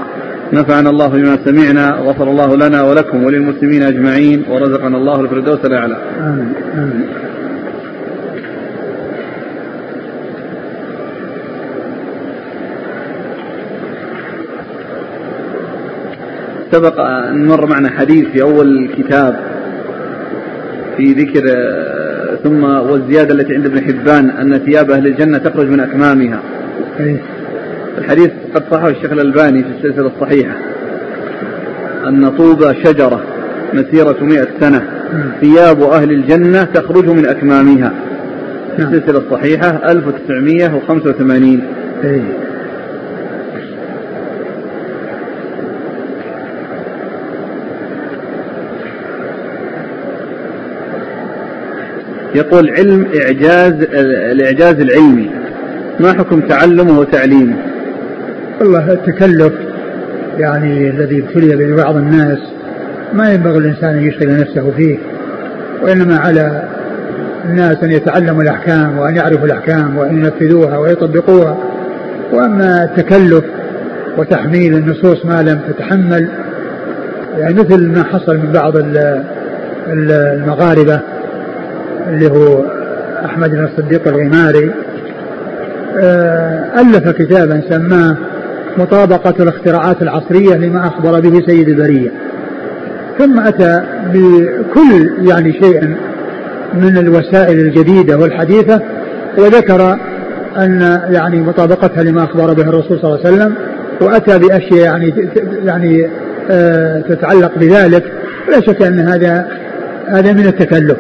نفعنا 0.54 0.90
الله 0.90 1.08
بما 1.08 1.38
سمعنا 1.46 1.92
غفر 1.92 2.30
الله 2.30 2.56
لنا 2.56 2.84
ولكم 2.84 3.24
وللمسلمين 3.24 3.84
أجمعين 3.84 4.46
ورزقنا 4.50 4.98
الله 4.98 5.22
الفردوس 5.22 5.66
الأعلى. 5.66 5.98
آمين 6.20 6.54
آمين. 6.74 7.08
سبق 16.72 17.00
أن 17.00 17.48
مر 17.48 17.66
معنا 17.66 17.90
حديث 17.90 18.28
في 18.28 18.42
أول 18.42 18.78
الكتاب 18.78 19.40
في 20.98 21.04
ذكر 21.14 21.44
ثم 22.44 22.64
والزيادة 22.64 23.34
التي 23.34 23.56
عند 23.56 23.66
ابن 23.66 23.82
حبان 23.82 24.30
أن 24.30 24.58
ثياب 24.58 24.92
أهل 24.92 25.08
الجنة 25.08 25.38
تخرج 25.38 25.68
من 25.68 25.80
أكمامها 25.80 26.40
إيه. 27.00 27.22
الحديث 27.98 28.30
قد 28.56 28.64
صححه 28.72 28.90
الشيخ 28.90 29.12
الألباني 29.12 29.64
في 29.64 29.70
السلسلة 29.70 30.08
الصحيحة 30.08 30.56
أن 32.08 32.30
طوبى 32.30 32.74
شجرة 32.84 33.24
مسيرة 33.74 34.24
مئة 34.24 34.48
سنة 34.60 34.84
ثياب 35.42 35.82
أهل 35.82 36.12
الجنة 36.12 36.64
تخرج 36.64 37.10
من 37.10 37.26
أكمامها 37.26 37.94
نعم. 38.78 38.94
السلسلة 38.94 39.20
الصحيحة 39.20 39.92
1985 39.92 41.62
أي. 42.04 42.22
يقول 52.38 52.70
علم 52.70 53.08
إعجاز 53.24 53.74
الإعجاز 54.32 54.80
العلمي 54.80 55.30
ما 56.00 56.14
حكم 56.14 56.42
تعلمه 56.42 57.00
وتعليمه؟ 57.00 57.56
والله 58.60 58.92
التكلف 58.92 59.54
يعني 60.38 60.90
الذي 60.90 61.20
ابتلي 61.20 61.56
به 61.56 61.76
بعض 61.76 61.96
الناس 61.96 62.40
ما 63.14 63.34
ينبغي 63.34 63.58
الإنسان 63.58 63.90
أن 63.90 64.04
يشغل 64.04 64.40
نفسه 64.40 64.72
فيه 64.78 64.98
وإنما 65.84 66.18
على 66.18 66.64
الناس 67.46 67.84
أن 67.84 67.92
يتعلموا 67.92 68.44
الأحكام 68.44 68.98
وأن 68.98 69.16
يعرفوا 69.16 69.46
الأحكام 69.46 69.98
وأن 69.98 70.18
ينفذوها 70.18 70.78
ويطبقوها 70.78 71.58
وأما 72.34 72.84
التكلف 72.84 73.44
وتحميل 74.18 74.74
النصوص 74.74 75.26
ما 75.26 75.42
لم 75.42 75.60
تتحمل 75.68 76.28
يعني 77.38 77.54
مثل 77.54 77.88
ما 77.88 78.04
حصل 78.04 78.38
من 78.38 78.52
بعض 78.52 78.74
المغاربة 79.88 81.00
اللي 82.08 82.32
هو 82.32 82.66
أحمد 83.26 83.52
بن 83.52 83.66
الصديق 83.66 84.08
الغماري 84.08 84.72
آه، 86.00 86.82
ألف 86.82 87.10
كتابا 87.10 87.62
سماه 87.70 88.18
مطابقة 88.78 89.44
الاختراعات 89.44 90.02
العصرية 90.02 90.56
لما 90.56 90.88
أخبر 90.88 91.20
به 91.20 91.42
سيد 91.48 91.70
البرية 91.70 92.12
ثم 93.20 93.40
أتى 93.40 93.84
بكل 94.14 95.28
يعني 95.30 95.54
شيء 95.54 95.96
من 96.74 96.98
الوسائل 96.98 97.60
الجديدة 97.60 98.18
والحديثة 98.18 98.82
وذكر 99.38 99.98
أن 100.58 101.02
يعني 101.10 101.42
مطابقتها 101.42 102.04
لما 102.04 102.24
أخبر 102.24 102.54
به 102.54 102.64
الرسول 102.64 103.00
صلى 103.00 103.16
الله 103.16 103.26
عليه 103.26 103.36
وسلم 103.36 103.56
وأتى 104.02 104.40
بأشياء 104.40 104.80
يعني 104.80 105.14
يعني 105.66 106.10
آه 106.52 107.00
تتعلق 107.10 107.52
بذلك. 107.58 108.04
لا 108.52 108.62
شك 108.62 108.82
أن 108.82 109.00
هذا 109.00 109.48
هذا 110.08 110.34
من 110.34 110.46
التكلف. 110.46 110.98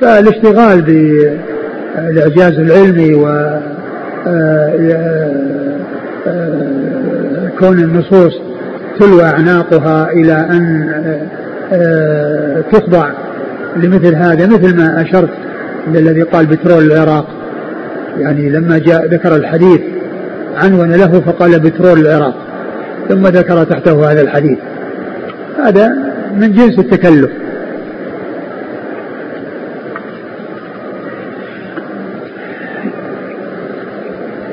فالاشتغال 0.00 0.82
بالإعجاز 0.82 2.58
العلمي 2.58 3.14
و 3.14 3.26
آه، 4.26 5.20
آه، 6.26 7.50
كون 7.58 7.78
النصوص 7.78 8.32
تلوى 9.00 9.24
أعناقها 9.24 10.10
إلى 10.12 10.32
أن 10.32 10.88
آه، 11.72 12.60
تخضع 12.72 13.10
لمثل 13.76 14.14
هذا 14.14 14.46
مثل 14.46 14.76
ما 14.76 15.02
أشرت 15.02 15.30
للذي 15.92 16.22
قال 16.22 16.46
بترول 16.46 16.92
العراق. 16.92 17.26
يعني 18.18 18.50
لما 18.50 18.78
جاء 18.78 19.06
ذكر 19.06 19.36
الحديث 19.36 19.80
عنون 20.56 20.92
له 20.92 21.20
فقال 21.20 21.60
بترول 21.60 21.98
العراق 22.00 22.34
ثم 23.08 23.26
ذكر 23.26 23.64
تحته 23.64 24.12
هذا 24.12 24.20
الحديث. 24.20 24.58
هذا 25.64 25.92
من 26.36 26.52
جنس 26.52 26.78
التكلف. 26.78 27.30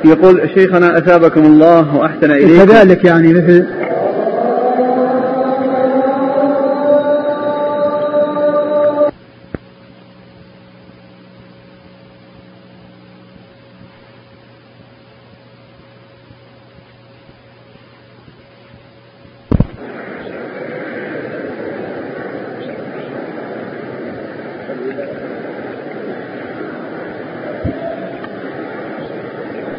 يقول 0.05 0.49
شيخنا 0.55 0.97
أثابكم 0.97 1.45
الله 1.45 1.95
وأحسن 1.95 2.31
إليكم. 2.31 2.65
كذلك 2.65 3.05
يعني 3.05 3.33
مثل 3.33 3.65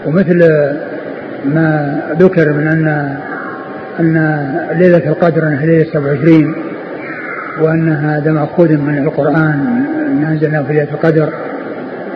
ومثل 0.09 0.39
ما 1.45 2.01
ذكر 2.19 2.53
من 2.53 2.67
أن 2.67 3.17
أن 4.01 4.45
ليلة 4.79 5.09
القدر 5.09 5.49
أنها 5.49 5.67
ليلة 5.67 5.85
27 5.93 6.55
وأن 7.61 7.89
هذا 7.89 8.33
مأخوذ 8.33 8.77
من 8.77 8.99
القرآن 8.99 9.85
أن 10.07 10.25
أنزلناه 10.25 10.63
في 10.63 10.73
ليلة 10.73 10.91
القدر 10.91 11.33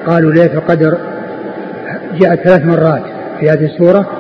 قالوا 0.06 0.32
ليلة 0.32 0.54
القدر 0.54 0.98
جاءت 2.20 2.40
ثلاث 2.40 2.66
مرات 2.66 3.02
في 3.40 3.50
هذه 3.50 3.64
السورة 3.64 4.10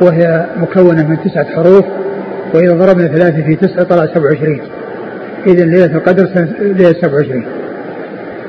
وهي 0.00 0.46
مكونة 0.56 1.08
من 1.08 1.16
تسعة 1.24 1.44
حروف 1.44 1.84
وإذا 2.54 2.74
ضربنا 2.74 3.08
ثلاثة 3.08 3.42
في 3.42 3.56
تسعة 3.56 3.82
طلع 3.82 4.06
27 4.06 4.60
إذا 5.46 5.64
ليلة 5.64 5.96
القدر 5.96 6.28
ليلة 6.60 6.92
27 6.92 7.44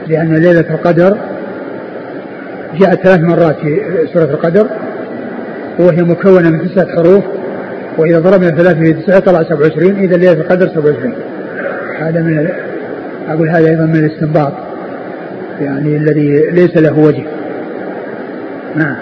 لأن 0.08 0.34
ليلة 0.34 0.66
القدر 0.70 1.18
جاءت 2.80 3.04
ثلاث 3.04 3.20
مرات 3.20 3.56
في 3.60 3.82
سورة 4.14 4.24
القدر 4.24 4.68
وهي 5.80 6.04
مكونة 6.04 6.50
من 6.50 6.70
تسعة 6.70 6.96
حروف 6.96 7.24
وإذا 7.98 8.20
ضربنا 8.20 8.50
ثلاثة 8.50 8.80
في 8.80 8.94
تسعة 8.94 9.20
طلع 9.20 9.44
27 9.44 9.92
إذا 9.92 10.18
ليلة 10.18 10.32
القدر 10.32 10.68
27 10.68 11.14
هذا 12.00 12.22
من 12.22 12.50
أقول 13.30 13.50
هذا 13.50 13.70
أيضا 13.70 13.86
من 13.86 13.96
الاستنباط 13.96 14.54
يعني 15.62 15.98
الذي 15.98 16.52
ليس 16.52 16.78
له 16.78 17.00
وجه. 17.00 17.24
نعم. 18.76 18.96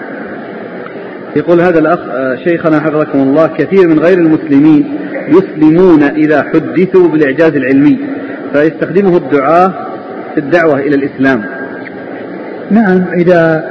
يقول 1.36 1.60
هذا 1.60 1.78
الأخ 1.78 1.98
آه، 1.98 2.36
شيخنا 2.44 2.80
حفظكم 2.80 3.18
الله 3.18 3.46
كثير 3.46 3.88
من 3.88 3.98
غير 3.98 4.18
المسلمين 4.18 4.98
يسلمون 5.28 6.02
إذا 6.02 6.42
حدثوا 6.42 7.08
بالإعجاز 7.08 7.56
العلمي 7.56 7.98
فيستخدمه 8.52 9.16
الدعاة 9.16 9.72
في 10.34 10.40
الدعوة 10.40 10.78
إلى 10.78 10.96
الإسلام. 10.96 11.55
نعم 12.70 13.04
إذا 13.18 13.64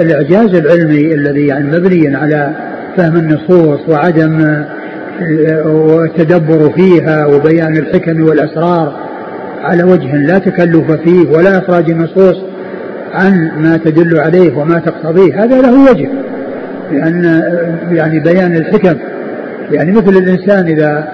الإعجاز 0.00 0.54
العلمي 0.54 1.14
الذي 1.14 1.46
يعني 1.46 1.66
مبني 1.66 2.16
على 2.16 2.52
فهم 2.96 3.16
النصوص 3.16 3.88
وعدم 3.88 4.64
والتدبر 5.64 6.70
فيها 6.70 7.26
وبيان 7.26 7.76
الحكم 7.76 8.22
والأسرار 8.22 9.10
على 9.62 9.82
وجه 9.82 10.16
لا 10.16 10.38
تكلف 10.38 10.92
فيه 10.92 11.30
ولا 11.30 11.58
إخراج 11.58 11.90
النصوص 11.90 12.36
عن 13.12 13.50
ما 13.56 13.76
تدل 13.76 14.20
عليه 14.20 14.58
وما 14.58 14.78
تقتضيه 14.78 15.44
هذا 15.44 15.60
له 15.60 15.90
وجه 15.90 16.08
لأن 16.92 17.42
يعني 17.92 18.20
بيان 18.20 18.56
الحكم. 18.56 18.98
يعني 19.72 19.92
مثل 19.92 20.16
الإنسان 20.16 20.66
إذا 20.66 21.08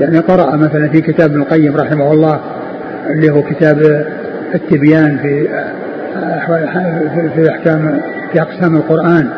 يعني 0.00 0.18
قرأ 0.18 0.56
مثلا 0.56 0.88
في 0.88 1.00
كتاب 1.00 1.30
ابن 1.30 1.40
القيم 1.40 1.76
رحمه 1.76 2.12
الله 2.12 2.40
اللي 3.10 3.30
هو 3.30 3.42
كتاب 3.42 4.06
التبيان 4.54 5.18
في 5.18 5.48
في 7.34 7.50
احكام 7.50 8.00
في 8.32 8.40
أقسام 8.42 8.76
القرآن 8.76 9.28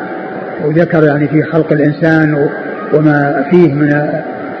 وذكر 0.65 1.03
يعني 1.03 1.27
في 1.27 1.43
خلق 1.43 1.73
الإنسان 1.73 2.49
وما 2.93 3.45
فيه 3.51 3.73
من 3.73 4.09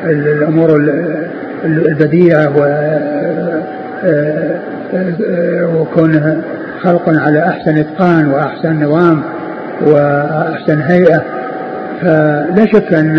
الأمور 0.05 0.75
البديعة 1.65 2.53
وكونه 5.75 6.41
خلق 6.81 7.09
على 7.09 7.47
أحسن 7.47 7.77
إتقان 7.77 8.27
وأحسن 8.27 8.83
نظام 8.83 9.21
وأحسن 9.81 10.81
هيئة. 10.81 11.23
فلا 12.01 12.65
شك 12.73 12.93
ان 12.93 13.17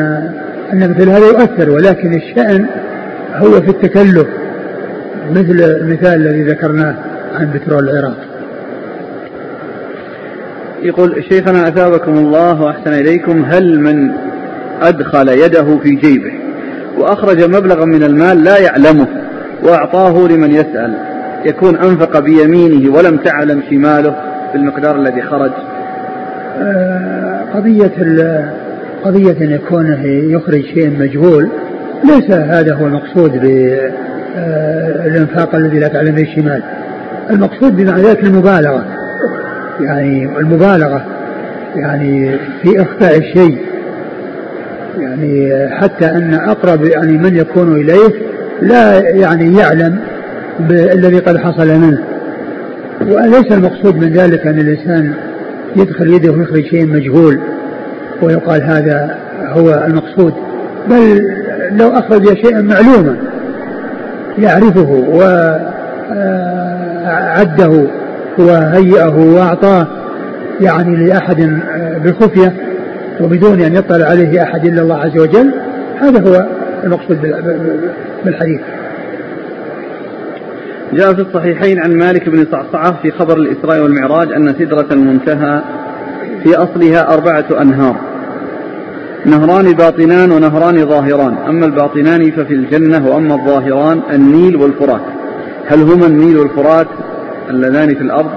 أن 0.72 0.90
مثل 0.90 1.08
هذا 1.08 1.26
يؤثر 1.26 1.70
ولكن 1.70 2.14
الشأن 2.14 2.66
هو 3.34 3.60
في 3.60 3.68
التكلف 3.68 4.26
مثل 5.30 5.60
المثال 5.80 6.14
الذي 6.14 6.42
ذكرناه 6.42 6.94
عن 7.34 7.50
بترول 7.50 7.88
العراق. 7.88 8.31
يقول 10.82 11.24
شيخنا 11.28 11.68
أثابكم 11.68 12.12
الله 12.12 12.62
وأحسن 12.62 12.92
إليكم 12.92 13.44
هل 13.44 13.80
من 13.80 14.12
أدخل 14.82 15.28
يده 15.28 15.78
في 15.78 15.90
جيبه 15.90 16.32
وأخرج 16.98 17.44
مبلغا 17.44 17.84
من 17.84 18.02
المال 18.02 18.44
لا 18.44 18.58
يعلمه 18.58 19.06
وأعطاه 19.62 20.28
لمن 20.28 20.50
يسأل 20.50 20.94
يكون 21.44 21.76
أنفق 21.76 22.18
بيمينه 22.18 22.94
ولم 22.94 23.16
تعلم 23.16 23.62
شماله 23.70 24.16
بالمقدار 24.52 24.96
الذي 24.96 25.22
خرج؟ 25.22 25.52
آه، 26.60 27.40
قضية 27.54 27.92
قضية 29.04 29.36
أن 29.40 29.50
يكون 29.50 29.98
يخرج 30.04 30.64
شيء 30.64 30.90
مجهول 31.00 31.48
ليس 32.04 32.30
هذا 32.30 32.74
هو 32.74 32.86
المقصود 32.86 33.32
بالإنفاق 34.34 35.54
الذي 35.54 35.78
لا 35.78 35.88
تعلم 35.88 36.18
الشمال 36.18 36.62
المقصود 37.30 37.76
بمعنى 37.76 38.02
ذلك 38.02 38.24
المبالغة. 38.24 38.84
يعني 39.80 40.24
المبالغة 40.38 41.06
يعني 41.76 42.38
في 42.62 42.82
إخفاء 42.82 43.18
الشيء. 43.18 43.58
يعني 44.98 45.68
حتى 45.70 46.06
أن 46.06 46.34
أقرب 46.34 46.84
يعني 46.84 47.18
من 47.18 47.36
يكون 47.36 47.76
إليه 47.76 48.12
لا 48.62 48.98
يعني 48.98 49.56
يعلم 49.56 49.98
بالذي 50.60 51.18
قد 51.18 51.36
حصل 51.36 51.68
منه. 51.68 51.98
وليس 53.00 53.52
المقصود 53.52 53.96
من 53.96 54.12
ذلك 54.12 54.46
أن 54.46 54.58
الإنسان 54.58 55.14
يدخل 55.76 56.12
يده 56.14 56.32
ويخرج 56.32 56.64
شيء 56.64 56.86
مجهول 56.86 57.40
ويقال 58.22 58.62
هذا 58.62 59.16
هو 59.48 59.84
المقصود. 59.86 60.34
بل 60.90 61.22
لو 61.72 61.88
أخرج 61.88 62.24
شيئا 62.24 62.60
معلوما 62.60 63.16
يعرفه 64.38 65.04
وعده 66.94 67.86
وهيئه 68.38 69.34
وأعطاه 69.34 69.86
يعني 70.60 71.06
لأحد 71.06 71.60
بخفية 72.04 72.52
وبدون 73.20 73.60
أن 73.60 73.74
يطلع 73.74 74.06
عليه 74.06 74.42
أحد 74.42 74.66
إلا 74.66 74.82
الله 74.82 74.96
عز 74.96 75.18
وجل. 75.18 75.54
هذا 76.00 76.28
هو 76.28 76.46
المقصود 76.84 77.18
بالحديث. 78.24 78.60
جاء 80.92 81.14
في 81.14 81.20
الصحيحين 81.20 81.78
عن 81.78 81.96
مالك 81.96 82.28
بن 82.28 82.46
صعصعة 82.52 83.02
في 83.02 83.10
خبر 83.10 83.36
الإسراء 83.36 83.82
والمعراج 83.82 84.32
أن 84.32 84.54
سدرة 84.58 84.86
المنتهى 84.92 85.62
في 86.42 86.56
أصلها 86.56 87.14
أربعة 87.14 87.44
أنهار. 87.62 87.96
نهران 89.26 89.72
باطنان 89.72 90.32
ونهران 90.32 90.86
ظاهران. 90.86 91.34
أما 91.48 91.66
الباطنان 91.66 92.30
ففي 92.30 92.54
الجنة 92.54 93.08
وأما 93.08 93.34
الظاهران 93.34 94.00
النيل 94.12 94.56
والفرات. 94.56 95.02
هل 95.66 95.82
هما 95.82 96.06
النيل 96.06 96.36
والفرات 96.36 96.86
اللذان 97.50 97.94
في 97.94 98.00
الأرض؟ 98.00 98.30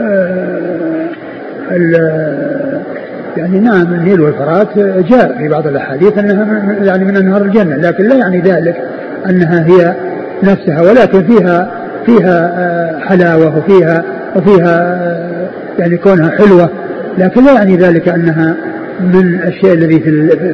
آه 0.00 0.44
يعني 3.36 3.60
نعم 3.60 3.94
النيل 3.94 4.20
والفرات 4.20 4.78
جاء 4.78 5.38
في 5.38 5.48
بعض 5.48 5.66
الأحاديث 5.66 6.18
أنها 6.18 6.72
يعني 6.82 7.04
من 7.04 7.16
أنهار 7.16 7.42
الجنة 7.42 7.76
لكن 7.76 8.04
لا 8.04 8.14
يعني 8.14 8.40
ذلك 8.40 8.76
أنها 9.30 9.66
هي 9.66 9.94
نفسها 10.42 10.82
ولكن 10.82 11.22
فيها 11.22 11.70
فيها 12.06 12.52
آه، 12.58 12.98
حلاوة 12.98 13.58
وفيها 13.58 14.04
وفيها 14.36 14.98
آه، 15.02 15.48
يعني 15.78 15.96
كونها 15.96 16.30
حلوة 16.30 16.70
لكن 17.18 17.44
لا 17.44 17.52
يعني 17.52 17.76
ذلك 17.76 18.08
أنها 18.08 18.56
من 19.00 19.40
الشيء 19.46 19.72
الذي 19.72 20.00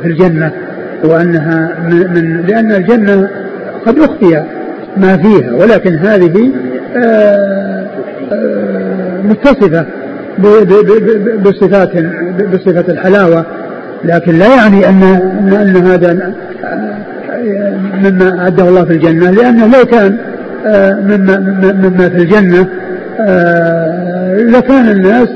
في 0.02 0.08
الجنة 0.08 0.52
وأنها 1.04 1.76
من 1.88 2.44
لأن 2.48 2.72
الجنة 2.72 3.28
قد 3.86 3.98
أخفي 3.98 4.42
ما 4.96 5.16
فيها 5.16 5.52
ولكن 5.52 5.94
هذه 5.94 6.52
آه، 6.96 7.86
متصفة 9.24 9.86
بصفات 11.44 11.90
بصفة 12.54 12.92
الحلاوة 12.92 13.44
لكن 14.04 14.38
لا 14.38 14.56
يعني 14.56 14.88
أن 14.88 15.02
أن 15.52 15.76
هذا 15.76 16.32
مما 17.94 18.38
أعده 18.38 18.68
الله 18.68 18.84
في 18.84 18.92
الجنة 18.92 19.30
لأنه 19.30 19.66
لو 19.66 19.84
كان 19.84 20.16
مما 21.06 21.38
مما 21.72 22.08
في 22.08 22.16
الجنة 22.16 22.66
لكان 24.58 24.88
الناس 24.88 25.28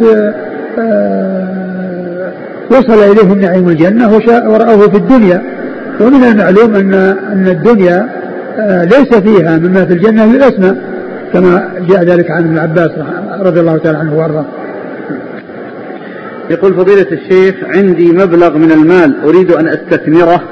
وصل 2.71 3.03
إليهم 3.03 3.41
نعيم 3.41 3.69
الجنة 3.69 4.15
ورأوه 4.27 4.89
في 4.89 4.97
الدنيا. 4.97 5.43
ومن 6.01 6.25
المعلوم 6.25 6.75
أن 6.75 6.95
أن 7.33 7.49
الدنيا 7.49 8.07
ليس 8.85 9.15
فيها 9.15 9.59
مما 9.59 9.85
في 9.85 9.93
الجنة 9.93 10.25
للأسماء 10.25 10.77
كما 11.33 11.71
جاء 11.89 12.03
ذلك 12.03 12.31
عن 12.31 12.45
ابن 12.45 12.59
عباس 12.59 12.91
رضي 13.41 13.61
الله 13.61 13.77
تعالى 13.77 13.99
عنه 13.99 14.19
وأرضاه. 14.19 14.45
يقول 16.51 16.75
فضيلة 16.75 17.07
الشيخ 17.13 17.55
عندي 17.77 18.13
مبلغ 18.13 18.59
من 18.59 18.73
المال 18.73 19.25
أريد 19.25 19.51
أن 19.51 19.69
أستثمره 19.69 20.43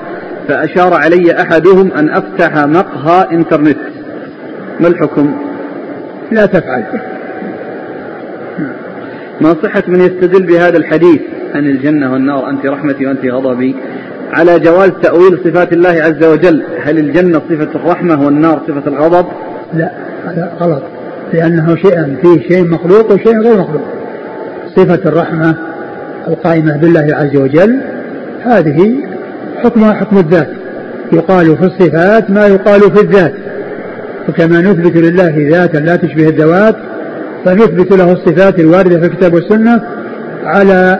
فأشار 0.48 0.94
علي 0.94 1.40
أحدهم 1.40 1.92
أن 1.92 2.10
أفتح 2.10 2.66
مقهى 2.66 3.28
إنترنت. 3.32 3.78
ما 4.80 4.88
الحكم؟ 4.88 5.34
لا 6.32 6.46
تفعل. 6.46 6.84
ما 9.40 9.54
صحة 9.62 9.82
من 9.88 10.00
يستدل 10.00 10.46
بهذا 10.46 10.76
الحديث؟ 10.76 11.20
عن 11.54 11.64
الجنة 11.66 12.12
والنار 12.12 12.50
أنت 12.50 12.66
رحمتي 12.66 13.06
وأنت 13.06 13.26
غضبي. 13.26 13.76
على 14.32 14.58
جواز 14.58 14.90
تأويل 15.02 15.38
صفات 15.44 15.72
الله 15.72 15.88
عز 15.88 16.24
وجل. 16.24 16.62
هل 16.82 16.98
الجنة 16.98 17.42
صفة 17.48 17.68
الرحمة 17.74 18.24
والنار 18.24 18.62
صفة 18.68 18.82
الغضب؟ 18.86 19.26
لا 19.74 19.90
هذا 20.26 20.52
غلط. 20.60 20.82
لأنه 21.32 21.76
شيئا 21.76 22.16
فيه 22.22 22.48
شيء 22.48 22.64
مخلوق 22.68 23.12
وشيء 23.12 23.40
غير 23.40 23.60
مخلوق. 23.60 23.82
صفة 24.76 25.08
الرحمة 25.08 25.56
القائمة 26.28 26.76
بالله 26.76 27.08
عز 27.12 27.36
وجل 27.36 27.80
هذه 28.44 28.94
حكمها 29.64 29.92
حكم 29.92 30.18
الذات. 30.18 30.48
يقال 31.12 31.56
في 31.56 31.64
الصفات 31.64 32.30
ما 32.30 32.46
يقال 32.46 32.80
في 32.80 33.00
الذات. 33.00 33.34
وكما 34.28 34.60
نثبت 34.60 34.96
لله 34.96 35.48
ذاتا 35.50 35.78
لا 35.78 35.96
تشبه 35.96 36.28
الذوات 36.28 36.76
فنثبت 37.44 37.92
له 37.92 38.12
الصفات 38.12 38.58
الواردة 38.58 39.00
في 39.00 39.06
الكتاب 39.06 39.34
والسنة 39.34 39.80
على 40.44 40.98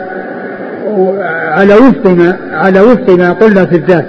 على 1.53 1.75
وفق 1.75 2.07
ما 2.07 2.37
على 2.53 2.81
وفق 2.81 3.11
ما 3.11 3.33
قلنا 3.33 3.67
في 3.67 3.77
الذات. 3.77 4.07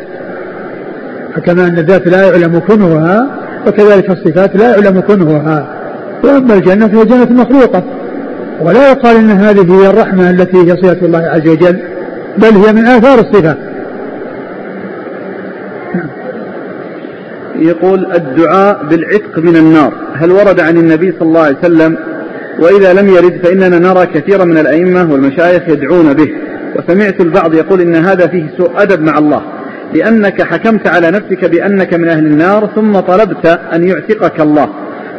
فكما 1.36 1.68
أن 1.68 1.78
الذات 1.78 2.08
لا 2.08 2.28
يعلم 2.28 2.60
كنهها 2.60 3.28
وكذلك 3.68 4.10
الصفات 4.10 4.56
لا 4.56 4.70
يعلم 4.70 5.00
كنهها 5.00 5.68
وأما 6.24 6.54
الجنة 6.54 6.88
فهي 6.88 7.06
جنة 7.06 7.44
مخلوقة. 7.44 7.84
ولا 8.62 8.92
يقال 8.92 9.16
إن 9.16 9.30
هذه 9.30 9.82
هي 9.82 9.90
الرحمة 9.90 10.30
التي 10.30 10.58
هي 10.58 10.78
صفة 10.78 11.06
الله 11.06 11.20
عز 11.20 11.48
وجل 11.48 11.80
بل 12.38 12.58
هي 12.66 12.74
من 12.74 12.86
آثار 12.86 13.20
الصفه 13.20 13.56
يقول 17.56 18.12
الدعاء 18.16 18.86
بالعتق 18.90 19.40
من 19.40 19.56
النار. 19.58 19.94
هل 20.14 20.32
ورد 20.32 20.60
عن 20.60 20.78
النبي 20.78 21.12
صلى 21.12 21.28
الله 21.28 21.42
عليه 21.42 21.58
وسلم 21.58 21.98
وإذا 22.60 22.94
لم 22.94 23.08
يرد 23.10 23.40
فإننا 23.44 23.80
نرى 23.80 24.06
كثيرا 24.06 24.46
من 24.46 24.58
الأئمة 24.58 25.12
والمشايخ 25.12 25.70
يدعون 25.70 26.14
به. 26.14 26.30
وسمعت 26.76 27.22
البعض 27.22 27.54
يقول 27.54 27.82
إن 27.82 27.96
هذا 27.96 28.28
فيه 28.28 28.46
سوء 28.58 28.72
أدب 28.82 29.02
مع 29.02 29.18
الله 29.18 29.42
لأنك 29.94 30.42
حكمت 30.42 30.88
على 30.88 31.12
نفسك 31.12 31.46
بأنك 31.46 31.94
من 31.94 32.10
أهل 32.10 32.26
النار 32.26 32.70
ثم 32.76 33.00
طلبت 33.00 33.60
أن 33.74 33.88
يعتقك 33.88 34.42
الله. 34.42 34.70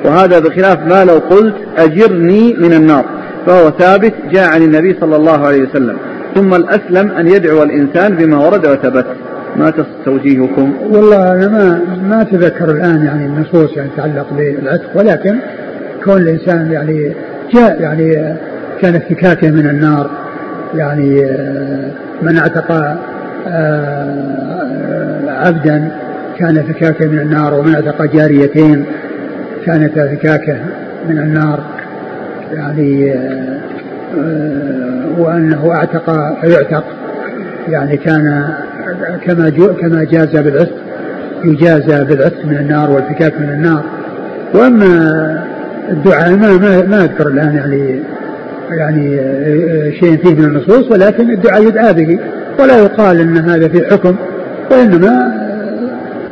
وهذا 0.05 0.39
بخلاف 0.39 0.79
ما 0.87 1.05
لو 1.05 1.15
قلت 1.15 1.55
أجرني 1.79 2.55
من 2.59 2.73
النار 2.73 3.05
فهو 3.47 3.71
ثابت 3.71 4.15
جاء 4.33 4.51
عن 4.51 4.63
النبي 4.63 4.97
صلى 5.01 5.17
الله 5.17 5.47
عليه 5.47 5.63
وسلم. 5.63 5.97
ثم 6.35 6.55
الأسلم 6.55 7.11
أن 7.11 7.27
يدعو 7.27 7.63
الإنسان 7.63 8.15
بما 8.15 8.47
ورد 8.47 8.67
وثبت. 8.67 9.07
ما 9.57 9.73
توجيهكم؟ 10.05 10.75
والله 10.91 11.33
أنا 11.33 11.49
ما 11.49 11.81
ما 12.09 12.23
أتذكر 12.23 12.71
الآن 12.71 13.05
يعني 13.05 13.27
النصوص 13.27 13.77
يعني 13.77 13.91
تتعلق 13.97 14.27
بالعتق 14.33 14.97
ولكن 14.97 15.39
كون 16.05 16.17
الإنسان 16.17 16.73
يعني 16.73 17.15
جاء 17.55 17.81
يعني 17.81 18.37
كان 18.81 18.95
افتكاكه 18.95 19.51
من 19.51 19.67
النار 19.67 20.11
يعني 20.75 21.27
من 22.23 22.39
اعتق 22.39 22.73
آه، 23.49 24.15
عبدا 25.29 25.89
كان 26.39 26.63
فكاكه 26.63 27.09
من 27.09 27.19
النار 27.19 27.55
ومن 27.55 27.75
اعتق 27.75 28.05
جاريتين 28.05 28.85
كانتا 29.67 30.09
فكاكه 30.09 30.57
من 31.09 31.19
النار. 31.19 31.61
يعني 32.53 33.13
آه، 33.13 33.61
وأنه 35.19 35.73
أعتق 35.73 36.37
فيعتق 36.41 36.85
يعني 37.69 37.97
كان 37.97 38.55
كما 39.27 39.51
كما 39.81 40.05
جاز 40.05 40.37
بالعتق 40.37 40.77
يجازى 41.45 42.05
بالعتق 42.05 42.45
من 42.45 42.57
النار 42.57 42.91
والفكاك 42.91 43.41
من 43.41 43.49
النار. 43.49 43.85
وأما 44.55 45.45
الدعاء 45.91 46.31
ما 46.31 46.59
ما, 46.59 46.83
ما 46.83 47.05
أذكر 47.05 47.29
الآن 47.29 47.55
يعني 47.55 48.01
يعني 48.79 49.21
آه، 49.21 49.91
شيء 49.91 50.17
فيه 50.17 50.35
من 50.35 50.45
النصوص 50.45 50.91
ولكن 50.91 51.31
الدعاء 51.31 51.63
يدعى 51.63 51.93
به 51.93 52.19
ولا 52.61 52.79
يقال 52.79 53.21
إن 53.21 53.37
هذا 53.37 53.69
في 53.69 53.85
حكم 53.91 54.17
وإنما 54.71 55.45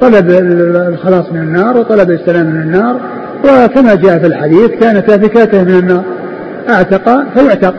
طلب 0.00 0.30
الخلاص 0.88 1.32
من 1.32 1.40
النار 1.40 1.76
وطلب 1.76 2.10
السلام 2.10 2.46
من 2.46 2.62
النار 2.62 3.00
وكما 3.44 3.94
جاء 3.94 4.18
في 4.18 4.26
الحديث 4.26 4.70
كانت 4.80 5.10
فكاته 5.10 5.64
من 5.64 5.78
النار 5.78 6.04
أعتق 6.68 7.24
فيعتق. 7.34 7.74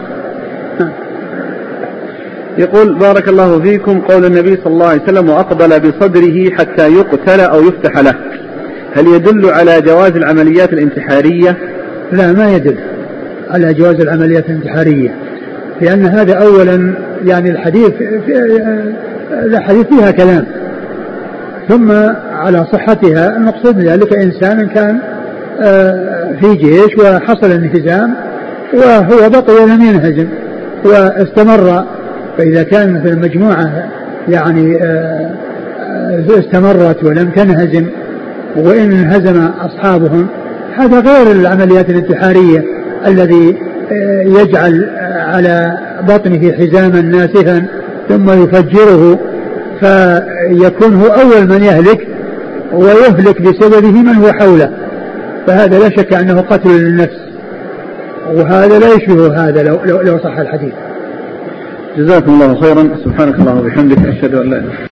يقول 2.58 3.00
بارك 3.00 3.30
الله 3.30 3.60
فيكم 3.60 4.02
قول 4.02 4.26
النبي 4.26 4.56
صلى 4.56 4.74
الله 4.74 4.88
عليه 4.88 5.02
وسلم 5.02 5.30
وأقبل 5.30 5.80
بصدره 5.80 6.50
حتى 6.50 6.94
يقتل 6.94 7.40
أو 7.40 7.62
يفتح 7.62 8.00
له. 8.00 8.14
هل 8.94 9.08
يدل 9.08 9.50
على 9.50 9.82
جواز 9.82 10.12
العمليات 10.16 10.74
الانتحارية؟ 10.74 11.58
لا 12.12 12.34
ما 12.34 12.56
يدل. 12.56 12.78
على 13.54 13.74
جواز 13.74 14.02
العمليات 14.02 14.50
الانتحارية. 14.50 15.16
لأن 15.82 16.06
هذا 16.06 16.34
أولا 16.34 16.94
يعني 17.26 17.52
الحديث 17.52 17.92
الحديث 19.32 19.86
فيها 19.86 20.12
كلام. 20.12 20.46
ثم 21.70 21.92
على 22.32 22.66
صحتها 22.72 23.38
المقصود 23.38 23.80
ذلك 23.80 24.14
إنسان 24.14 24.68
كان 24.68 25.00
آه، 25.62 26.36
في 26.42 26.56
جيش 26.56 26.98
وحصل 26.98 27.46
الانهزام 27.52 28.14
وهو 28.74 29.30
بقي 29.30 29.66
لم 29.66 29.82
ينهزم 29.82 30.28
واستمر. 30.86 31.86
فإذا 32.38 32.64
كان 32.64 32.94
مثلا 32.94 33.16
مجموعة 33.16 33.90
يعني 34.28 34.78
آه، 34.84 35.32
آه، 35.80 36.40
استمرت 36.40 37.04
ولم 37.04 37.30
تنهزم 37.30 37.86
وإن 38.56 38.92
انهزم 38.92 39.50
أصحابهم 39.62 40.28
هذا 40.78 41.00
غير 41.00 41.32
العمليات 41.32 41.90
الانتحارية. 41.90 42.83
الذي 43.08 43.58
آه، 43.92 44.22
يجعل 44.22 44.90
على 45.16 45.78
بطنه 46.08 46.52
حزاما 46.52 47.02
ناسفا 47.02 47.66
ثم 48.10 48.30
يفجره 48.44 49.20
فيكون 49.80 50.94
هو 50.94 51.08
أول 51.08 51.48
من 51.48 51.64
يهلك 51.64 52.08
ويهلك 52.74 53.42
بسببه 53.42 53.92
من 53.92 54.16
هو 54.16 54.32
حوله. 54.32 54.70
فهذا 55.48 55.80
لا 55.80 55.90
شك 55.90 56.14
أنه 56.14 56.42
قتل 56.42 56.70
للنفس 56.70 57.18
وهذا 58.34 58.80
لا 58.80 58.88
يشبه 58.94 59.48
هذا 59.48 59.64
لو, 59.64 60.02
لو, 60.02 60.18
صح 60.18 60.38
الحديث. 60.38 60.74
جزاكم 61.98 62.32
الله 62.34 62.62
خيرا. 62.62 62.90
سبحانك 63.06 63.40
اللهم 63.40 63.58
وبحمدك 63.58 63.98
أشهد 63.98 64.36
أن 64.36 64.50
لا 64.50 64.58
إله 64.58 64.74